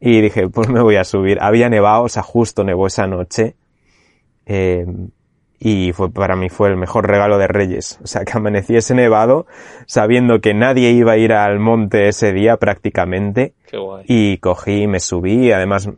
[0.00, 1.38] Y dije, pues me voy a subir.
[1.40, 3.56] Había nevado, o sea, justo nevó esa noche.
[4.46, 4.86] Eh,
[5.66, 7.98] y fue, para mí fue el mejor regalo de Reyes.
[8.04, 9.46] O sea, que amaneciese nevado,
[9.86, 13.54] sabiendo que nadie iba a ir al monte ese día prácticamente.
[13.70, 14.04] Qué guay.
[14.06, 15.52] Y cogí me subí.
[15.52, 15.88] Además,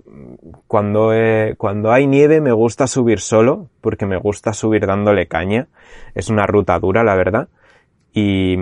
[0.68, 5.66] cuando, eh, cuando hay nieve me gusta subir solo, porque me gusta subir dándole caña.
[6.14, 7.48] Es una ruta dura, la verdad.
[8.12, 8.56] Y,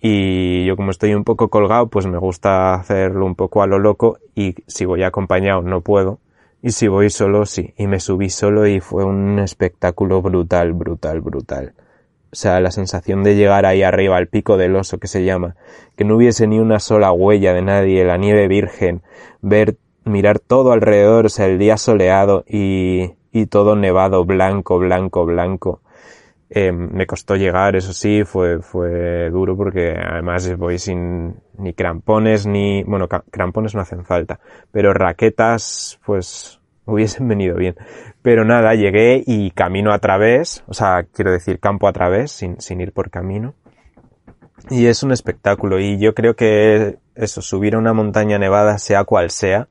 [0.00, 3.80] y yo como estoy un poco colgado, pues me gusta hacerlo un poco a lo
[3.80, 6.20] loco y si voy acompañado no puedo.
[6.66, 7.74] Y si voy solo, sí.
[7.76, 11.74] Y me subí solo y fue un espectáculo brutal, brutal, brutal.
[12.32, 15.54] O sea, la sensación de llegar ahí arriba al pico del oso que se llama,
[15.96, 19.02] que no hubiese ni una sola huella de nadie, la nieve virgen,
[19.42, 25.24] ver, mirar todo alrededor, o sea, el día soleado y, y todo nevado, blanco, blanco,
[25.24, 25.82] blanco.
[26.50, 32.44] Eh, me costó llegar, eso sí, fue, fue duro porque además voy sin ni crampones
[32.46, 34.40] ni, bueno, crampones no hacen falta,
[34.72, 36.55] pero raquetas, pues,
[36.86, 37.76] hubiesen venido bien.
[38.22, 42.60] Pero nada, llegué y camino a través, o sea, quiero decir campo a través, sin,
[42.60, 43.54] sin ir por camino.
[44.70, 49.04] Y es un espectáculo y yo creo que eso, subir a una montaña nevada, sea
[49.04, 49.68] cual sea,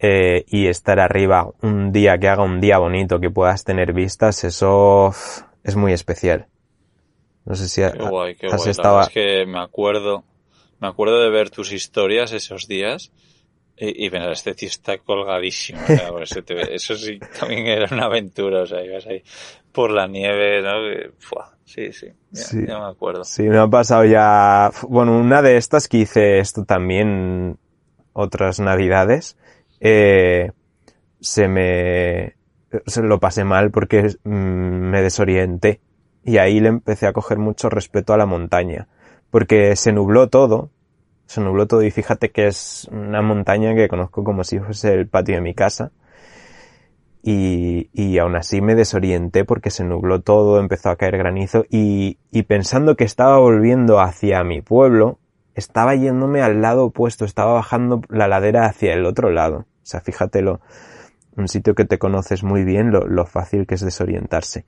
[0.00, 4.42] eh, y estar arriba un día que haga un día bonito, que puedas tener vistas,
[4.42, 5.14] eso
[5.62, 6.46] es muy especial.
[7.44, 8.70] No sé si ha- Qué guay, qué has guay.
[8.70, 9.00] Estado...
[9.02, 10.24] es que me acuerdo,
[10.80, 13.12] me acuerdo de ver tus historias esos días
[13.82, 15.80] y, y pensar, este tío está colgadísimo.
[15.82, 19.22] o sea, por eso, te- eso sí también era una aventura, o sea, ibas ahí
[19.72, 20.72] por la nieve, ¿no?
[21.18, 22.58] Fua, sí, sí, ya, Sí.
[22.66, 23.24] ya me acuerdo.
[23.24, 24.70] Sí, me ha pasado ya...
[24.88, 27.58] Bueno, una de estas que hice esto también
[28.12, 29.36] otras navidades,
[29.80, 30.52] eh,
[31.20, 32.34] se me...
[32.86, 35.80] Se lo pasé mal porque mm, me desorienté.
[36.24, 38.88] Y ahí le empecé a coger mucho respeto a la montaña.
[39.30, 40.70] Porque se nubló todo.
[41.32, 45.08] Se nubló todo y fíjate que es una montaña que conozco como si fuese el
[45.08, 45.90] patio de mi casa.
[47.22, 52.18] Y, y aún así me desorienté porque se nubló todo, empezó a caer granizo y,
[52.30, 55.20] y pensando que estaba volviendo hacia mi pueblo,
[55.54, 59.60] estaba yéndome al lado opuesto, estaba bajando la ladera hacia el otro lado.
[59.60, 60.60] O sea, fíjate lo,
[61.38, 64.66] un sitio que te conoces muy bien, lo, lo fácil que es desorientarse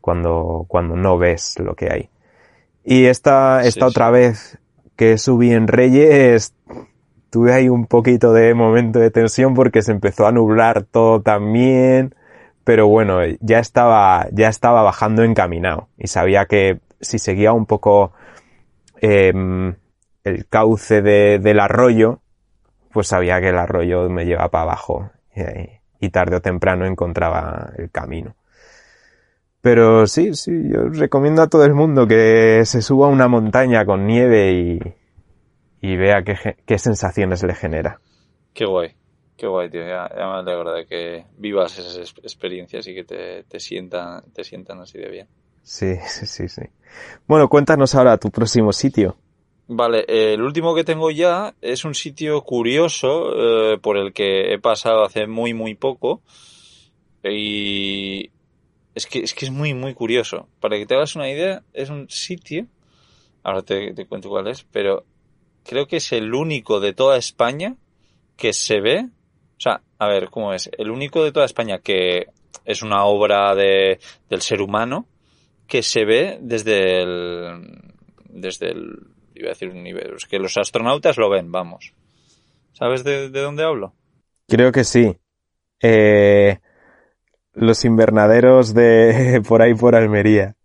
[0.00, 2.08] cuando, cuando no ves lo que hay.
[2.84, 4.58] Y esta, esta Sí, otra vez
[4.96, 6.54] que subí en Reyes,
[7.30, 12.14] tuve ahí un poquito de momento de tensión porque se empezó a nublar todo también,
[12.64, 18.12] pero bueno, ya estaba, ya estaba bajando encaminado y sabía que si seguía un poco
[19.00, 19.74] em,
[20.24, 22.20] el cauce de- del arroyo,
[22.92, 27.72] pues sabía que el arroyo me llevaba para abajo y, y tarde o temprano encontraba
[27.76, 28.34] el camino.
[29.66, 33.84] Pero sí, sí, yo recomiendo a todo el mundo que se suba a una montaña
[33.84, 34.78] con nieve y,
[35.80, 38.00] y vea qué, qué sensaciones le genera.
[38.54, 38.92] Qué guay,
[39.36, 39.82] qué guay, tío.
[39.82, 44.22] Ya, ya me alegro de que vivas esas ex- experiencias y que te, te sientan,
[44.32, 45.26] te sientan así de bien.
[45.64, 46.62] Sí, sí, sí, sí.
[47.26, 49.16] Bueno, cuéntanos ahora tu próximo sitio.
[49.68, 53.32] Vale, eh, el último que tengo ya es un sitio curioso
[53.72, 56.22] eh, por el que he pasado hace muy, muy poco.
[57.24, 58.30] Y
[58.96, 60.48] es que, es que es muy, muy curioso.
[60.58, 62.66] Para que te hagas una idea, es un sitio,
[63.42, 65.04] ahora te, cuento cuál es, pero
[65.64, 67.76] creo que es el único de toda España
[68.38, 70.70] que se ve, o sea, a ver, ¿cómo es?
[70.78, 72.28] El único de toda España que
[72.64, 74.00] es una obra de,
[74.30, 75.06] del ser humano
[75.66, 77.82] que se ve desde el,
[78.30, 81.92] desde el, iba a decir un nivel, es que los astronautas lo ven, vamos.
[82.72, 83.92] ¿Sabes de, de dónde hablo?
[84.48, 85.14] Creo que sí.
[85.82, 86.60] Eh,
[87.56, 90.56] los invernaderos de por ahí por Almería.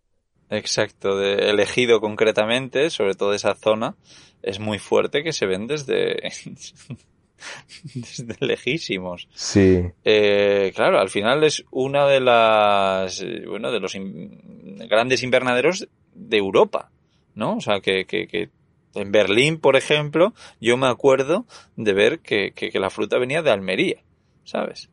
[0.49, 3.95] Exacto, de elegido concretamente, sobre todo esa zona,
[4.43, 6.17] es muy fuerte que se ven desde,
[7.95, 9.27] desde lejísimos.
[9.33, 15.87] Sí, Eh, claro, al final es una de las, bueno, de los in- grandes invernaderos
[16.13, 16.91] de Europa,
[17.35, 17.57] ¿no?
[17.57, 18.49] O sea, que, que, que
[18.95, 21.45] en Berlín, por ejemplo, yo me acuerdo
[21.75, 24.03] de ver que, que, que la fruta venía de Almería,
[24.43, 24.89] ¿sabes?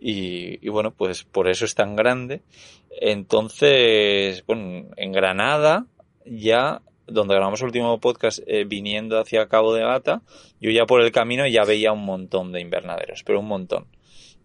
[0.00, 2.40] Y, bueno, pues por eso es tan grande.
[2.90, 5.86] Entonces, bueno, en Granada,
[6.24, 10.22] ya, donde grabamos el último podcast, eh, viniendo hacia Cabo de Gata,
[10.60, 13.86] yo ya por el camino ya veía un montón de invernaderos, pero un montón.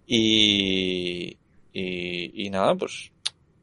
[0.06, 1.38] Y,
[1.72, 3.11] y, y nada, pues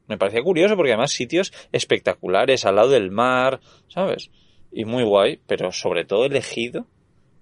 [0.07, 4.31] me parecía curioso porque además sitios espectaculares al lado del mar, ¿sabes?
[4.71, 6.87] Y muy guay, pero sobre todo elegido.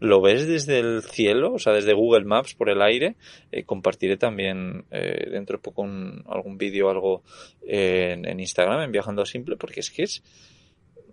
[0.01, 3.15] Lo ves desde el cielo, o sea, desde Google Maps por el aire.
[3.51, 7.23] Eh, compartiré también eh, dentro de poco un- algún vídeo o algo
[7.61, 10.23] en, en Instagram, en Viajando Simple, porque es que es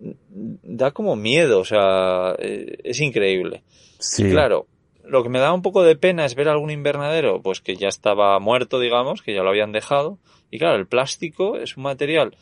[0.00, 3.62] da como miedo, o sea, eh, es increíble.
[3.98, 4.26] sí.
[4.26, 4.66] Y claro,
[5.04, 7.88] lo que me da un poco de pena es ver algún invernadero, pues que ya
[7.88, 10.18] estaba muerto, digamos, que ya lo habían dejado.
[10.50, 12.36] Y claro, el plástico es un material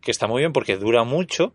[0.00, 1.54] que está muy bien porque dura mucho,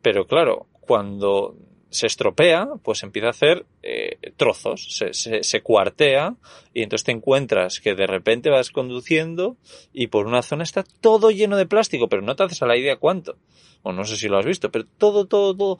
[0.00, 1.56] pero claro, cuando
[1.94, 6.34] se estropea, pues empieza a hacer eh, trozos, se, se, se cuartea
[6.72, 9.56] y entonces te encuentras que de repente vas conduciendo
[9.92, 12.76] y por una zona está todo lleno de plástico, pero no te haces a la
[12.76, 13.36] idea cuánto.
[13.82, 15.78] O no sé si lo has visto, pero todo, todo,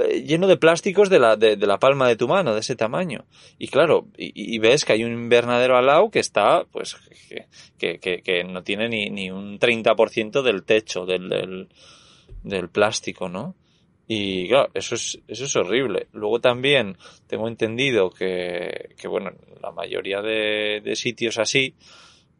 [0.00, 3.26] eh, lleno de plásticos de la, de, la palma de tu mano, de ese tamaño.
[3.58, 6.96] Y claro, y, ves que hay un invernadero al lado que está, pues,
[7.78, 11.68] que, que, que, no tiene ni, ni un 30% del techo del,
[12.42, 13.54] del plástico, ¿no?
[14.06, 16.08] Y claro, eso es, eso es horrible.
[16.12, 19.30] Luego también tengo entendido que, que bueno,
[19.62, 21.74] la mayoría de, de sitios así,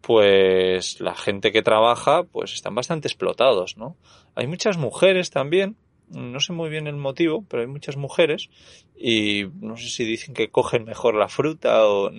[0.00, 3.96] pues la gente que trabaja, pues están bastante explotados, ¿no?
[4.34, 5.76] Hay muchas mujeres también,
[6.10, 8.50] no sé muy bien el motivo, pero hay muchas mujeres
[8.96, 12.10] y no sé si dicen que cogen mejor la fruta o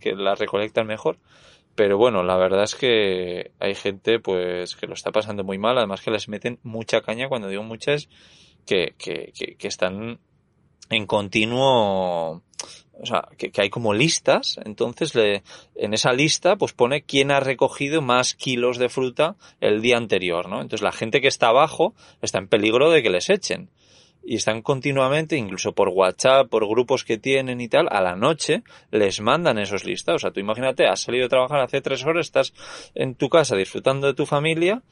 [0.00, 1.18] que la recolectan mejor.
[1.74, 5.78] Pero bueno, la verdad es que hay gente pues que lo está pasando muy mal,
[5.78, 8.08] además que les meten mucha caña, cuando digo muchas,
[8.68, 10.18] que, que, que, que están
[10.90, 12.42] en continuo,
[13.00, 15.42] o sea, que, hay como listas, entonces le,
[15.74, 20.50] en esa lista pues pone quién ha recogido más kilos de fruta el día anterior,
[20.50, 20.60] ¿no?
[20.60, 23.70] Entonces la gente que está abajo está en peligro de que les echen.
[24.22, 28.62] Y están continuamente, incluso por WhatsApp, por grupos que tienen y tal, a la noche
[28.90, 30.20] les mandan esos listados.
[30.20, 32.52] O sea, tú imagínate, has salido a trabajar hace tres horas, estás
[32.94, 34.82] en tu casa disfrutando de tu familia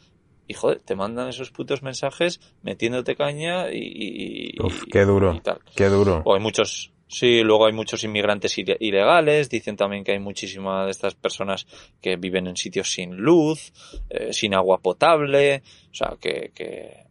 [0.49, 5.41] y joder, te mandan esos putos mensajes metiéndote caña y, y, Uf, qué duro, y
[5.41, 5.61] tal.
[5.75, 6.23] qué duro.
[6.25, 10.93] O hay muchos, sí, luego hay muchos inmigrantes ilegales, dicen también que hay muchísimas de
[10.93, 11.67] estas personas
[12.01, 13.73] que viven en sitios sin luz,
[14.11, 17.07] eh, sin agua potable, o sea, que, que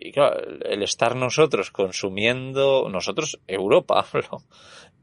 [0.00, 4.42] y claro, el estar nosotros consumiendo, nosotros, Europa hablo,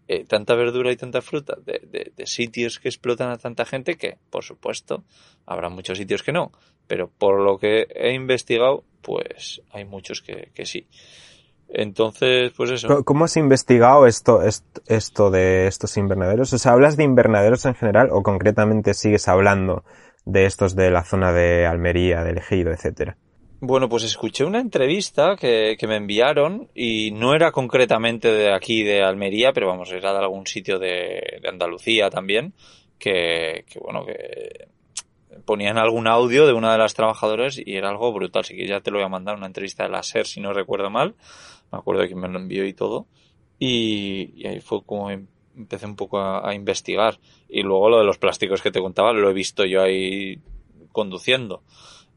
[0.08, 4.18] eh, tanta verdura y tanta fruta de, de, sitios que explotan a tanta gente que,
[4.30, 5.04] por supuesto,
[5.46, 6.52] habrá muchos sitios que no,
[6.88, 10.88] pero por lo que he investigado, pues hay muchos que, sí.
[11.70, 13.04] Entonces, pues eso.
[13.04, 14.42] ¿Cómo has investigado esto,
[14.88, 16.54] esto de estos invernaderos?
[16.54, 19.84] O ¿hablas de invernaderos en general o concretamente sigues hablando
[20.26, 23.18] de estos de la zona de Almería, de Ejido, etcétera?
[23.66, 28.84] Bueno, pues escuché una entrevista que, que, me enviaron y no era concretamente de aquí,
[28.84, 32.54] de Almería, pero vamos, era de algún sitio de, de Andalucía también,
[33.00, 34.68] que, que, bueno, que
[35.46, 38.82] ponían algún audio de una de las trabajadoras y era algo brutal, así que ya
[38.82, 41.16] te lo voy a mandar, una entrevista de la SER, si no recuerdo mal,
[41.72, 43.08] me acuerdo de me lo envió y todo,
[43.60, 47.18] y, ahí fue como em, empecé un poco a, investigar,
[47.48, 50.42] y luego lo de los plásticos que te contaba, lo he visto yo ahí
[50.92, 51.64] conduciendo.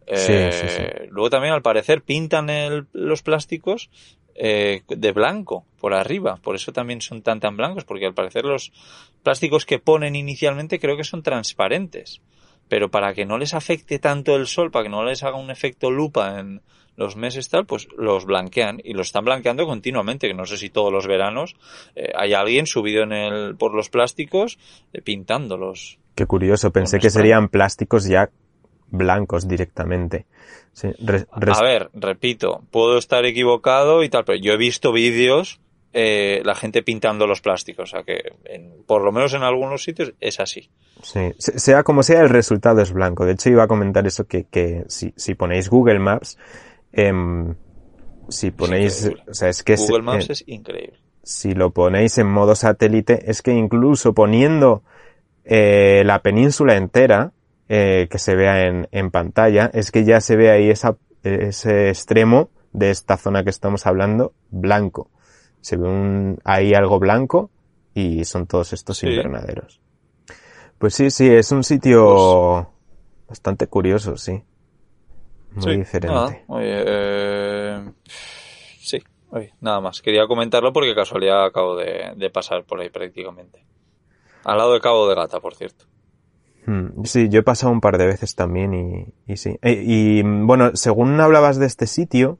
[0.06, 3.90] Eh, luego también al parecer pintan el, los plásticos
[4.36, 8.44] eh, de blanco por arriba, por eso también son tan tan blancos, porque al parecer
[8.44, 8.72] los
[9.22, 12.20] plásticos que ponen inicialmente creo que son transparentes.
[12.68, 15.50] Pero para que no les afecte tanto el sol, para que no les haga un
[15.50, 16.60] efecto lupa en
[16.96, 20.70] los meses tal, pues los blanquean y los están blanqueando continuamente, que no sé si
[20.70, 21.54] todos los veranos
[21.94, 24.58] eh, hay alguien subido en el, por los plásticos
[25.04, 25.98] pintándolos.
[26.14, 28.30] Qué curioso, pensé que serían plásticos ya
[28.88, 30.26] blancos directamente.
[31.30, 35.58] A ver, repito, puedo estar equivocado y tal, pero yo he visto vídeos
[35.92, 37.94] eh, la gente pintando los plásticos.
[37.94, 38.34] O sea que,
[38.86, 40.68] por lo menos en algunos sitios, es así.
[41.02, 43.24] Sí, sea como sea, el resultado es blanco.
[43.24, 46.36] De hecho, iba a comentar eso que, que si, si ponéis Google Maps,
[46.92, 47.12] eh,
[48.28, 50.98] si ponéis, o sea, es que Google Maps es increíble.
[51.22, 54.82] Si lo ponéis en modo satélite, es que incluso poniendo
[55.44, 57.32] eh, la península entera,
[57.68, 61.88] eh, que se vea en, en pantalla, es que ya se ve ahí esa, ese
[61.88, 65.10] extremo de esta zona que estamos hablando, blanco
[65.66, 67.50] se ve un, ahí algo blanco
[67.92, 69.80] y son todos estos invernaderos.
[70.78, 74.44] Pues sí, sí, es un sitio pues bastante curioso, sí.
[75.50, 76.44] Muy diferente.
[76.62, 77.84] eh,
[78.78, 79.02] sí,
[79.60, 80.00] nada más.
[80.02, 83.66] Quería comentarlo porque casualidad acabo de, pasar por ahí prácticamente.
[84.44, 85.86] Al lado de Cabo de Gata, por cierto.
[86.66, 89.56] Hmm, sí, yo he pasado un par de veces también y, sí.
[89.62, 92.38] Eh, y bueno, según hablabas de este sitio,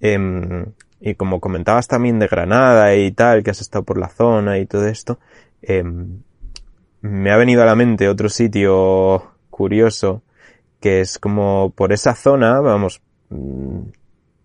[0.00, 0.66] eh,
[1.00, 4.64] y como comentabas también de Granada y tal, que has estado por la zona y
[4.64, 5.18] todo esto,
[5.60, 6.22] em,
[7.02, 10.22] me ha venido a la mente otro sitio curioso,
[10.80, 13.80] que es como por esa zona, vamos, mm,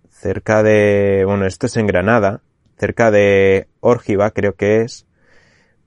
[0.09, 2.41] cerca de, bueno, esto es en Granada,
[2.77, 5.05] cerca de Órgiva creo que es,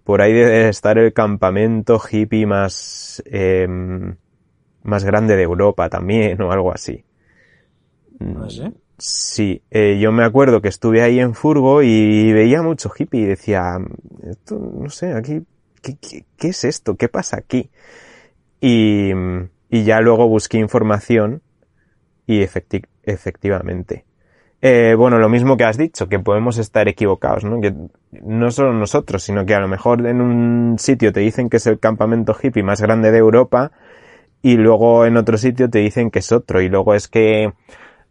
[0.04, 4.16] por ahí debe estar el campamento hippie más, em,
[4.82, 7.04] más grande de Europa también, o algo así.
[8.18, 8.72] ¿No sé?
[8.98, 13.24] Sí, eh, yo me acuerdo que estuve ahí en Furgo y veía mucho hippie y
[13.24, 13.78] decía,
[14.22, 15.42] esto, no sé, aquí,
[15.80, 15.96] ¿qué,
[16.36, 16.96] qué, es esto?
[16.96, 17.70] ¿Qué pasa aquí?
[18.60, 19.10] Y,
[19.70, 21.42] y ya luego busqué información
[22.26, 24.04] y efectivamente.
[24.64, 27.60] Eh, bueno, lo mismo que has dicho, que podemos estar equivocados, ¿no?
[27.60, 27.74] Que
[28.22, 31.66] no solo nosotros, sino que a lo mejor en un sitio te dicen que es
[31.66, 33.72] el campamento hippie más grande de Europa
[34.40, 37.52] y luego en otro sitio te dicen que es otro y luego es que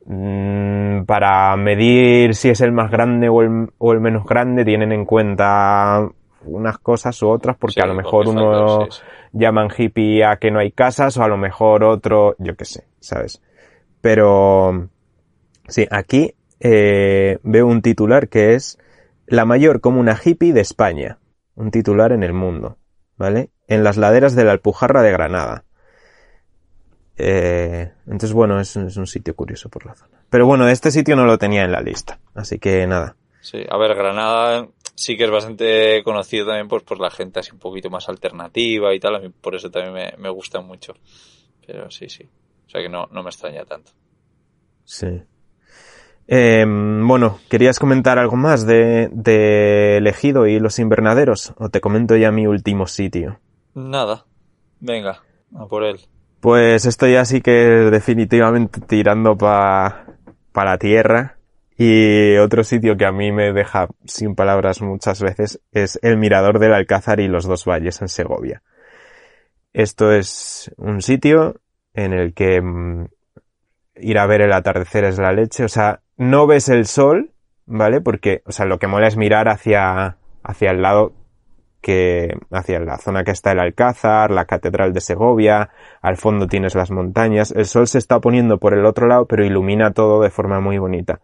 [0.06, 4.92] Mm, para medir si es el más grande o el, o el, menos grande tienen
[4.92, 6.10] en cuenta
[6.44, 8.88] unas cosas u otras porque a lo mejor uno
[9.32, 12.86] llaman hippie a que no hay casas o a lo mejor otro, yo qué sé,
[13.00, 13.44] ¿sabes?
[14.02, 14.90] Pero
[15.68, 18.78] sí, aquí eh, veo un titular que es
[19.26, 21.18] la mayor comuna hippie de España,
[21.56, 22.78] un titular en el mundo,
[23.18, 23.50] ¿vale?
[23.68, 25.66] En las laderas de la Alpujarra de Granada.
[27.18, 30.24] Eh, entonces, bueno, es, un sitio curioso por la zona.
[30.30, 33.16] Pero bueno, este sitio no lo tenía en la lista, así que nada.
[33.42, 37.52] Sí, a ver, Granada sí que es bastante conocido también pues, por la gente así
[37.52, 40.94] un poquito más alternativa y tal, a mí por eso también me, me gusta mucho.
[41.66, 42.30] Pero sí, sí.
[42.68, 43.92] O sea que no, no me extraña tanto.
[44.84, 45.24] Sí.
[46.34, 51.54] Eh, bueno, ¿querías comentar algo más de, de Elegido y los invernaderos?
[51.58, 53.42] ¿O te comento ya mi último sitio?
[53.74, 54.24] Nada.
[54.80, 56.00] Venga, a por él.
[56.40, 60.06] Pues estoy así que definitivamente tirando para
[60.54, 61.36] pa la tierra.
[61.78, 66.60] Y otro sitio que a mí me deja sin palabras muchas veces es el Mirador
[66.60, 68.64] del Alcázar y los dos valles en Segovia.
[69.74, 71.60] Esto es un sitio
[71.94, 73.08] en el que mm,
[73.98, 75.66] ir a ver el atardecer es la leche.
[75.66, 77.32] O sea, no ves el sol,
[77.66, 78.00] ¿vale?
[78.00, 81.14] Porque, o sea, lo que mola es mirar hacia, hacia el lado
[81.82, 86.76] que hacia la zona que está el Alcázar, la Catedral de Segovia, al fondo tienes
[86.76, 90.30] las montañas, el sol se está poniendo por el otro lado, pero ilumina todo de
[90.30, 91.22] forma muy bonita.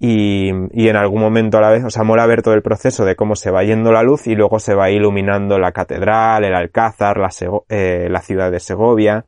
[0.00, 3.04] Y, y en algún momento a la vez, o sea, mola ver todo el proceso
[3.04, 6.54] de cómo se va yendo la luz y luego se va iluminando la catedral, el
[6.56, 7.28] Alcázar, la,
[7.68, 9.24] eh, la ciudad de Segovia.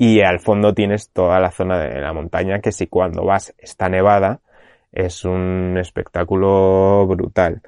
[0.00, 3.88] Y al fondo tienes toda la zona de la montaña que si cuando vas está
[3.88, 4.40] nevada,
[4.92, 7.62] es un espectáculo brutal.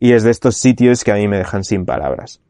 [0.00, 2.42] Y es de estos sitios que a mí me dejan sin palabras.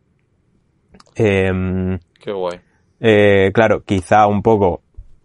[1.17, 2.61] Em, Qué guay.
[2.99, 4.81] eh, claro, quizá un poco,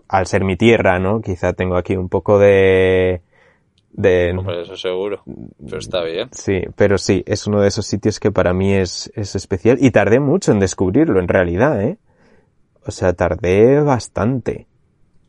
[0.09, 1.21] al ser mi tierra, ¿no?
[1.21, 3.21] Quizá tengo aquí un poco de...
[3.93, 5.23] de Hombre, eso seguro.
[5.65, 6.27] Pero está bien.
[6.33, 9.77] Sí, pero sí, es uno de esos sitios que para mí es, es especial.
[9.79, 11.97] Y tardé mucho en descubrirlo, en realidad, ¿eh?
[12.85, 14.67] O sea, tardé bastante.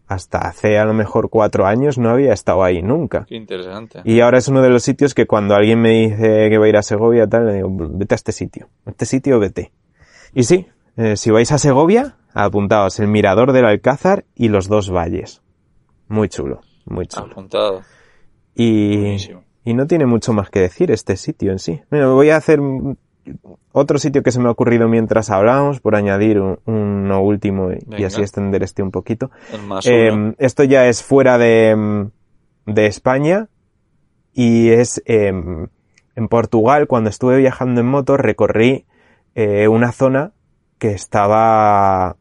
[0.06, 3.24] Hasta hace a lo mejor cuatro años no había estado ahí nunca.
[3.26, 4.00] Qué interesante.
[4.04, 6.68] Y ahora es uno de los sitios que cuando alguien me dice que va a
[6.68, 8.68] ir a Segovia, tal, le digo, vete a este sitio.
[8.84, 9.72] A este sitio vete.
[10.34, 10.66] Y sí,
[10.96, 15.42] eh, si vais a Segovia, apuntaos el mirador del Alcázar y los dos valles.
[16.08, 17.32] Muy chulo, muy chulo.
[17.32, 17.82] Apuntado.
[18.54, 19.44] Y, Buenísimo.
[19.64, 21.80] y no tiene mucho más que decir este sitio en sí.
[21.90, 22.60] Bueno, voy a hacer
[23.72, 28.04] otro sitio que se me ha ocurrido mientras hablábamos, por añadir un- uno último y,
[28.04, 29.30] así extender este un poquito.
[29.84, 30.34] Eh, uno.
[30.38, 33.48] esto ya es fuera de, mm, de España
[34.34, 35.68] y es em,
[36.16, 36.86] en Portugal.
[36.86, 38.86] Cuando estuve viajando en moto recorrí
[39.34, 40.32] eh, una zona
[40.78, 42.16] que estaba,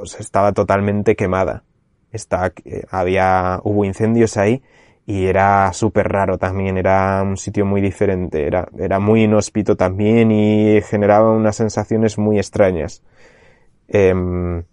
[0.00, 1.64] o sea, estaba totalmente quemada.
[2.12, 4.62] Está, eh, había, hubo incendios ahí
[5.10, 10.30] y era súper raro también, era un sitio muy diferente, era, era muy inhóspito también
[10.30, 13.02] y generaba unas sensaciones muy extrañas.
[13.88, 14.64] Em,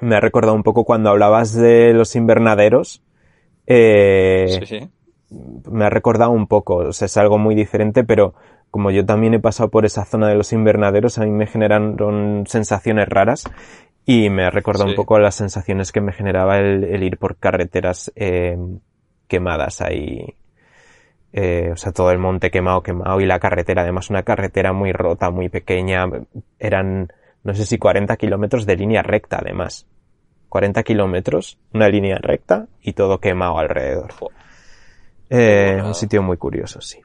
[0.00, 3.02] me ha recordado un poco cuando hablabas de los invernaderos.
[3.66, 4.90] eh, Sí, sí.
[5.72, 8.34] me ha recordado un poco, o sea, es algo muy diferente, pero
[8.70, 12.44] como yo también he pasado por esa zona de los invernaderos, a mí me generaron
[12.46, 13.42] sensaciones raras
[14.04, 14.90] y me ha recordado Sí.
[14.92, 18.56] un poco las sensaciones que me generaba el, el ir por carreteras eh,
[19.28, 20.34] quemadas ahí.
[21.32, 24.92] Eh, o sea, todo el monte quemado, quemado y la carretera, además una carretera muy
[24.92, 26.06] rota, muy pequeña.
[26.58, 27.12] Eran,
[27.44, 29.86] no sé si 40 kilómetros de línea recta, además.
[30.48, 34.14] 40 kilómetros, una línea recta y todo quemado alrededor.
[35.28, 37.00] Eh, un sitio muy curioso, sí.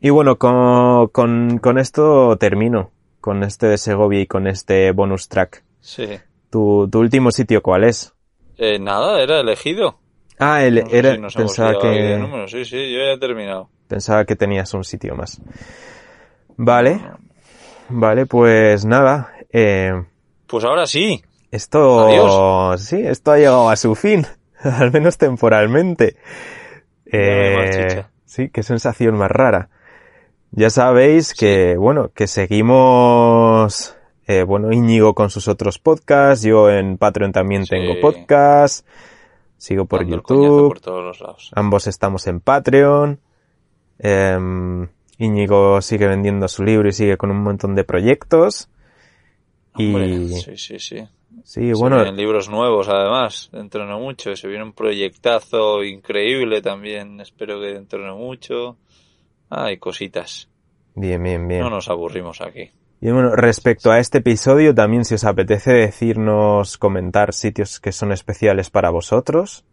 [0.00, 2.90] Y bueno, con, con, con esto termino.
[3.20, 5.62] Con este de Segovia y con este bonus track.
[5.80, 6.08] Sí.
[6.50, 8.12] ¿Tu, tu último sitio cuál es?
[8.58, 10.01] Eh, nada, era elegido.
[10.38, 12.50] Ah, el, No sé era, si pensaba que, números.
[12.50, 13.68] Sí, sí, yo ya he terminado.
[13.88, 15.40] pensaba que tenías un sitio más.
[16.56, 17.00] Vale,
[17.88, 19.92] vale, pues nada, eh,
[20.46, 21.22] Pues ahora sí.
[21.50, 22.80] esto, Adiós.
[22.82, 24.26] sí, esto ha llegado a su fin,
[24.62, 26.16] al menos temporalmente.
[27.06, 29.68] Eh, sí, qué sensación más rara.
[30.50, 33.96] Ya sabéis que, bueno, que seguimos,
[34.26, 37.70] eh, bueno, Íñigo con sus otros podcasts, yo en Patreon también Sí.
[37.70, 38.86] tengo podcast,
[39.62, 41.52] sigo por Dando YouTube, por todos los lados.
[41.54, 43.20] ambos estamos en Patreon,
[44.00, 48.68] em, Íñigo sigue vendiendo su libro y sigue con un montón de proyectos.
[49.74, 50.98] Hombre, Y sí, sí, sí.
[51.44, 54.34] sí, Se bueno, vienen libros nuevos, además, dentro de no mucho.
[54.34, 57.20] Se viene un proyectazo increíble también.
[57.20, 58.76] Espero que dentro de no mucho.
[59.48, 60.48] Hay cositas.
[60.96, 61.60] bien, bien, bien.
[61.60, 62.70] No nos aburrimos aquí.
[63.04, 68.12] Y bueno, respecto a este episodio, también si os apetece decirnos, comentar sitios que son
[68.12, 69.64] especiales para vosotros,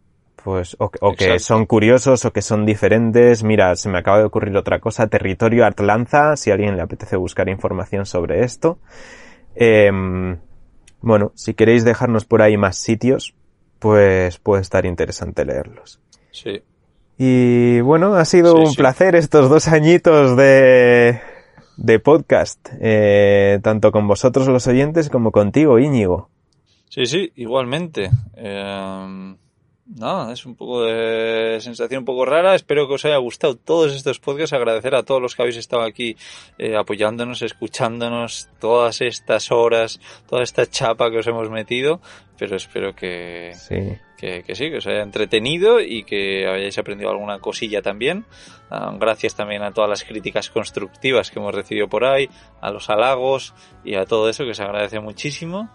[0.42, 3.44] pues, o, o que son curiosos o que son diferentes.
[3.44, 7.14] Mira, se me acaba de ocurrir otra cosa, Territorio Atlanza, si a alguien le apetece
[7.16, 8.78] buscar información sobre esto.
[9.54, 10.38] Em,
[11.00, 13.36] bueno, si queréis dejarnos por ahí más sitios,
[13.78, 16.00] pues puede estar interesante leerlos.
[16.32, 16.62] Sí.
[17.16, 18.76] Y bueno, ha sido Sí, un sí.
[18.76, 21.20] placer estos dos añitos de,
[21.80, 26.28] de podcast, eh, tanto con vosotros los oyentes como contigo, Íñigo.
[26.88, 28.10] Sí, sí, igualmente.
[28.36, 29.34] Eh,
[29.96, 32.54] nada, es un poco de sensación un poco rara.
[32.54, 34.52] Espero que os haya gustado todos estos podcasts.
[34.52, 36.16] Agradecer a todos los que habéis estado aquí
[36.58, 42.00] eh, apoyándonos, escuchándonos todas estas horas, toda esta chapa que os hemos metido.
[42.38, 43.98] Pero espero que, Sí.
[44.16, 48.24] que, que sí, que os haya entretenido y que hayáis aprendido alguna cosilla también.
[48.70, 52.30] Ah, gracias también a todas las críticas constructivas que hemos recibido por ahí,
[52.62, 53.52] a los halagos
[53.84, 55.68] y a todo eso que se agradece muchísimo.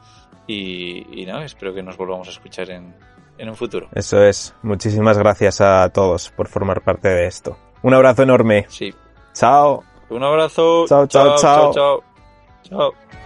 [0.48, 2.96] Y, y nada, espero que nos volvamos a escuchar en,
[3.38, 3.88] en un futuro.
[3.94, 4.54] Eso es.
[4.62, 7.58] Muchísimas gracias a todos por formar parte de esto.
[7.84, 8.66] Un abrazo enorme.
[8.70, 8.94] Sí.
[9.34, 9.84] Chao.
[10.10, 10.86] Un abrazo.
[10.88, 11.74] Chao, chao, chao.
[11.74, 12.04] Chao.
[12.64, 13.25] chao.